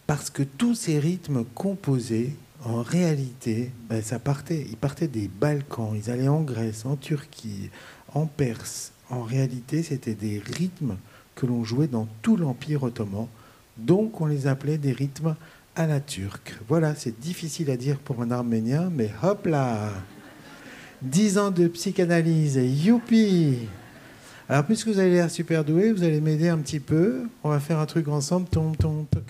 Parce 0.06 0.28
que 0.28 0.42
tous 0.42 0.74
ces 0.74 0.98
rythmes 0.98 1.44
composés, 1.54 2.36
en 2.64 2.82
réalité, 2.82 3.72
ben, 3.88 4.02
ça 4.02 4.18
partait, 4.18 4.66
ils 4.68 4.76
partaient 4.76 5.08
des 5.08 5.28
Balkans, 5.28 5.92
ils 5.94 6.10
allaient 6.10 6.28
en 6.28 6.42
Grèce, 6.42 6.84
en 6.84 6.96
Turquie, 6.96 7.70
en 8.12 8.26
Perse. 8.26 8.92
En 9.10 9.22
réalité, 9.22 9.82
c'était 9.82 10.14
des 10.14 10.38
rythmes 10.38 10.96
que 11.34 11.46
l'on 11.46 11.64
jouait 11.64 11.88
dans 11.88 12.06
tout 12.22 12.36
l'Empire 12.36 12.82
ottoman. 12.82 13.26
Donc 13.76 14.20
on 14.20 14.26
les 14.26 14.46
appelait 14.46 14.78
des 14.78 14.92
rythmes 14.92 15.34
à 15.76 15.86
la 15.86 16.00
turque. 16.00 16.56
Voilà, 16.68 16.94
c'est 16.94 17.18
difficile 17.18 17.70
à 17.70 17.76
dire 17.76 17.98
pour 17.98 18.22
un 18.22 18.30
arménien, 18.30 18.90
mais 18.92 19.10
hop 19.22 19.46
là 19.46 19.90
Dix 21.02 21.36
ans 21.38 21.50
de 21.50 21.68
psychanalyse, 21.68 22.56
youpi 22.56 23.58
Alors 24.48 24.64
puisque 24.64 24.88
vous 24.88 24.98
avez 24.98 25.10
l'air 25.10 25.30
super 25.30 25.64
doué, 25.64 25.92
vous 25.92 26.02
allez 26.02 26.20
m'aider 26.20 26.48
un 26.48 26.58
petit 26.58 26.80
peu. 26.80 27.24
On 27.42 27.50
va 27.50 27.60
faire 27.60 27.78
un 27.78 27.86
truc 27.86 28.08
ensemble. 28.08 28.48
Tom, 28.48 28.74
tom, 28.76 29.04
toc, 29.10 29.24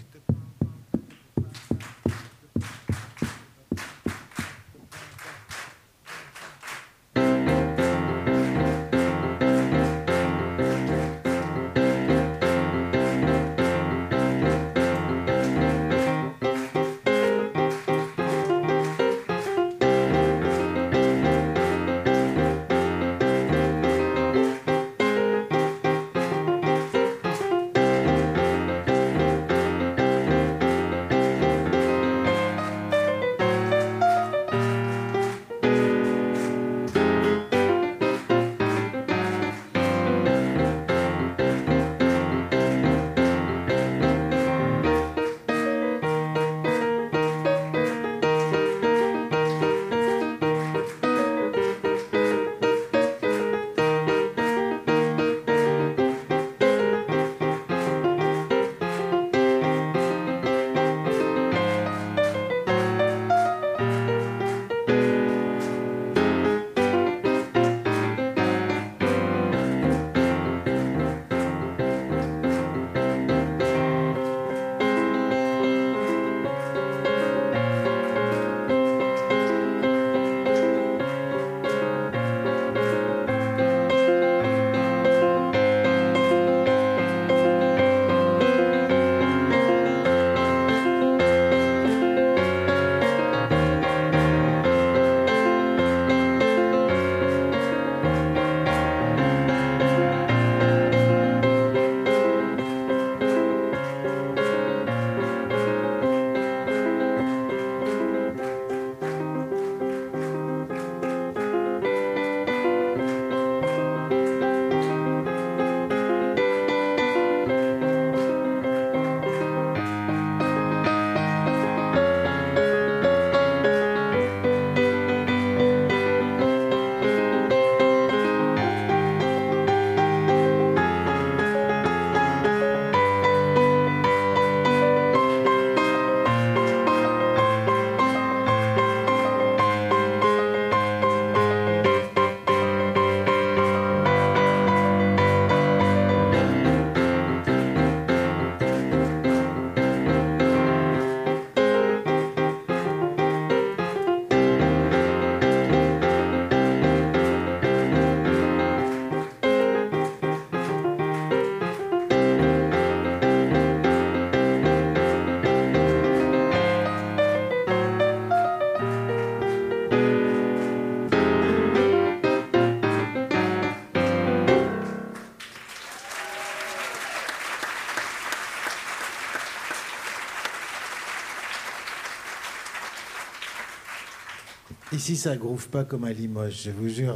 Ici, 185.05 185.19
ça 185.19 185.37
groove 185.37 185.69
pas 185.69 185.85
comme 185.85 186.05
à 186.05 186.15
Limoges, 186.15 186.63
je 186.65 186.71
vous 186.71 186.89
jure. 186.89 187.15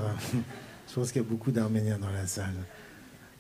Je 0.87 0.95
pense 0.95 1.11
qu'il 1.11 1.23
y 1.23 1.25
a 1.25 1.27
beaucoup 1.27 1.51
d'Arméniens 1.51 1.97
dans 1.97 2.11
la 2.11 2.27
salle. 2.27 2.53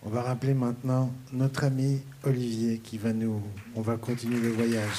On 0.02 0.08
va 0.08 0.22
rappeler 0.22 0.54
maintenant 0.54 1.12
notre 1.34 1.64
ami 1.64 2.00
Olivier 2.24 2.78
qui 2.78 2.96
va 2.96 3.12
nous. 3.12 3.42
On 3.74 3.82
va 3.82 3.98
continuer 3.98 4.40
le 4.40 4.48
voyage. 4.48 4.96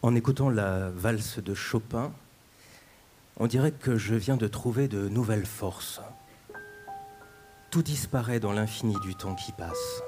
En 0.00 0.14
écoutant 0.14 0.48
la 0.48 0.88
valse 0.88 1.38
de 1.38 1.52
Chopin, 1.52 2.14
on 3.36 3.46
dirait 3.46 3.72
que 3.72 3.98
je 3.98 4.14
viens 4.14 4.38
de 4.38 4.48
trouver 4.48 4.88
de 4.88 5.10
nouvelles 5.10 5.44
forces. 5.44 6.00
Tout 7.70 7.82
disparaît 7.82 8.40
dans 8.40 8.52
l'infini 8.52 8.96
du 9.00 9.14
temps 9.14 9.34
qui 9.34 9.52
passe. 9.52 10.02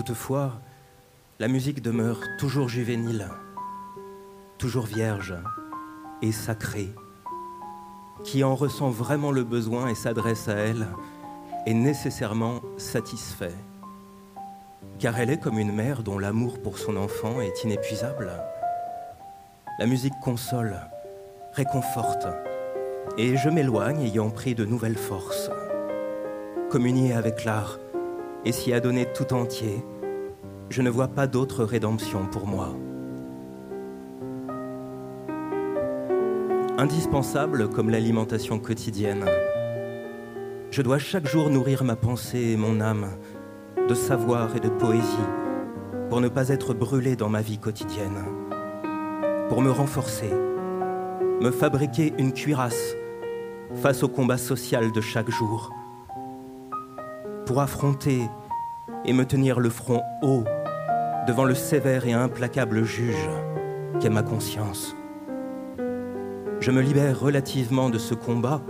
Toutefois, 0.00 0.52
la 1.40 1.46
musique 1.46 1.82
demeure 1.82 2.22
toujours 2.38 2.70
juvénile, 2.70 3.28
toujours 4.56 4.86
vierge 4.86 5.34
et 6.22 6.32
sacrée. 6.32 6.88
Qui 8.24 8.42
en 8.42 8.54
ressent 8.54 8.88
vraiment 8.88 9.30
le 9.30 9.44
besoin 9.44 9.88
et 9.88 9.94
s'adresse 9.94 10.48
à 10.48 10.54
elle 10.54 10.86
est 11.66 11.74
nécessairement 11.74 12.62
satisfait. 12.78 13.52
car 14.98 15.20
elle 15.20 15.28
est 15.28 15.38
comme 15.38 15.58
une 15.58 15.74
mère 15.74 16.02
dont 16.02 16.18
l'amour 16.18 16.62
pour 16.62 16.78
son 16.78 16.96
enfant 16.96 17.42
est 17.42 17.62
inépuisable. 17.64 18.32
La 19.78 19.84
musique 19.84 20.18
console, 20.22 20.80
réconforte, 21.52 22.26
et 23.18 23.36
je 23.36 23.50
m'éloigne 23.50 24.00
ayant 24.00 24.30
pris 24.30 24.54
de 24.54 24.64
nouvelles 24.64 24.96
forces. 24.96 25.50
Communier 26.70 27.12
avec 27.12 27.44
l'art 27.44 27.78
et 28.44 28.52
s'y 28.52 28.72
adonner 28.72 29.06
tout 29.12 29.32
entier, 29.32 29.84
je 30.68 30.82
ne 30.82 30.90
vois 30.90 31.08
pas 31.08 31.26
d'autre 31.26 31.64
rédemption 31.64 32.26
pour 32.26 32.46
moi. 32.46 32.68
Indispensable 36.78 37.68
comme 37.68 37.90
l'alimentation 37.90 38.58
quotidienne, 38.58 39.26
je 40.70 40.82
dois 40.82 40.98
chaque 40.98 41.26
jour 41.26 41.50
nourrir 41.50 41.84
ma 41.84 41.96
pensée 41.96 42.52
et 42.52 42.56
mon 42.56 42.80
âme 42.80 43.08
de 43.88 43.94
savoir 43.94 44.54
et 44.56 44.60
de 44.60 44.68
poésie 44.68 45.26
pour 46.08 46.20
ne 46.20 46.28
pas 46.28 46.48
être 46.48 46.74
brûlé 46.74 47.16
dans 47.16 47.28
ma 47.28 47.42
vie 47.42 47.58
quotidienne, 47.58 48.24
pour 49.48 49.62
me 49.62 49.70
renforcer, 49.70 50.30
me 51.40 51.50
fabriquer 51.50 52.14
une 52.18 52.32
cuirasse 52.32 52.94
face 53.74 54.02
au 54.02 54.08
combat 54.08 54.38
social 54.38 54.92
de 54.92 55.00
chaque 55.00 55.30
jour, 55.30 55.72
pour 57.50 57.60
affronter 57.60 58.22
et 59.04 59.12
me 59.12 59.26
tenir 59.26 59.58
le 59.58 59.70
front 59.70 60.04
haut 60.22 60.44
devant 61.26 61.42
le 61.42 61.56
sévère 61.56 62.06
et 62.06 62.12
implacable 62.12 62.84
juge 62.84 63.28
qu'est 63.98 64.08
ma 64.08 64.22
conscience. 64.22 64.94
Je 66.60 66.70
me 66.70 66.80
libère 66.80 67.18
relativement 67.18 67.90
de 67.90 67.98
ce 67.98 68.14
combat 68.14 68.62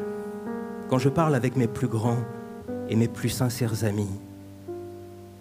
quand 0.88 0.96
je 0.96 1.10
parle 1.10 1.34
avec 1.34 1.56
mes 1.56 1.66
plus 1.66 1.88
grands 1.88 2.24
et 2.88 2.96
mes 2.96 3.06
plus 3.06 3.28
sincères 3.28 3.84
amis, 3.84 4.18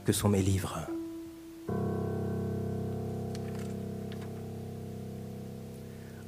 que 0.03 0.11
sont 0.11 0.27
mes 0.27 0.41
livres. 0.41 0.77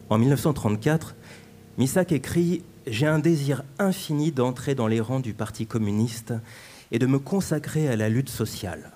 En 0.09 0.17
1934, 0.17 1.15
Misak 1.77 2.13
écrit 2.13 2.63
J'ai 2.87 3.07
un 3.07 3.19
désir 3.19 3.63
infini 3.79 4.31
d'entrer 4.31 4.75
dans 4.75 4.87
les 4.87 5.01
rangs 5.01 5.19
du 5.19 5.33
Parti 5.33 5.65
communiste 5.65 6.33
et 6.91 6.99
de 6.99 7.05
me 7.05 7.19
consacrer 7.19 7.87
à 7.87 7.95
la 7.95 8.09
lutte 8.09 8.29
sociale. 8.29 8.91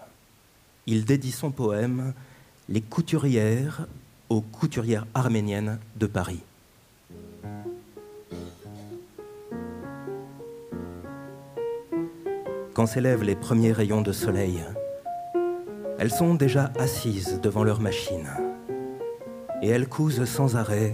Il 0.87 1.05
dédie 1.05 1.31
son 1.31 1.51
poème 1.51 2.13
Les 2.69 2.81
couturières 2.81 3.87
aux 4.29 4.41
couturières 4.41 5.05
arméniennes 5.13 5.79
de 5.97 6.07
Paris. 6.07 6.41
quand 12.75 12.85
s'élèvent 12.85 13.23
les 13.23 13.35
premiers 13.35 13.71
rayons 13.71 14.01
de 14.01 14.11
soleil. 14.11 14.61
Elles 15.97 16.11
sont 16.11 16.35
déjà 16.35 16.73
assises 16.77 17.39
devant 17.41 17.63
leur 17.63 17.79
machine 17.79 18.27
et 19.61 19.69
elles 19.69 19.87
cousent 19.87 20.25
sans 20.25 20.57
arrêt 20.57 20.93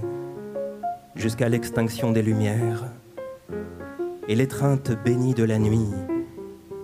jusqu'à 1.15 1.49
l'extinction 1.49 2.11
des 2.11 2.21
lumières 2.21 2.83
et 4.27 4.35
l'étreinte 4.35 4.91
bénie 5.03 5.33
de 5.33 5.43
la 5.43 5.57
nuit 5.57 5.89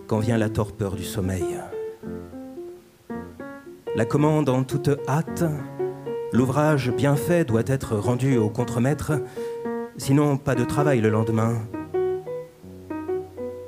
quand 0.07 0.19
vient 0.19 0.37
la 0.37 0.49
torpeur 0.49 0.95
du 0.95 1.03
sommeil. 1.03 1.59
La 3.95 4.05
commande 4.05 4.49
en 4.49 4.63
toute 4.63 4.89
hâte, 5.07 5.43
l'ouvrage 6.31 6.91
bien 6.91 7.15
fait 7.15 7.45
doit 7.45 7.63
être 7.67 7.95
rendu 7.95 8.37
au 8.37 8.49
contremaître, 8.49 9.13
sinon 9.97 10.37
pas 10.37 10.55
de 10.55 10.63
travail 10.63 11.01
le 11.01 11.09
lendemain 11.09 11.55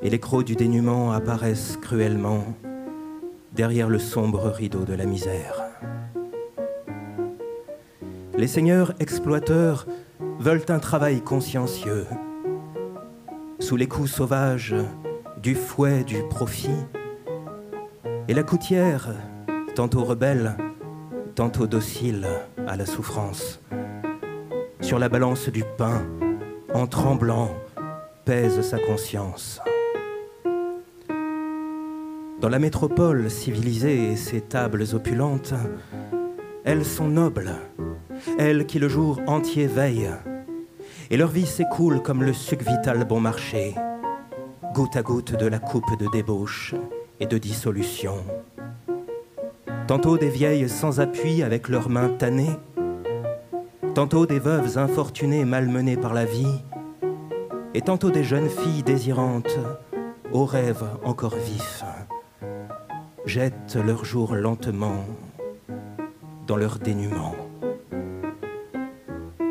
et 0.01 0.09
les 0.09 0.19
crocs 0.19 0.45
du 0.45 0.55
dénuement 0.55 1.11
apparaissent 1.11 1.77
cruellement 1.81 2.45
derrière 3.53 3.89
le 3.89 3.99
sombre 3.99 4.49
rideau 4.49 4.85
de 4.85 4.93
la 4.93 5.05
misère. 5.05 5.63
Les 8.37 8.47
seigneurs 8.47 8.93
exploiteurs 8.99 9.85
veulent 10.39 10.63
un 10.69 10.79
travail 10.79 11.21
consciencieux, 11.21 12.05
sous 13.59 13.75
les 13.75 13.87
coups 13.87 14.09
sauvages 14.09 14.75
du 15.41 15.55
fouet 15.55 16.03
du 16.03 16.21
profit, 16.29 16.85
et 18.27 18.33
la 18.33 18.43
coutière, 18.43 19.13
tantôt 19.73 20.03
rebelle, 20.03 20.57
tantôt 21.35 21.65
docile 21.65 22.27
à 22.67 22.75
la 22.75 22.85
souffrance, 22.85 23.61
sur 24.81 24.99
la 24.99 25.07
balance 25.07 25.47
du 25.49 25.63
pain, 25.77 26.01
en 26.73 26.87
tremblant, 26.87 27.51
pèse 28.25 28.61
sa 28.61 28.79
conscience. 28.79 29.61
Dans 32.41 32.49
la 32.49 32.59
métropole 32.59 33.29
civilisée 33.29 34.11
et 34.11 34.15
ses 34.17 34.41
tables 34.41 34.83
opulentes, 34.93 35.53
elles 36.65 36.85
sont 36.85 37.07
nobles, 37.07 37.55
elles 38.37 38.65
qui 38.65 38.77
le 38.79 38.89
jour 38.89 39.21
entier 39.27 39.67
veillent, 39.67 40.11
et 41.09 41.17
leur 41.17 41.29
vie 41.29 41.45
s'écoule 41.45 42.01
comme 42.01 42.23
le 42.23 42.33
suc 42.33 42.61
vital 42.61 43.05
bon 43.05 43.21
marché, 43.21 43.73
goutte 44.73 44.95
à 44.95 45.01
goutte 45.01 45.35
de 45.35 45.47
la 45.47 45.59
coupe 45.59 45.97
de 45.99 46.07
débauche 46.11 46.75
et 47.19 47.25
de 47.25 47.37
dissolution. 47.37 48.15
Tantôt 49.87 50.17
des 50.17 50.29
vieilles 50.29 50.69
sans 50.69 50.99
appui 50.99 51.41
avec 51.41 51.69
leurs 51.69 51.89
mains 51.89 52.09
tannées, 52.09 52.55
tantôt 53.95 54.25
des 54.25 54.39
veuves 54.39 54.77
infortunées 54.77 55.45
malmenées 55.45 55.97
par 55.97 56.13
la 56.13 56.25
vie, 56.25 56.61
et 57.73 57.81
tantôt 57.81 58.11
des 58.11 58.23
jeunes 58.23 58.49
filles 58.49 58.83
désirantes 58.83 59.57
aux 60.31 60.45
rêves 60.45 60.85
encore 61.03 61.35
vifs 61.35 61.83
jettent 63.25 63.77
leur 63.83 64.05
jour 64.05 64.35
lentement 64.35 65.05
dans 66.47 66.57
leur 66.57 66.79
dénuement. 66.79 67.35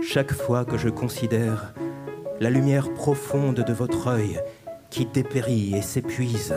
Chaque 0.00 0.32
fois 0.32 0.64
que 0.64 0.78
je 0.78 0.88
considère 0.88 1.74
la 2.40 2.50
lumière 2.50 2.92
profonde 2.94 3.60
de 3.60 3.72
votre 3.72 4.08
œil 4.08 4.40
qui 4.90 5.06
dépérit 5.06 5.74
et 5.74 5.82
s'épuise 5.82 6.54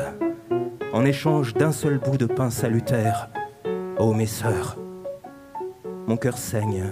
en 0.94 1.06
échange 1.06 1.54
d'un 1.54 1.72
seul 1.72 1.98
bout 1.98 2.18
de 2.18 2.26
pain 2.26 2.50
salutaire, 2.50 3.30
ô 3.98 4.14
mes 4.14 4.26
sœurs, 4.26 4.78
mon 6.08 6.18
cœur 6.18 6.38
saigne 6.38 6.86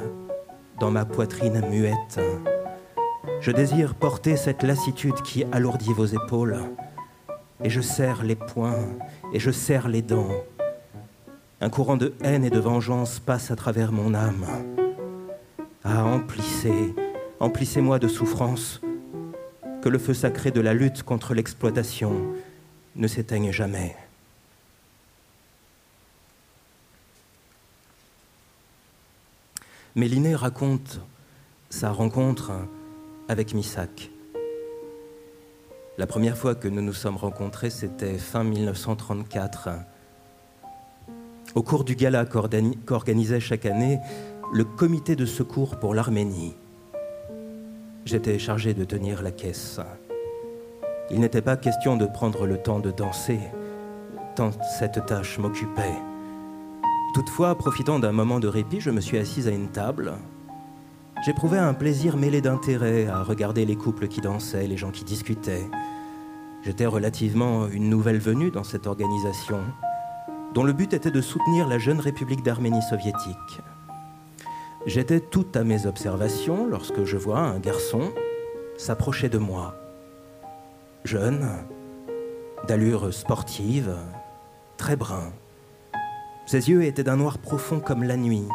dans 0.80 0.92
ma 0.92 1.06
poitrine 1.06 1.62
muette. 1.70 2.20
Je 3.42 3.52
désire 3.52 3.96
porter 3.96 4.38
cette 4.38 4.64
lassitude 4.64 5.22
qui 5.24 5.44
alourdit 5.52 5.94
vos 5.94 6.06
épaules 6.06 6.58
et 7.62 7.70
je 7.70 7.82
serre 7.82 8.24
les 8.24 8.36
poings 8.36 8.86
et 9.34 9.40
je 9.40 9.52
serre 9.52 9.90
les 9.90 10.02
dents. 10.02 10.32
Un 11.62 11.70
courant 11.70 11.98
de 11.98 12.14
haine 12.24 12.46
et 12.46 12.50
de 12.50 12.60
vengeance 12.60 13.20
passe 13.20 13.52
à 13.52 13.56
travers 13.56 13.92
mon 13.92 14.14
âme. 14.14 14.46
Ah, 15.84 16.06
emplissez, 16.06 16.94
emplissez-moi 17.40 18.00
de 18.00 18.08
souffrance, 18.08 18.82
que 19.82 19.90
le 19.90 19.98
feu 19.98 20.14
sacré 20.14 20.52
de 20.52 20.62
la 20.62 20.74
lutte 20.74 21.04
contre 21.04 21.34
l'exploitation 21.34 22.34
ne 22.96 23.08
s'éteigne 23.08 23.52
jamais. 23.52 23.96
Méliné 29.96 30.36
raconte 30.36 31.02
sa 31.70 31.92
rencontre 31.92 32.52
avec 33.28 33.54
Misak. 33.54 34.12
La 35.98 36.08
première 36.08 36.38
fois 36.38 36.56
que 36.56 36.68
nous 36.68 36.82
nous 36.82 36.94
sommes 36.94 37.18
rencontrés, 37.18 37.70
c'était 37.70 38.18
fin 38.18 38.44
1934. 38.44 39.70
Au 41.56 41.64
cours 41.64 41.84
du 41.84 41.96
gala 41.96 42.26
qu'organisait 42.26 43.40
chaque 43.40 43.66
année 43.66 44.00
le 44.54 44.64
comité 44.64 45.16
de 45.16 45.26
secours 45.26 45.80
pour 45.80 45.94
l'Arménie. 45.94 46.56
J'étais 48.06 48.40
chargé 48.40 48.74
de 48.74 48.84
tenir 48.84 49.22
la 49.22 49.32
caisse. 49.32 49.80
Il 51.12 51.20
n'était 51.20 51.42
pas 51.42 51.58
question 51.58 51.98
de 51.98 52.06
prendre 52.06 52.46
le 52.46 52.58
temps 52.58 52.80
de 52.80 52.92
danser, 52.92 53.40
tant 54.36 54.52
cette 54.80 55.06
tâche 55.06 55.40
m'occupait. 55.40 55.96
Toutefois, 57.14 57.58
profitant 57.58 58.00
d'un 58.00 58.12
moment 58.12 58.40
de 58.40 58.48
répit, 58.48 58.80
je 58.80 58.92
me 58.92 59.02
suis 59.02 59.18
assise 59.18 59.48
à 59.48 59.52
une 59.52 59.70
table. 59.70 60.14
J'éprouvais 61.26 61.58
un 61.58 61.74
plaisir 61.74 62.16
mêlé 62.16 62.40
d'intérêt 62.42 63.08
à 63.08 63.24
regarder 63.24 63.66
les 63.66 63.76
couples 63.76 64.08
qui 64.08 64.22
dansaient, 64.22 64.68
les 64.68 64.78
gens 64.78 64.92
qui 64.92 65.04
discutaient. 65.04 65.68
J'étais 66.64 66.86
relativement 66.86 67.68
une 67.68 67.90
nouvelle 67.90 68.20
venue 68.20 68.52
dans 68.52 68.64
cette 68.64 68.86
organisation, 68.86 69.60
dont 70.54 70.64
le 70.64 70.74
but 70.74 70.94
était 70.94 71.12
de 71.12 71.22
soutenir 71.22 71.68
la 71.68 71.80
jeune 71.80 72.00
République 72.00 72.44
d'Arménie 72.44 72.82
soviétique. 72.84 73.62
J'étais 74.90 75.20
tout 75.20 75.46
à 75.54 75.64
mes 75.64 75.86
observations 75.86 76.66
lorsque 76.66 77.04
je 77.04 77.16
vois 77.16 77.42
un 77.42 77.60
garçon 77.60 78.12
s'approcher 78.76 79.30
de 79.30 79.38
moi. 79.38 79.76
Jeune, 81.04 81.48
d'allure 82.68 83.14
sportive, 83.14 83.96
très 84.78 84.96
brun. 84.96 85.32
Ses 86.48 86.72
yeux 86.72 86.86
étaient 86.86 87.04
d'un 87.04 87.18
noir 87.18 87.38
profond 87.38 87.80
comme 87.80 88.02
la 88.02 88.18
nuit, 88.18 88.48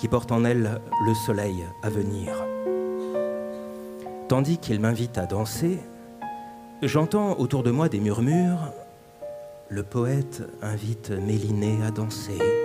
qui 0.00 0.08
porte 0.08 0.32
en 0.32 0.44
elle 0.44 0.80
le 1.06 1.14
soleil 1.14 1.64
à 1.84 1.90
venir. 1.90 2.32
Tandis 4.26 4.58
qu'il 4.58 4.80
m'invite 4.80 5.16
à 5.16 5.26
danser, 5.26 5.78
J'entends 6.82 7.38
autour 7.38 7.62
de 7.62 7.70
moi 7.70 7.88
des 7.88 8.00
murmures. 8.00 8.72
le 9.68 9.84
poète 9.84 10.42
invite 10.60 11.10
Méliné 11.10 11.78
à 11.86 11.92
danser. 11.92 12.61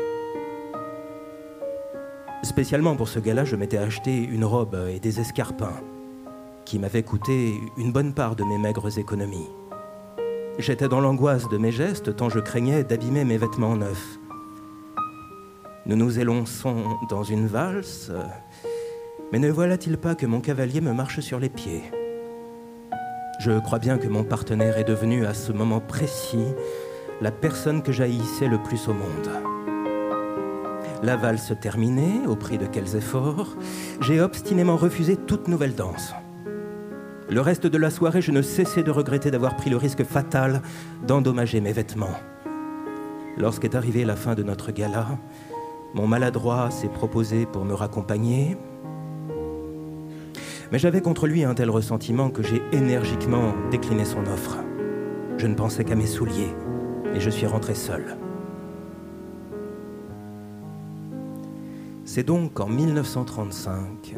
Spécialement 2.44 2.96
pour 2.96 3.08
ce 3.08 3.20
gala, 3.20 3.46
je 3.46 3.56
m'étais 3.56 3.78
acheté 3.78 4.18
une 4.18 4.46
robe 4.46 4.78
et 4.90 5.00
des 5.00 5.20
escarpins 5.20 5.82
qui 6.66 6.80
m'avaient 6.80 7.04
coûté 7.04 7.60
une 7.78 7.92
bonne 7.92 8.14
part 8.14 8.36
de 8.36 8.44
mes 8.44 8.58
maigres 8.58 9.00
économies. 9.00 9.50
J'étais 10.60 10.88
dans 10.88 11.02
l'angoisse 11.02 11.48
de 11.50 11.58
mes 11.58 11.72
gestes 11.72 12.16
tant 12.16 12.30
je 12.30 12.40
craignais 12.40 12.84
d'abîmer 12.84 13.24
mes 13.24 13.38
vêtements 13.38 13.76
neufs. 13.76 14.20
Nous 15.86 15.96
nous 15.96 16.20
élançons 16.20 16.98
dans 17.10 17.24
une 17.24 17.48
valse, 17.48 18.12
mais 19.32 19.40
ne 19.40 19.50
voilà-t-il 19.50 19.98
pas 19.98 20.16
que 20.16 20.26
mon 20.26 20.42
cavalier 20.42 20.82
me 20.82 20.94
marche 20.94 21.22
sur 21.22 21.40
les 21.40 21.50
pieds? 21.50 21.84
Je 23.40 23.60
crois 23.60 23.80
bien 23.80 23.98
que 23.98 24.08
mon 24.08 24.24
partenaire 24.24 24.78
est 24.78 24.84
devenu 24.84 25.26
à 25.26 25.34
ce 25.34 25.52
moment 25.52 25.80
précis 25.80 26.46
la 27.22 27.32
personne 27.32 27.82
que 27.82 27.92
j'haïssais 27.92 28.48
le 28.48 28.58
plus 28.62 28.88
au 28.88 28.94
monde. 28.94 29.57
La 31.04 31.16
valse 31.16 31.54
terminée, 31.62 32.26
au 32.28 32.36
prix 32.36 32.58
de 32.58 32.66
quels 32.66 32.96
efforts, 32.96 33.56
j'ai 34.02 34.20
obstinément 34.20 34.76
refusé 34.76 35.16
toute 35.16 35.48
nouvelle 35.48 35.76
danse. 35.76 36.14
Le 37.30 37.42
reste 37.42 37.68
de 37.68 37.78
la 37.78 37.92
soirée, 37.92 38.22
je 38.22 38.32
ne 38.32 38.42
cessais 38.42 38.84
de 38.84 38.90
regretter 38.90 39.30
d'avoir 39.30 39.56
pris 39.56 39.70
le 39.70 39.78
risque 39.78 40.04
fatal 40.04 40.62
d'endommager 41.06 41.62
mes 41.62 41.74
vêtements. 41.74 42.18
Lorsqu'est 43.38 43.76
arrivée 43.76 44.06
la 44.06 44.16
fin 44.16 44.34
de 44.34 44.42
notre 44.42 44.72
gala, 44.72 45.20
mon 45.94 46.08
maladroit 46.08 46.72
s'est 46.72 46.88
proposé 46.88 47.46
pour 47.46 47.64
me 47.64 47.74
raccompagner. 47.74 48.58
Mais 50.72 50.80
j'avais 50.80 51.02
contre 51.02 51.28
lui 51.28 51.44
un 51.44 51.54
tel 51.54 51.70
ressentiment 51.70 52.30
que 52.30 52.42
j'ai 52.42 52.62
énergiquement 52.72 53.54
décliné 53.70 54.04
son 54.04 54.26
offre. 54.26 54.58
Je 55.38 55.46
ne 55.46 55.54
pensais 55.54 55.84
qu'à 55.84 55.96
mes 55.96 56.08
souliers 56.08 56.56
et 57.14 57.20
je 57.20 57.30
suis 57.30 57.46
rentré 57.46 57.76
seul. 57.76 58.18
C'est 62.08 62.24
donc 62.24 62.62
en 62.62 62.70
1935 62.70 64.16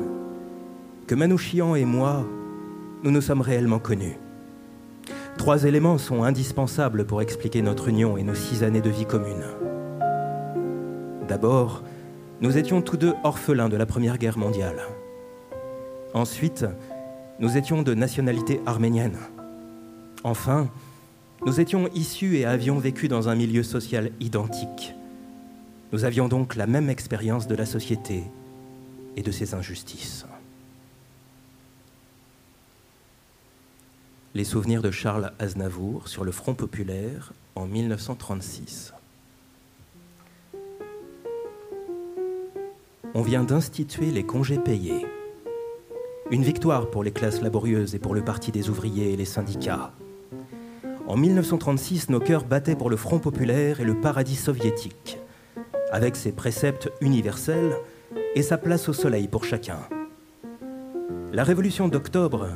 que 1.07 1.15
Manouchian 1.15 1.73
et 1.73 1.85
moi, 1.85 2.23
nous 3.03 3.09
nous 3.09 3.19
sommes 3.19 3.41
réellement 3.41 3.79
connus. 3.79 4.15
Trois 5.39 5.63
éléments 5.63 5.97
sont 5.97 6.21
indispensables 6.21 7.07
pour 7.07 7.23
expliquer 7.23 7.63
notre 7.63 7.87
union 7.87 8.15
et 8.15 8.21
nos 8.21 8.35
six 8.35 8.63
années 8.63 8.79
de 8.79 8.91
vie 8.91 9.07
commune. 9.07 9.43
D'abord, 11.27 11.83
nous 12.41 12.59
étions 12.59 12.83
tous 12.83 12.95
deux 12.95 13.15
orphelins 13.23 13.69
de 13.69 13.77
la 13.77 13.87
Première 13.87 14.19
Guerre 14.19 14.37
mondiale. 14.37 14.83
Ensuite, 16.13 16.67
nous 17.39 17.57
étions 17.57 17.81
de 17.81 17.95
nationalité 17.95 18.61
arménienne. 18.67 19.17
Enfin, 20.23 20.69
nous 21.43 21.59
étions 21.59 21.89
issus 21.95 22.37
et 22.37 22.45
avions 22.45 22.77
vécu 22.77 23.07
dans 23.07 23.29
un 23.29 23.35
milieu 23.35 23.63
social 23.63 24.11
identique. 24.19 24.93
Nous 25.91 26.05
avions 26.05 26.27
donc 26.27 26.55
la 26.55 26.67
même 26.67 26.89
expérience 26.89 27.47
de 27.47 27.55
la 27.55 27.65
société 27.65 28.23
et 29.15 29.23
de 29.23 29.31
ses 29.31 29.55
injustices. 29.55 30.25
Les 34.35 34.43
souvenirs 34.43 34.83
de 34.83 34.91
Charles 34.91 35.33
Aznavour 35.39 36.07
sur 36.07 36.23
le 36.23 36.31
Front 36.31 36.53
populaire 36.53 37.33
en 37.55 37.65
1936. 37.65 38.93
On 43.15 43.23
vient 43.23 43.43
d'instituer 43.43 44.11
les 44.11 44.23
congés 44.23 44.59
payés. 44.59 45.07
Une 46.29 46.43
victoire 46.43 46.91
pour 46.91 47.03
les 47.03 47.11
classes 47.11 47.41
laborieuses 47.41 47.95
et 47.95 47.99
pour 47.99 48.13
le 48.13 48.23
Parti 48.23 48.51
des 48.51 48.69
ouvriers 48.69 49.13
et 49.13 49.17
les 49.17 49.25
syndicats. 49.25 49.91
En 51.07 51.17
1936, 51.17 52.09
nos 52.09 52.19
cœurs 52.19 52.45
battaient 52.45 52.75
pour 52.75 52.91
le 52.91 52.97
Front 52.97 53.17
populaire 53.17 53.81
et 53.81 53.83
le 53.83 53.99
paradis 53.99 54.35
soviétique, 54.35 55.17
avec 55.91 56.15
ses 56.15 56.31
préceptes 56.31 56.91
universels 57.01 57.75
et 58.35 58.41
sa 58.41 58.57
place 58.57 58.89
au 58.89 58.93
soleil 58.93 59.27
pour 59.27 59.45
chacun. 59.45 59.79
La 61.31 61.43
révolution 61.43 61.87
d'octobre 61.87 62.47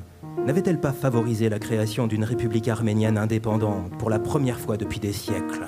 n'avait-elle 0.46 0.80
pas 0.80 0.92
favorisé 0.92 1.50
la 1.50 1.60
création 1.60 2.08
d'une 2.08 2.24
république 2.24 2.68
arménienne 2.68 3.18
indépendante 3.18 3.98
pour 3.98 4.10
la 4.10 4.20
première 4.20 4.60
fois 4.60 4.78
depuis 4.78 5.00
des 5.00 5.14
siècles? 5.14 5.68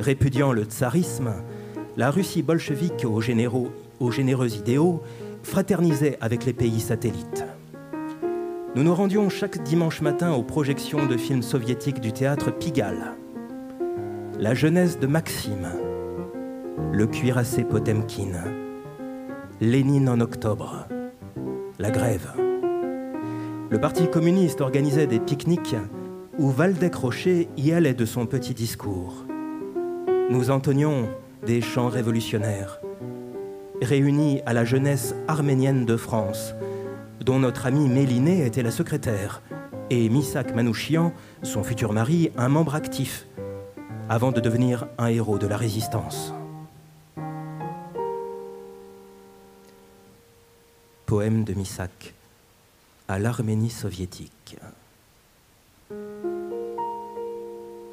Répudiant 0.00 0.52
le 0.52 0.64
tsarisme, 0.64 1.32
la 1.96 2.10
Russie 2.10 2.42
bolchevique 2.42 3.04
aux, 3.04 3.20
généraux, 3.20 3.68
aux 4.00 4.10
généreux 4.10 4.56
idéaux 4.56 5.02
fraternisait 5.42 6.18
avec 6.20 6.44
les 6.44 6.52
pays 6.52 6.80
satellites. 6.80 7.44
Nous 8.74 8.82
nous 8.82 8.94
rendions 8.94 9.28
chaque 9.28 9.62
dimanche 9.62 10.00
matin 10.00 10.32
aux 10.32 10.42
projections 10.42 11.06
de 11.06 11.16
films 11.16 11.42
soviétiques 11.42 12.00
du 12.00 12.12
théâtre 12.12 12.50
Pigalle. 12.50 13.14
La 14.40 14.52
jeunesse 14.52 14.98
de 14.98 15.06
Maxime, 15.06 15.68
le 16.94 17.08
cuirassé 17.08 17.64
Potemkin, 17.64 18.30
Lénine 19.60 20.08
en 20.08 20.20
octobre, 20.20 20.86
la 21.80 21.90
grève. 21.90 22.32
Le 23.68 23.80
Parti 23.80 24.08
communiste 24.08 24.60
organisait 24.60 25.08
des 25.08 25.18
pique-niques 25.18 25.74
où 26.38 26.50
Valdec 26.50 26.94
Rocher 26.94 27.48
y 27.56 27.72
allait 27.72 27.94
de 27.94 28.04
son 28.04 28.26
petit 28.26 28.54
discours. 28.54 29.24
Nous 30.30 30.50
entonnions 30.50 31.08
des 31.44 31.60
chants 31.60 31.88
révolutionnaires, 31.88 32.80
réunis 33.82 34.40
à 34.46 34.52
la 34.52 34.64
jeunesse 34.64 35.16
arménienne 35.26 35.86
de 35.86 35.96
France, 35.96 36.54
dont 37.24 37.40
notre 37.40 37.66
ami 37.66 37.88
Méliné 37.88 38.46
était 38.46 38.62
la 38.62 38.70
secrétaire, 38.70 39.42
et 39.90 40.08
Misak 40.08 40.54
Manouchian, 40.54 41.12
son 41.42 41.64
futur 41.64 41.92
mari, 41.92 42.30
un 42.36 42.48
membre 42.48 42.76
actif, 42.76 43.26
avant 44.08 44.30
de 44.30 44.40
devenir 44.40 44.86
un 44.96 45.08
héros 45.08 45.38
de 45.38 45.48
la 45.48 45.56
résistance. 45.56 46.32
Poème 51.06 51.44
de 51.44 51.52
Misak 51.52 52.14
à 53.08 53.18
l'Arménie 53.18 53.68
soviétique. 53.68 54.56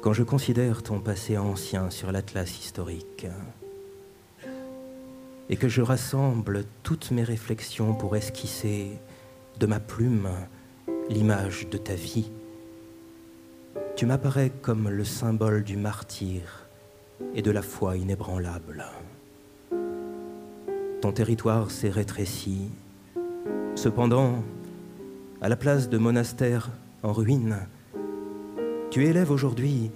Quand 0.00 0.14
je 0.14 0.22
considère 0.22 0.82
ton 0.82 0.98
passé 0.98 1.36
ancien 1.36 1.90
sur 1.90 2.10
l'atlas 2.10 2.58
historique, 2.58 3.26
et 5.50 5.56
que 5.56 5.68
je 5.68 5.82
rassemble 5.82 6.64
toutes 6.82 7.10
mes 7.10 7.22
réflexions 7.22 7.92
pour 7.92 8.16
esquisser 8.16 8.92
de 9.60 9.66
ma 9.66 9.78
plume 9.78 10.30
l'image 11.10 11.68
de 11.68 11.76
ta 11.76 11.94
vie, 11.94 12.30
tu 13.94 14.06
m'apparais 14.06 14.50
comme 14.62 14.88
le 14.88 15.04
symbole 15.04 15.64
du 15.64 15.76
martyr 15.76 16.66
et 17.34 17.42
de 17.42 17.50
la 17.50 17.60
foi 17.60 17.98
inébranlable. 17.98 18.86
Ton 21.02 21.12
territoire 21.12 21.70
s'est 21.70 21.90
rétréci. 21.90 22.70
Cependant, 23.74 24.42
à 25.40 25.48
la 25.48 25.56
place 25.56 25.88
de 25.88 25.98
monastères 25.98 26.70
en 27.02 27.12
ruine, 27.12 27.56
tu 28.90 29.06
élèves 29.06 29.30
aujourd'hui 29.30 29.90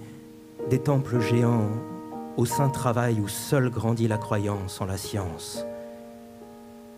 des 0.69 0.79
temples 0.79 1.21
géants 1.21 1.69
au 2.35 2.45
saint 2.45 2.69
travail 2.69 3.19
où 3.19 3.27
seul 3.27 3.69
grandit 3.69 4.07
la 4.07 4.17
croyance 4.17 4.81
en 4.81 4.85
la 4.85 4.97
science. 4.97 5.65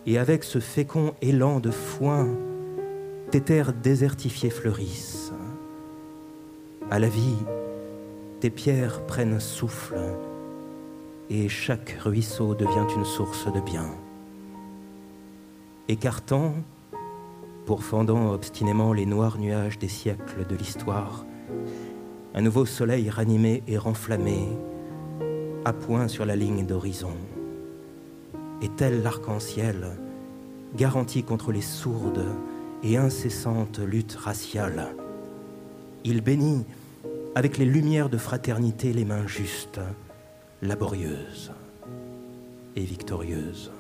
Et 0.06 0.18
avec 0.18 0.44
ce 0.44 0.60
fécond 0.60 1.14
élan 1.22 1.60
de 1.60 1.72
foin, 1.72 2.28
tes 3.32 3.42
terres 3.42 3.74
désertifiées 3.74 4.50
fleurissent. 4.50 5.34
À 6.90 6.98
la 6.98 7.10
vie, 7.10 7.38
tes 8.40 8.50
pierres 8.50 9.06
prennent 9.06 9.40
souffle 9.40 10.00
et 11.30 11.48
chaque 11.50 11.98
ruisseau 12.02 12.56
devient 12.56 12.88
une 12.96 13.06
source 13.06 13.52
de 13.54 13.60
bien. 13.60 13.86
Écartant, 15.92 16.54
pourfendant 17.66 18.32
obstinément 18.32 18.94
les 18.94 19.08
noirs 19.08 19.40
nuages 19.40 19.80
des 19.80 19.88
siècles 19.88 20.46
de 20.48 20.56
l'histoire, 20.56 21.26
un 22.36 22.42
nouveau 22.42 22.68
soleil 22.68 23.10
ranimé 23.10 23.64
et 23.68 23.80
renflammé 23.80 24.50
à 25.66 25.74
point 25.74 26.08
sur 26.08 26.28
la 26.28 26.36
ligne 26.36 26.64
d'horizon. 26.64 27.16
Et 28.62 28.70
tel 28.70 29.02
l'arc-en-ciel, 29.02 29.98
garanti 30.78 31.24
contre 31.24 31.52
les 31.52 31.64
sourdes 31.64 32.36
et 32.84 32.98
incessantes 32.98 33.80
luttes 33.80 34.16
raciales, 34.16 34.94
il 36.04 36.22
bénit 36.22 36.66
avec 37.34 37.58
les 37.58 37.66
lumières 37.66 38.10
de 38.10 38.18
fraternité 38.20 38.94
les 38.94 39.06
mains 39.06 39.26
justes, 39.26 39.82
laborieuses 40.62 41.52
et 42.76 42.84
victorieuses. 42.84 43.72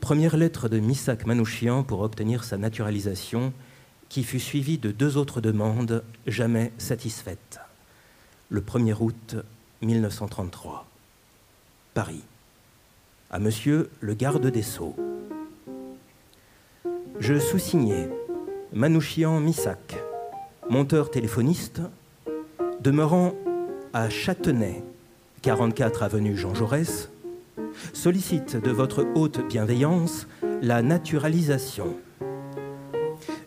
Première 0.00 0.36
lettre 0.36 0.68
de 0.68 0.80
Misak 0.80 1.26
Manouchian 1.26 1.84
pour 1.84 2.00
obtenir 2.00 2.42
sa 2.42 2.56
naturalisation 2.56 3.52
qui 4.08 4.24
fut 4.24 4.40
suivi 4.40 4.76
de 4.76 4.90
deux 4.90 5.16
autres 5.16 5.40
demandes 5.40 6.02
jamais 6.26 6.72
satisfaites. 6.78 7.60
Le 8.48 8.60
1er 8.60 8.96
août 8.98 9.36
1933. 9.82 10.86
Paris. 11.94 12.22
À 13.30 13.38
Monsieur 13.38 13.90
le 14.00 14.14
garde 14.14 14.46
des 14.48 14.62
Sceaux. 14.62 14.96
Je 17.20 17.38
sous-signais 17.38 18.08
Manouchian 18.72 19.38
Missac, 19.38 19.96
monteur 20.68 21.10
téléphoniste, 21.10 21.82
demeurant 22.80 23.34
à 23.92 24.10
Châtenay, 24.10 24.82
44 25.42 26.02
avenue 26.02 26.36
Jean 26.36 26.54
Jaurès, 26.54 27.08
sollicite 27.94 28.56
de 28.56 28.70
votre 28.70 29.06
haute 29.14 29.46
bienveillance 29.48 30.26
la 30.60 30.82
naturalisation. 30.82 31.96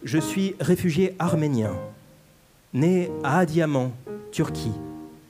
Je 0.03 0.17
suis 0.17 0.55
réfugié 0.59 1.15
arménien, 1.19 1.75
né 2.73 3.11
à 3.23 3.39
Adiaman, 3.39 3.91
Turquie, 4.31 4.73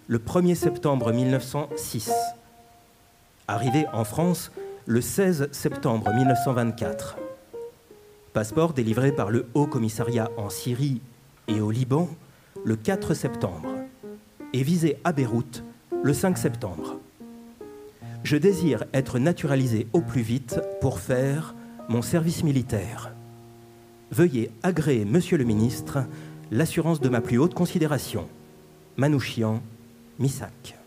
le 0.07 0.19
1er 0.19 0.55
septembre 0.55 1.11
1906. 1.11 2.11
Arrivé 3.49 3.85
en 3.91 4.05
France 4.05 4.49
le 4.85 5.01
16 5.01 5.49
septembre 5.51 6.13
1924. 6.13 7.17
Passeport 8.31 8.71
délivré 8.71 9.11
par 9.11 9.31
le 9.31 9.47
Haut 9.53 9.67
Commissariat 9.67 10.31
en 10.37 10.49
Syrie 10.49 11.01
et 11.49 11.59
au 11.59 11.71
Liban 11.71 12.07
le 12.63 12.77
4 12.77 13.13
septembre 13.13 13.69
et 14.53 14.63
visé 14.63 14.97
à 15.03 15.11
Beyrouth 15.11 15.63
le 16.03 16.13
5 16.13 16.37
septembre. 16.37 16.99
Je 18.25 18.35
désire 18.35 18.83
être 18.93 19.19
naturalisé 19.19 19.87
au 19.93 20.01
plus 20.01 20.21
vite 20.21 20.59
pour 20.81 20.99
faire 20.99 21.55
mon 21.87 22.01
service 22.01 22.43
militaire. 22.43 23.13
Veuillez 24.11 24.51
agréer, 24.63 25.05
Monsieur 25.05 25.37
le 25.37 25.45
ministre, 25.45 25.99
l'assurance 26.51 26.99
de 26.99 27.07
ma 27.07 27.21
plus 27.21 27.37
haute 27.37 27.53
considération. 27.53 28.27
Manouchian, 28.97 29.61
Missac. 30.19 30.77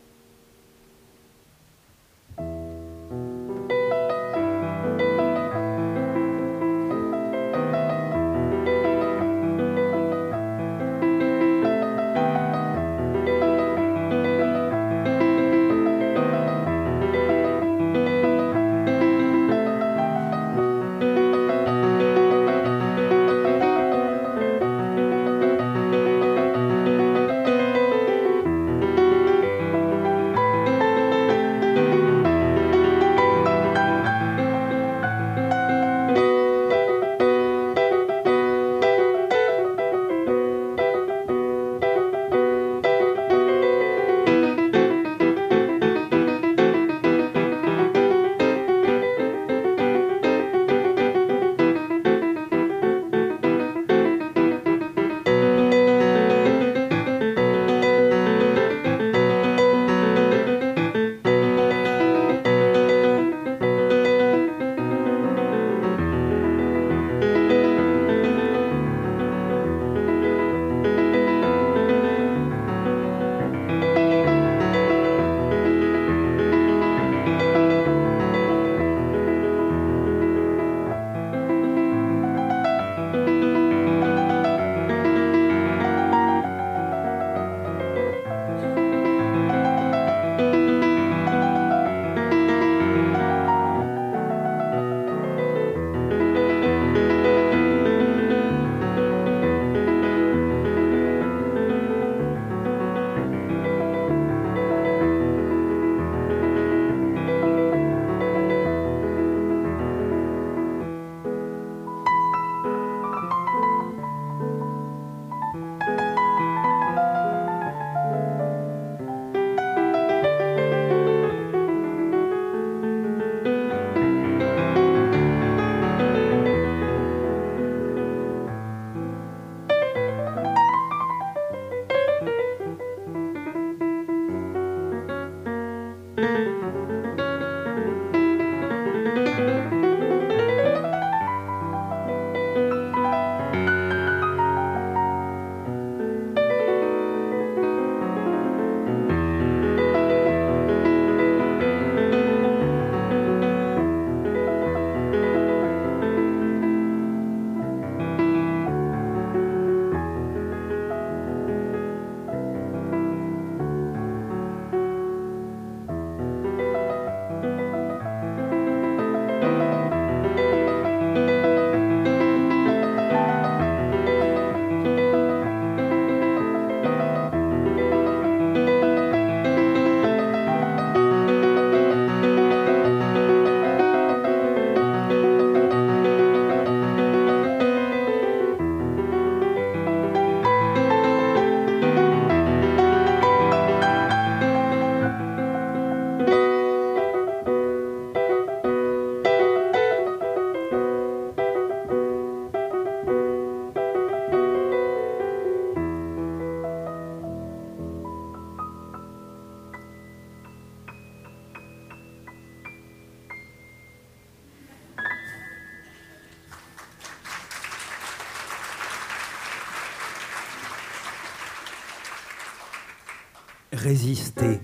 Résister. 223.86 224.58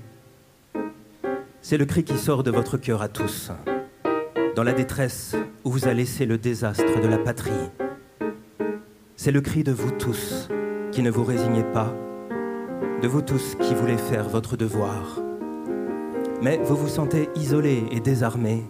C'est 1.60 1.76
le 1.78 1.84
cri 1.84 2.02
qui 2.02 2.18
sort 2.18 2.42
de 2.42 2.50
votre 2.50 2.76
cœur 2.76 3.02
à 3.02 3.08
tous, 3.08 3.52
dans 4.56 4.64
la 4.64 4.72
détresse 4.72 5.36
où 5.62 5.70
vous 5.70 5.86
a 5.86 5.94
laissé 5.94 6.26
le 6.26 6.38
désastre 6.38 7.00
de 7.00 7.06
la 7.06 7.18
patrie. 7.18 7.52
C'est 9.14 9.30
le 9.30 9.40
cri 9.40 9.62
de 9.62 9.70
vous 9.70 9.92
tous 9.92 10.48
qui 10.90 11.02
ne 11.02 11.10
vous 11.12 11.22
résignez 11.22 11.62
pas, 11.62 11.94
de 13.00 13.06
vous 13.06 13.22
tous 13.22 13.54
qui 13.60 13.76
voulez 13.76 13.96
faire 13.96 14.28
votre 14.28 14.56
devoir. 14.56 15.20
Mais 16.42 16.56
vous 16.56 16.74
vous 16.74 16.88
sentez 16.88 17.28
isolé 17.36 17.84
et 17.92 18.00
désarmé, 18.00 18.64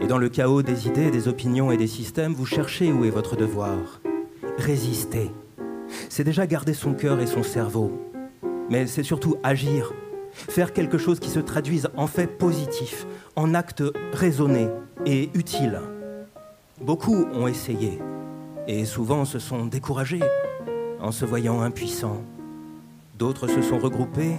et 0.00 0.06
dans 0.06 0.18
le 0.18 0.28
chaos 0.28 0.60
des 0.60 0.86
idées, 0.86 1.10
des 1.10 1.28
opinions 1.28 1.72
et 1.72 1.78
des 1.78 1.86
systèmes, 1.86 2.34
vous 2.34 2.44
cherchez 2.44 2.92
où 2.92 3.06
est 3.06 3.10
votre 3.10 3.36
devoir. 3.36 4.02
résister. 4.58 5.30
C'est 6.10 6.24
déjà 6.24 6.46
garder 6.46 6.74
son 6.74 6.92
cœur 6.92 7.20
et 7.20 7.26
son 7.26 7.42
cerveau. 7.42 8.11
Mais 8.72 8.86
c'est 8.86 9.02
surtout 9.02 9.36
agir, 9.42 9.92
faire 10.32 10.72
quelque 10.72 10.96
chose 10.96 11.20
qui 11.20 11.28
se 11.28 11.40
traduise 11.40 11.90
en 11.94 12.06
fait 12.06 12.26
positif, 12.26 13.06
en 13.36 13.52
actes 13.52 13.84
raisonnés 14.14 14.68
et 15.04 15.28
utiles. 15.34 15.78
Beaucoup 16.80 17.26
ont 17.34 17.46
essayé 17.46 17.98
et 18.66 18.86
souvent 18.86 19.26
se 19.26 19.38
sont 19.38 19.66
découragés 19.66 20.22
en 21.00 21.12
se 21.12 21.26
voyant 21.26 21.60
impuissants. 21.60 22.22
D'autres 23.18 23.46
se 23.46 23.60
sont 23.60 23.78
regroupés, 23.78 24.36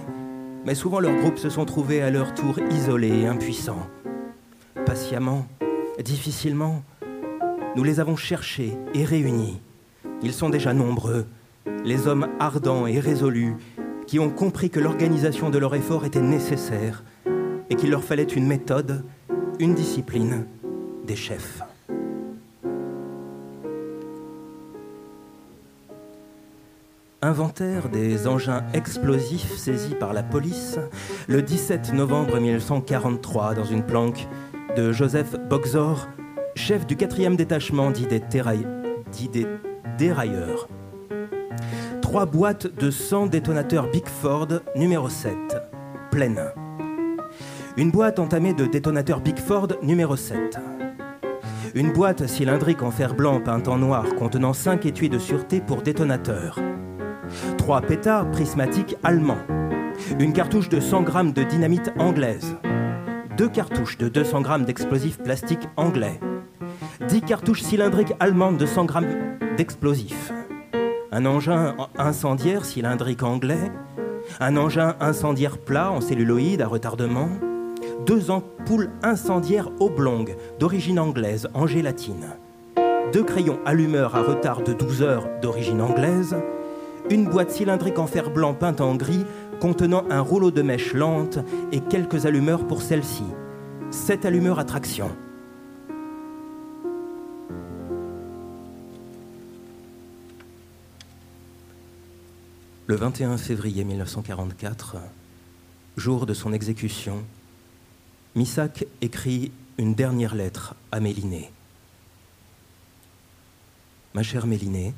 mais 0.66 0.74
souvent 0.74 0.98
leurs 0.98 1.14
groupes 1.14 1.38
se 1.38 1.48
sont 1.48 1.64
trouvés 1.64 2.02
à 2.02 2.10
leur 2.10 2.34
tour 2.34 2.58
isolés 2.72 3.20
et 3.20 3.26
impuissants. 3.28 3.86
Patiemment, 4.84 5.46
difficilement, 6.04 6.82
nous 7.76 7.84
les 7.84 8.00
avons 8.00 8.16
cherchés 8.16 8.76
et 8.94 9.04
réunis. 9.04 9.60
Ils 10.24 10.32
sont 10.32 10.50
déjà 10.50 10.72
nombreux, 10.72 11.24
les 11.84 12.08
hommes 12.08 12.26
ardents 12.40 12.88
et 12.88 12.98
résolus 12.98 13.54
qui 14.06 14.18
ont 14.18 14.30
compris 14.30 14.70
que 14.70 14.80
l'organisation 14.80 15.50
de 15.50 15.58
leur 15.58 15.74
effort 15.74 16.04
était 16.04 16.20
nécessaire 16.20 17.04
et 17.70 17.74
qu'il 17.74 17.90
leur 17.90 18.04
fallait 18.04 18.22
une 18.22 18.46
méthode, 18.46 19.04
une 19.58 19.74
discipline, 19.74 20.46
des 21.06 21.16
chefs. 21.16 21.60
Inventaire 27.22 27.88
des 27.88 28.26
engins 28.26 28.64
explosifs 28.74 29.56
saisis 29.56 29.94
par 29.94 30.12
la 30.12 30.22
police 30.22 30.78
le 31.26 31.40
17 31.40 31.94
novembre 31.94 32.38
1943 32.38 33.54
dans 33.54 33.64
une 33.64 33.82
planque 33.82 34.28
de 34.76 34.92
Joseph 34.92 35.34
Boxor, 35.48 36.06
chef 36.54 36.86
du 36.86 36.96
4e 36.96 37.34
détachement 37.36 37.90
dit 37.90 38.06
des, 38.06 39.46
dérailleurs 39.96 40.68
trois 42.14 42.26
boîtes 42.26 42.72
de 42.78 42.92
100 42.92 43.26
détonateurs 43.26 43.90
Bickford 43.90 44.46
numéro 44.76 45.08
7, 45.08 45.34
pleines. 46.12 46.44
Une 47.76 47.90
boîte 47.90 48.20
entamée 48.20 48.54
de 48.54 48.66
détonateurs 48.66 49.20
Bickford 49.20 49.70
numéro 49.82 50.14
7. 50.14 50.60
Une 51.74 51.92
boîte 51.92 52.28
cylindrique 52.28 52.84
en 52.84 52.92
fer 52.92 53.14
blanc 53.14 53.40
peinte 53.40 53.66
en 53.66 53.78
noir 53.78 54.04
contenant 54.14 54.52
5 54.52 54.86
étuis 54.86 55.08
de 55.08 55.18
sûreté 55.18 55.60
pour 55.60 55.82
détonateurs. 55.82 56.60
Trois 57.58 57.80
pétards 57.80 58.30
prismatiques 58.30 58.94
allemands. 59.02 59.42
Une 60.20 60.32
cartouche 60.32 60.68
de 60.68 60.78
100 60.78 61.02
grammes 61.02 61.32
de 61.32 61.42
dynamite 61.42 61.90
anglaise. 61.98 62.54
Deux 63.36 63.48
cartouches 63.48 63.98
de 63.98 64.08
200 64.08 64.40
grammes 64.42 64.64
d'explosifs 64.64 65.18
plastiques 65.18 65.68
anglais. 65.76 66.20
10 67.08 67.22
cartouches 67.22 67.62
cylindriques 67.62 68.14
allemandes 68.20 68.58
de 68.58 68.66
100 68.66 68.84
grammes 68.84 69.36
d'explosifs 69.56 70.32
un 71.14 71.26
engin 71.26 71.76
incendiaire 71.96 72.64
cylindrique 72.64 73.22
anglais, 73.22 73.70
un 74.40 74.56
engin 74.56 74.96
incendiaire 74.98 75.58
plat 75.58 75.92
en 75.92 76.00
celluloïde 76.00 76.60
à 76.60 76.66
retardement, 76.66 77.28
deux 78.04 78.32
ampoules 78.32 78.90
incendiaires 79.04 79.70
oblongues 79.78 80.36
d'origine 80.58 80.98
anglaise 80.98 81.48
en 81.54 81.68
gélatine, 81.68 82.30
deux 83.12 83.22
crayons 83.22 83.60
allumeurs 83.64 84.16
à 84.16 84.22
retard 84.22 84.62
de 84.64 84.72
12 84.72 85.02
heures 85.02 85.28
d'origine 85.40 85.80
anglaise, 85.80 86.34
une 87.08 87.26
boîte 87.26 87.52
cylindrique 87.52 88.00
en 88.00 88.08
fer 88.08 88.30
blanc 88.30 88.52
peinte 88.52 88.80
en 88.80 88.96
gris 88.96 89.24
contenant 89.60 90.02
un 90.10 90.20
rouleau 90.20 90.50
de 90.50 90.62
mèche 90.62 90.94
lente 90.94 91.38
et 91.70 91.78
quelques 91.78 92.26
allumeurs 92.26 92.66
pour 92.66 92.82
celle-ci, 92.82 93.24
sept 93.92 94.24
allumeurs 94.24 94.58
à 94.58 94.64
traction. 94.64 95.10
Le 102.86 102.96
21 102.96 103.38
février 103.38 103.82
1944, 103.82 104.96
jour 105.96 106.26
de 106.26 106.34
son 106.34 106.52
exécution, 106.52 107.24
Missak 108.34 108.84
écrit 109.00 109.52
une 109.78 109.94
dernière 109.94 110.34
lettre 110.34 110.74
à 110.92 111.00
Mélinée. 111.00 111.50
Ma 114.12 114.22
chère 114.22 114.46
Mélinée, 114.46 114.92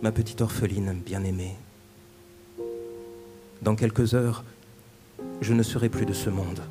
ma 0.00 0.12
petite 0.12 0.40
orpheline 0.40 0.92
bien-aimée, 1.04 1.56
dans 3.60 3.74
quelques 3.74 4.14
heures, 4.14 4.44
je 5.40 5.52
ne 5.52 5.64
serai 5.64 5.88
plus 5.88 6.06
de 6.06 6.12
ce 6.12 6.30
monde. 6.30 6.62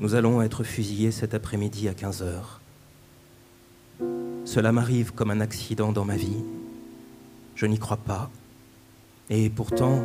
Nous 0.00 0.14
allons 0.14 0.42
être 0.42 0.64
fusillés 0.64 1.12
cet 1.12 1.32
après-midi 1.32 1.88
à 1.88 1.94
15 1.94 2.22
heures. 2.24 2.60
Cela 4.44 4.70
m'arrive 4.70 5.14
comme 5.14 5.30
un 5.30 5.40
accident 5.40 5.92
dans 5.92 6.04
ma 6.04 6.16
vie 6.16 6.44
je 7.62 7.66
n'y 7.68 7.78
crois 7.78 7.96
pas. 7.96 8.28
Et 9.30 9.48
pourtant, 9.48 10.00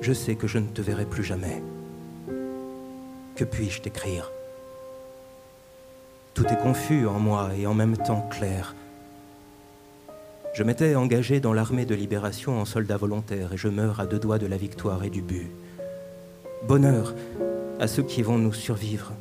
je 0.00 0.12
sais 0.12 0.34
que 0.34 0.48
je 0.48 0.58
ne 0.58 0.66
te 0.66 0.82
verrai 0.82 1.04
plus 1.04 1.22
jamais. 1.22 1.62
Que 3.36 3.44
puis-je 3.44 3.80
t'écrire? 3.80 4.28
Tout 6.34 6.44
est 6.46 6.58
confus 6.60 7.06
en 7.06 7.20
moi 7.20 7.50
et 7.56 7.64
en 7.64 7.74
même 7.74 7.96
temps 7.96 8.28
clair. 8.28 8.74
Je 10.52 10.64
m'étais 10.64 10.96
engagé 10.96 11.38
dans 11.38 11.52
l'armée 11.52 11.86
de 11.86 11.94
libération 11.94 12.60
en 12.60 12.64
soldat 12.64 12.96
volontaire 12.96 13.52
et 13.52 13.56
je 13.56 13.68
meurs 13.68 14.00
à 14.00 14.06
deux 14.06 14.18
doigts 14.18 14.40
de 14.40 14.48
la 14.48 14.56
victoire 14.56 15.04
et 15.04 15.10
du 15.10 15.22
but. 15.22 15.48
Bonheur 16.66 17.14
à 17.78 17.86
ceux 17.86 18.02
qui 18.02 18.22
vont 18.22 18.38
nous 18.38 18.52
survivre 18.52 19.12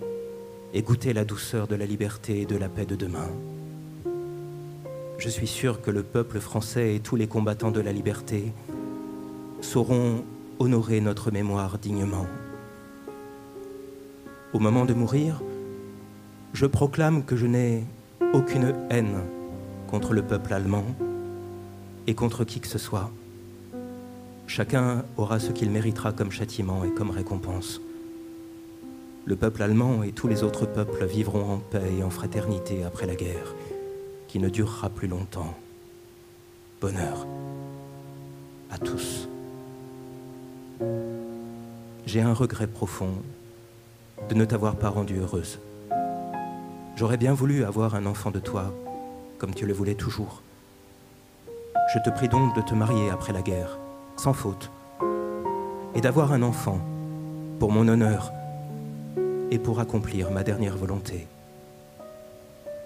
et 0.74 0.82
goûter 0.82 1.14
la 1.14 1.24
douceur 1.24 1.68
de 1.68 1.76
la 1.76 1.86
liberté 1.86 2.42
et 2.42 2.46
de 2.48 2.58
la 2.58 2.68
paix 2.68 2.88
de 2.88 2.96
demain 2.96 3.30
je 5.22 5.30
suis 5.30 5.46
sûr 5.46 5.82
que 5.82 5.92
le 5.92 6.02
peuple 6.02 6.40
français 6.40 6.96
et 6.96 7.00
tous 7.00 7.16
les 7.16 7.28
combattants 7.28 7.70
de 7.70 7.80
la 7.80 7.92
liberté 7.92 8.52
sauront 9.62 10.24
honorer 10.58 11.00
notre 11.00 11.30
mémoire 11.30 11.78
dignement. 11.78 12.26
Au 14.52 14.58
moment 14.58 14.86
de 14.86 14.96
mourir, 14.96 15.40
je 16.54 16.66
proclame 16.66 17.24
que 17.24 17.36
je 17.36 17.46
n'ai 17.46 17.84
aucune 18.34 18.74
haine 18.90 19.20
contre 19.88 20.14
le 20.14 20.24
peuple 20.24 20.54
allemand 20.54 20.86
et 22.08 22.16
contre 22.16 22.44
qui 22.44 22.60
que 22.60 22.68
ce 22.68 22.80
soit. 22.80 23.12
Chacun 24.48 25.06
aura 25.18 25.40
ce 25.40 25.52
qu'il 25.52 25.70
méritera 25.70 26.14
comme 26.14 26.32
châtiment 26.32 26.84
et 26.84 26.90
comme 26.90 27.12
récompense. 27.12 27.80
Le 29.26 29.36
peuple 29.36 29.62
allemand 29.62 30.02
et 30.02 30.14
tous 30.14 30.28
les 30.28 30.42
autres 30.42 30.66
peuples 30.66 31.06
vivront 31.06 31.54
en 31.54 31.58
paix 31.58 31.94
et 32.00 32.04
en 32.04 32.10
fraternité 32.10 32.84
après 32.84 33.06
la 33.06 33.14
guerre 33.14 33.54
qui 34.32 34.40
ne 34.40 34.48
durera 34.48 34.90
plus 34.90 35.10
longtemps. 35.10 35.54
Bonheur 36.80 37.28
à 38.72 38.78
tous. 38.78 39.28
J'ai 42.06 42.22
un 42.22 42.34
regret 42.34 42.68
profond 42.68 43.12
de 44.30 44.36
ne 44.36 44.46
t'avoir 44.46 44.78
pas 44.78 44.88
rendue 44.88 45.18
heureuse. 45.18 45.60
J'aurais 46.96 47.18
bien 47.18 47.34
voulu 47.34 47.66
avoir 47.66 47.94
un 47.96 48.06
enfant 48.06 48.32
de 48.32 48.40
toi, 48.40 48.74
comme 49.38 49.54
tu 49.54 49.66
le 49.66 49.74
voulais 49.74 49.96
toujours. 49.96 50.42
Je 51.94 52.00
te 52.00 52.10
prie 52.10 52.30
donc 52.30 52.56
de 52.56 52.62
te 52.62 52.74
marier 52.74 53.10
après 53.10 53.34
la 53.34 53.42
guerre, 53.42 53.78
sans 54.16 54.32
faute, 54.32 54.72
et 55.94 56.00
d'avoir 56.00 56.32
un 56.32 56.42
enfant, 56.42 56.80
pour 57.60 57.74
mon 57.74 57.86
honneur, 57.90 58.32
et 59.52 59.60
pour 59.60 59.82
accomplir 59.82 60.32
ma 60.32 60.44
dernière 60.44 60.78
volonté. 60.78 61.28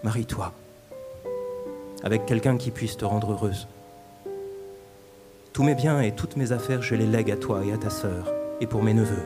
Marie-toi 0.04 0.52
avec 2.04 2.26
quelqu'un 2.26 2.58
qui 2.58 2.72
puisse 2.72 2.98
te 2.98 3.06
rendre 3.06 3.32
heureuse. 3.32 3.68
Tous 5.54 5.64
mes 5.64 5.76
biens 5.76 6.02
et 6.02 6.12
toutes 6.12 6.36
mes 6.36 6.52
affaires, 6.52 6.82
je 6.82 6.96
les 6.96 7.06
lègue 7.06 7.32
à 7.32 7.38
toi 7.38 7.64
et 7.66 7.72
à 7.72 7.78
ta 7.78 7.90
sœur, 7.90 8.34
et 8.60 8.68
pour 8.68 8.84
mes 8.84 8.94
neveux. 8.94 9.24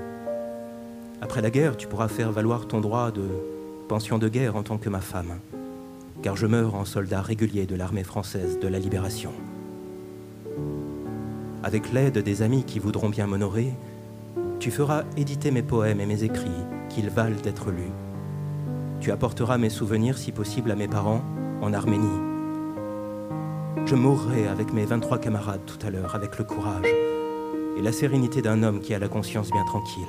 Après 1.22 1.42
la 1.42 1.50
guerre, 1.50 1.76
tu 1.76 1.88
pourras 1.88 2.08
faire 2.08 2.32
valoir 2.32 2.68
ton 2.68 2.82
droit 2.82 3.12
de 3.12 3.28
pension 3.88 4.20
de 4.20 4.30
guerre 4.30 4.56
en 4.56 4.64
tant 4.64 4.78
que 4.78 4.90
ma 4.90 5.02
femme, 5.02 5.40
car 6.22 6.38
je 6.38 6.46
meurs 6.46 6.76
en 6.76 6.86
soldat 6.86 7.22
régulier 7.22 7.66
de 7.66 7.76
l'armée 7.76 8.04
française 8.04 8.60
de 8.60 8.68
la 8.68 8.80
libération. 8.80 9.32
Avec 11.64 11.92
l'aide 11.92 12.20
des 12.20 12.42
amis 12.42 12.64
qui 12.64 12.80
voudront 12.80 13.10
bien 13.10 13.28
m'honorer, 13.28 13.74
tu 14.60 14.72
feras 14.72 15.04
éditer 15.18 15.52
mes 15.52 15.64
poèmes 15.64 16.00
et 16.00 16.06
mes 16.06 16.24
écrits, 16.24 16.50
qu'ils 16.90 17.10
valent 17.10 17.42
d'être 17.42 17.72
lus. 17.72 17.92
Tu 19.02 19.12
apporteras 19.12 19.58
mes 19.58 19.70
souvenirs, 19.70 20.18
si 20.18 20.32
possible, 20.32 20.72
à 20.72 20.76
mes 20.76 20.88
parents 20.88 21.22
en 21.62 21.74
Arménie 21.74 22.29
je 23.86 23.96
mourrai 23.96 24.48
avec 24.48 24.74
mes 24.74 24.86
23 24.86 25.18
camarades 25.18 25.66
tout 25.66 25.86
à 25.86 25.90
l'heure, 25.90 26.16
avec 26.16 26.38
le 26.38 26.44
courage 26.44 26.88
et 27.78 27.82
la 27.82 27.92
sérénité 27.92 28.42
d'un 28.42 28.64
homme 28.64 28.82
qui 28.82 28.94
a 28.94 29.00
la 29.00 29.08
conscience 29.08 29.52
bien 29.52 29.64
tranquille. 29.66 30.04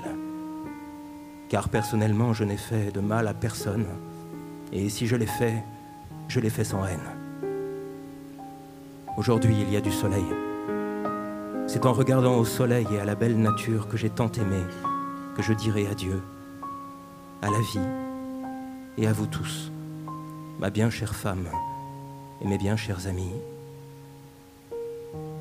Car 1.48 1.68
personnellement, 1.68 2.32
je 2.32 2.44
n'ai 2.44 2.56
fait 2.56 2.92
de 2.92 3.00
mal 3.00 3.28
à 3.28 3.34
personne, 3.34 3.86
et 4.72 4.88
si 4.88 5.06
je 5.06 5.16
l'ai 5.16 5.26
fait, 5.26 5.62
je 6.28 6.40
l'ai 6.40 6.50
fait 6.50 6.64
sans 6.64 6.84
haine. 6.84 7.00
Aujourd'hui, 9.16 9.56
il 9.60 9.72
y 9.72 9.76
a 9.76 9.80
du 9.80 9.90
soleil. 9.90 10.24
C'est 11.66 11.86
en 11.86 11.92
regardant 11.92 12.36
au 12.36 12.44
soleil 12.44 12.86
et 12.92 13.00
à 13.00 13.04
la 13.04 13.14
belle 13.14 13.38
nature 13.38 13.88
que 13.88 13.96
j'ai 13.96 14.10
tant 14.10 14.30
aimé 14.32 14.60
que 15.36 15.42
je 15.42 15.52
dirai 15.52 15.86
adieu 15.86 16.20
à 17.42 17.50
la 17.50 17.60
vie 17.60 17.88
et 18.98 19.06
à 19.06 19.12
vous 19.12 19.26
tous, 19.26 19.70
ma 20.58 20.70
bien 20.70 20.90
chère 20.90 21.14
femme 21.14 21.48
et 22.42 22.46
mes 22.46 22.58
bien 22.58 22.76
chers 22.76 23.06
amis, 23.06 23.32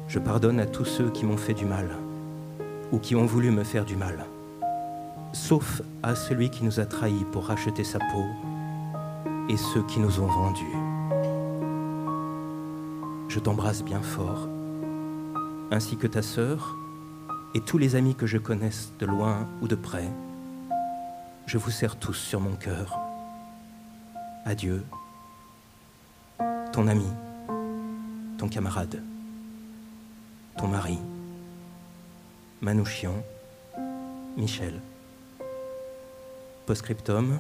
je 0.10 0.18
pardonne 0.18 0.60
à 0.60 0.66
tous 0.66 0.86
ceux 0.86 1.12
qui 1.12 1.24
m'ont 1.24 1.38
fait 1.38 1.54
du 1.54 1.66
mal 1.66 1.88
ou 2.92 2.98
qui 2.98 3.16
ont 3.16 3.28
voulu 3.28 3.52
me 3.52 3.64
faire 3.64 3.86
du 3.86 3.96
mal, 3.96 4.26
sauf 5.34 5.84
à 6.02 6.16
celui 6.16 6.50
qui 6.50 6.64
nous 6.64 6.80
a 6.80 6.86
trahis 6.86 7.26
pour 7.32 7.46
racheter 7.46 7.84
sa 7.84 8.00
peau 8.00 8.26
et 9.48 9.56
ceux 9.56 9.84
qui 9.84 10.00
nous 10.00 10.20
ont 10.20 10.26
vendus. 10.26 10.76
Je 13.28 13.40
t'embrasse 13.40 13.84
bien 13.84 14.02
fort, 14.02 14.50
ainsi 15.70 15.96
que 15.96 16.08
ta 16.08 16.24
sœur 16.24 16.76
et 17.54 17.62
tous 17.62 17.78
les 17.78 17.96
amis 17.96 18.16
que 18.16 18.26
je 18.26 18.40
connaisse 18.40 18.92
de 18.98 19.06
loin 19.06 19.48
ou 19.62 19.68
de 19.68 19.76
près. 19.76 20.10
Je 21.46 21.60
vous 21.60 21.70
serre 21.70 21.98
tous 21.98 22.16
sur 22.16 22.42
mon 22.42 22.56
cœur. 22.56 23.00
Adieu, 24.46 24.84
ton 26.74 26.88
ami, 26.88 27.08
ton 28.40 28.50
camarade, 28.50 29.04
ton 30.60 30.68
mari, 30.68 30.98
Manouchian, 32.60 33.24
Michel. 34.36 34.82
Postscriptum, 36.66 37.40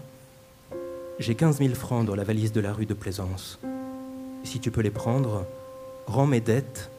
j'ai 1.19 1.35
15 1.35 1.57
000 1.57 1.75
francs 1.75 2.05
dans 2.05 2.15
la 2.15 2.23
valise 2.23 2.53
de 2.53 2.61
la 2.61 2.71
rue 2.71 2.85
de 2.85 2.93
Plaisance. 2.93 3.59
Si 4.45 4.61
tu 4.61 4.71
peux 4.71 4.79
les 4.79 4.89
prendre, 4.89 5.45
rends 6.07 6.27
mes 6.27 6.39
dettes 6.39 6.89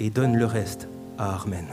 et 0.00 0.08
donne 0.08 0.38
le 0.38 0.46
reste 0.46 0.88
à 1.18 1.34
Armen. 1.34 1.66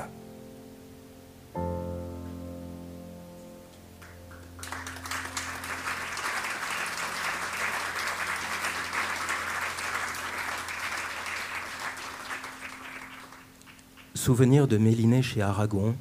Souvenir 14.24 14.70
de 14.70 14.78
Méliné 14.78 15.22
chez 15.22 15.42
Aragon, 15.42 15.96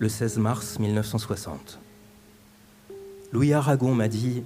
le 0.00 0.08
16 0.08 0.38
mars 0.38 0.80
1960. 0.80 1.78
Louis 3.30 3.52
Aragon 3.52 3.94
m'a 3.94 4.08
dit 4.08 4.42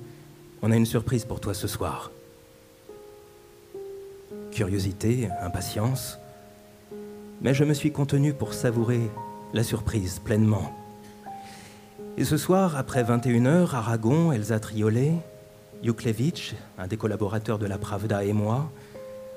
On 0.60 0.70
a 0.70 0.76
une 0.76 0.84
surprise 0.84 1.24
pour 1.24 1.40
toi 1.40 1.54
ce 1.54 1.66
soir. 1.68 2.10
Curiosité, 4.50 5.30
impatience, 5.40 6.18
mais 7.40 7.54
je 7.54 7.64
me 7.64 7.72
suis 7.72 7.92
contenu 7.92 8.34
pour 8.34 8.52
savourer 8.52 9.00
la 9.54 9.62
surprise 9.62 10.18
pleinement. 10.18 10.76
Et 12.18 12.24
ce 12.24 12.36
soir, 12.36 12.76
après 12.76 13.04
21h, 13.04 13.74
Aragon, 13.74 14.32
Elsa 14.32 14.60
Triolet, 14.60 15.14
Yuklevitch, 15.82 16.54
un 16.76 16.86
des 16.86 16.98
collaborateurs 16.98 17.58
de 17.58 17.64
la 17.64 17.78
Pravda 17.78 18.22
et 18.22 18.34
moi, 18.34 18.70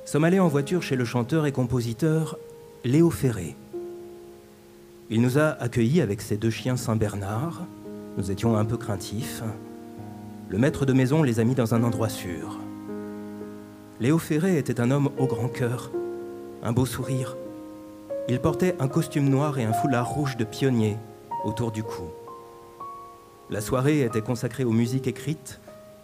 sommes 0.04 0.26
allés 0.26 0.42
en 0.42 0.50
voiture 0.50 0.84
chez 0.84 0.98
le 0.98 1.06
chanteur 1.06 1.46
et 1.46 1.54
compositeur 1.54 2.38
Léo 2.84 3.12
Ferré. 3.12 3.56
Il 5.12 5.22
nous 5.22 5.38
a 5.38 5.50
accueillis 5.50 6.02
avec 6.02 6.20
ses 6.20 6.36
deux 6.36 6.50
chiens 6.50 6.78
Saint-Bernard. 6.78 7.62
Nous 8.18 8.32
étions 8.32 8.58
un 8.58 8.66
peu 8.66 8.76
craintifs. 8.76 9.44
Le 10.50 10.58
maître 10.58 10.88
de 10.88 10.94
maison 10.94 11.22
les 11.22 11.40
a 11.40 11.44
mis 11.44 11.54
dans 11.54 11.76
un 11.76 11.84
endroit 11.84 12.10
sûr. 12.10 12.58
Léo 14.00 14.18
Ferré 14.18 14.58
était 14.58 14.82
un 14.82 14.90
homme 14.90 15.12
au 15.20 15.28
grand 15.28 15.48
cœur, 15.48 15.92
un 16.64 16.72
beau 16.72 16.88
sourire. 16.88 17.38
Il 18.28 18.40
portait 18.40 18.76
un 18.80 18.88
costume 18.88 19.30
noir 19.30 19.60
et 19.60 19.64
un 19.64 19.74
foulard 19.74 20.10
rouge 20.10 20.36
de 20.36 20.44
pionnier 20.44 20.98
autour 21.46 21.72
du 21.72 21.84
cou. 21.84 22.10
La 23.52 23.62
soirée 23.62 24.02
était 24.02 24.22
consacrée 24.22 24.64
aux 24.64 24.72
musiques 24.72 25.06
écrites 25.06 25.62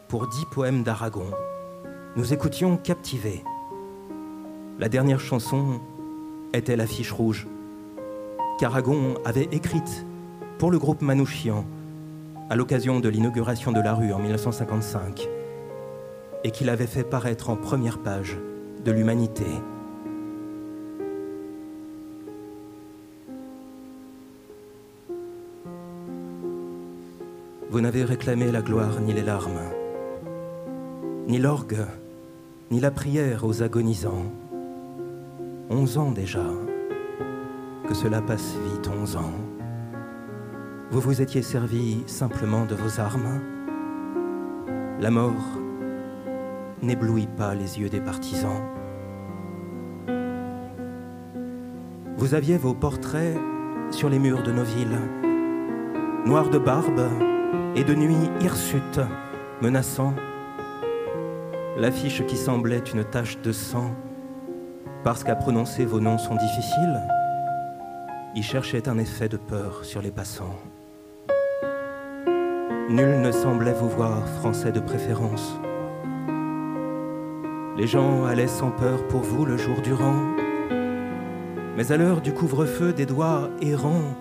pour 0.10 0.28
dix 0.28 0.46
poèmes 0.52 0.84
d'Aragon. 0.84 1.32
Nous 2.16 2.34
écoutions 2.34 2.78
captivés. 2.78 3.44
La 4.78 4.90
dernière 4.90 5.20
chanson 5.20 5.82
était 6.58 6.76
l'affiche 6.76 7.12
rouge 7.12 7.48
qu'Aragon 8.60 9.16
avait 9.24 9.48
écrite 9.52 10.06
pour 10.58 10.72
le 10.72 10.80
groupe 10.80 11.02
Manouchian 11.02 11.66
à 12.50 12.56
l'occasion 12.56 13.00
de 13.00 13.10
l'inauguration 13.10 13.72
de 13.72 13.80
la 13.80 13.94
rue 13.94 14.12
en 14.12 14.20
1955 14.20 15.28
et 16.44 16.52
qu'il 16.52 16.70
avait 16.70 16.88
fait 16.88 17.04
paraître 17.04 17.50
en 17.50 17.56
première 17.56 18.00
page 18.00 18.38
de 18.84 18.92
l'humanité. 18.92 19.46
Vous 27.70 27.82
n'avez 27.82 28.04
réclamé 28.04 28.52
la 28.52 28.62
gloire 28.62 29.02
ni 29.02 29.14
les 29.14 29.22
larmes, 29.22 29.60
ni 31.28 31.38
l'orgue, 31.38 31.86
ni 32.72 32.80
la 32.80 32.92
prière 32.92 33.44
aux 33.44 33.62
agonisants. 33.62 34.32
Onze 35.70 35.98
ans 35.98 36.12
déjà, 36.12 36.46
que 37.90 37.94
cela 37.94 38.22
passe 38.22 38.56
vite, 38.72 38.88
onze 38.88 39.18
ans. 39.18 39.34
Vous 40.92 41.02
vous 41.02 41.22
étiez 41.22 41.42
servi 41.42 42.04
simplement 42.08 42.64
de 42.64 42.74
vos 42.74 43.02
armes. 43.02 43.42
La 45.02 45.12
mort 45.12 45.60
n'éblouit 46.82 47.28
pas 47.28 47.54
les 47.54 47.82
yeux 47.82 47.90
des 47.90 48.00
partisans. 48.00 48.64
Vous 52.16 52.34
aviez 52.34 52.58
vos 52.58 52.74
portraits 52.74 53.38
sur 53.92 54.08
les 54.08 54.20
murs 54.20 54.44
de 54.44 54.54
nos 54.54 54.64
villes, 54.64 55.02
noirs 56.26 56.50
de 56.50 56.60
barbe 56.60 57.10
et 57.76 57.84
de 57.84 57.94
nuit 57.94 58.30
hirsutes, 58.40 59.02
menaçant. 59.62 60.14
L'affiche 61.76 62.26
qui 62.26 62.38
semblait 62.38 62.84
une 62.94 63.04
tache 63.04 63.42
de 63.42 63.52
sang, 63.52 63.94
parce 65.08 65.24
qu'à 65.24 65.38
prononcer 65.38 65.86
vos 65.86 66.02
noms 66.02 66.18
sont 66.18 66.36
difficiles, 66.36 67.02
y 68.36 68.44
cherchait 68.44 68.90
un 68.90 68.98
effet 68.98 69.30
de 69.30 69.38
peur 69.38 69.86
sur 69.86 70.02
les 70.02 70.12
passants. 70.12 70.58
Nul 72.90 73.22
ne 73.22 73.32
semblait 73.32 73.72
vous 73.72 73.88
voir 73.88 74.28
français 74.28 74.74
de 74.74 74.82
préférence. 74.82 75.62
Les 77.78 77.88
gens 77.88 78.26
allaient 78.26 78.50
sans 78.50 78.70
peur 78.70 79.08
pour 79.08 79.22
vous 79.22 79.46
le 79.46 79.56
jour 79.56 79.78
durant. 79.82 80.26
Mais 81.78 81.90
à 81.90 81.96
l'heure 81.96 82.20
du 82.20 82.34
couvre-feu, 82.34 82.92
des 82.92 83.06
doigts 83.06 83.50
errants 83.62 84.14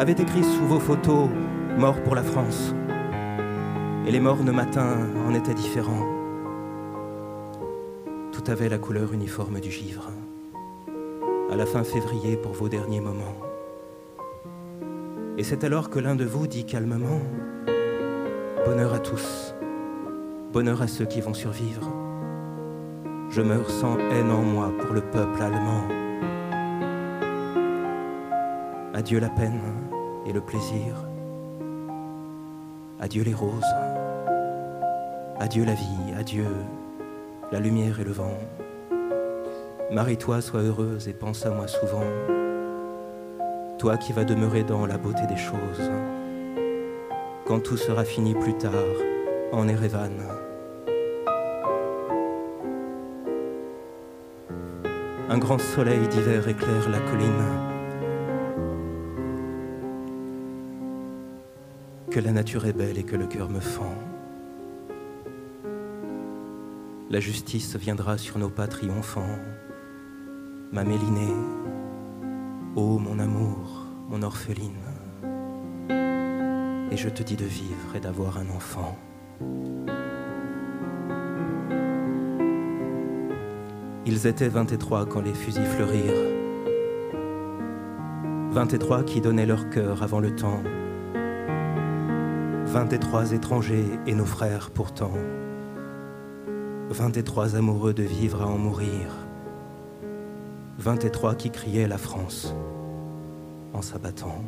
avaient 0.00 0.10
écrit 0.10 0.42
sous 0.42 0.66
vos 0.66 0.80
photos 0.80 1.28
Mort 1.76 2.02
pour 2.02 2.16
la 2.16 2.24
France. 2.24 2.74
Et 4.08 4.10
les 4.10 4.18
mornes 4.18 4.50
matins 4.50 5.06
en 5.24 5.34
étaient 5.34 5.54
différents. 5.54 6.17
Avait 8.48 8.70
la 8.70 8.78
couleur 8.78 9.12
uniforme 9.12 9.60
du 9.60 9.70
givre. 9.70 10.10
À 11.50 11.54
la 11.54 11.66
fin 11.66 11.84
février 11.84 12.38
pour 12.38 12.52
vos 12.52 12.70
derniers 12.70 13.02
moments. 13.02 13.36
Et 15.36 15.44
c'est 15.44 15.64
alors 15.64 15.90
que 15.90 15.98
l'un 15.98 16.14
de 16.14 16.24
vous 16.24 16.46
dit 16.46 16.64
calmement 16.64 17.20
Bonheur 18.64 18.94
à 18.94 19.00
tous, 19.00 19.54
bonheur 20.50 20.80
à 20.80 20.88
ceux 20.88 21.04
qui 21.04 21.20
vont 21.20 21.34
survivre. 21.34 21.92
Je 23.28 23.42
meurs 23.42 23.68
sans 23.68 23.98
haine 23.98 24.30
en 24.30 24.40
moi 24.40 24.72
pour 24.80 24.94
le 24.94 25.02
peuple 25.02 25.42
allemand. 25.42 25.86
Adieu 28.94 29.20
la 29.20 29.28
peine 29.28 29.60
et 30.24 30.32
le 30.32 30.40
plaisir. 30.40 31.06
Adieu 32.98 33.24
les 33.24 33.34
roses. 33.34 33.74
Adieu 35.38 35.66
la 35.66 35.74
vie, 35.74 36.14
adieu 36.16 36.46
la 37.50 37.60
lumière 37.60 37.98
et 38.00 38.04
le 38.04 38.12
vent. 38.12 38.38
Marie-toi, 39.90 40.42
sois 40.42 40.60
heureuse 40.60 41.08
et 41.08 41.14
pense 41.14 41.46
à 41.46 41.50
moi 41.50 41.66
souvent. 41.66 42.04
Toi 43.78 43.96
qui 43.96 44.12
vas 44.12 44.24
demeurer 44.24 44.64
dans 44.64 44.84
la 44.86 44.98
beauté 44.98 45.22
des 45.26 45.36
choses. 45.36 45.90
Quand 47.46 47.60
tout 47.60 47.78
sera 47.78 48.04
fini 48.04 48.34
plus 48.34 48.54
tard 48.54 48.72
en 49.52 49.66
Erevan. 49.66 50.12
Un 55.30 55.38
grand 55.38 55.58
soleil 55.58 56.06
d'hiver 56.08 56.46
éclaire 56.48 56.90
la 56.90 57.00
colline. 57.00 57.44
Que 62.10 62.20
la 62.20 62.32
nature 62.32 62.66
est 62.66 62.72
belle 62.74 62.98
et 62.98 63.04
que 63.04 63.16
le 63.16 63.26
cœur 63.26 63.48
me 63.48 63.60
fend. 63.60 63.94
La 67.10 67.20
justice 67.20 67.74
viendra 67.76 68.18
sur 68.18 68.36
nos 68.38 68.50
pas 68.50 68.66
triomphants. 68.66 69.38
Ma 70.72 70.84
mélinée, 70.84 71.34
ô 72.76 72.98
mon 72.98 73.18
amour, 73.18 73.86
mon 74.10 74.22
orpheline. 74.22 74.76
Et 76.90 76.98
je 76.98 77.08
te 77.08 77.22
dis 77.22 77.36
de 77.36 77.46
vivre 77.46 77.96
et 77.96 78.00
d'avoir 78.00 78.36
un 78.36 78.50
enfant. 78.50 78.98
Ils 84.04 84.26
étaient 84.26 84.50
23 84.50 85.06
quand 85.06 85.22
les 85.22 85.32
fusils 85.32 85.64
fleurirent. 85.64 86.36
23 88.50 89.04
qui 89.04 89.22
donnaient 89.22 89.46
leur 89.46 89.70
cœur 89.70 90.02
avant 90.02 90.20
le 90.20 90.36
temps. 90.36 90.62
23 92.66 93.32
étrangers 93.32 93.98
et 94.06 94.14
nos 94.14 94.26
frères 94.26 94.70
pourtant. 94.70 95.12
23 96.90 97.54
amoureux 97.56 97.92
de 97.92 98.02
vivre 98.02 98.42
à 98.42 98.46
en 98.46 98.56
mourir. 98.56 99.14
23 100.78 101.34
qui 101.34 101.50
criaient 101.50 101.86
la 101.86 101.98
France 101.98 102.54
en 103.74 103.82
s'abattant. 103.82 104.42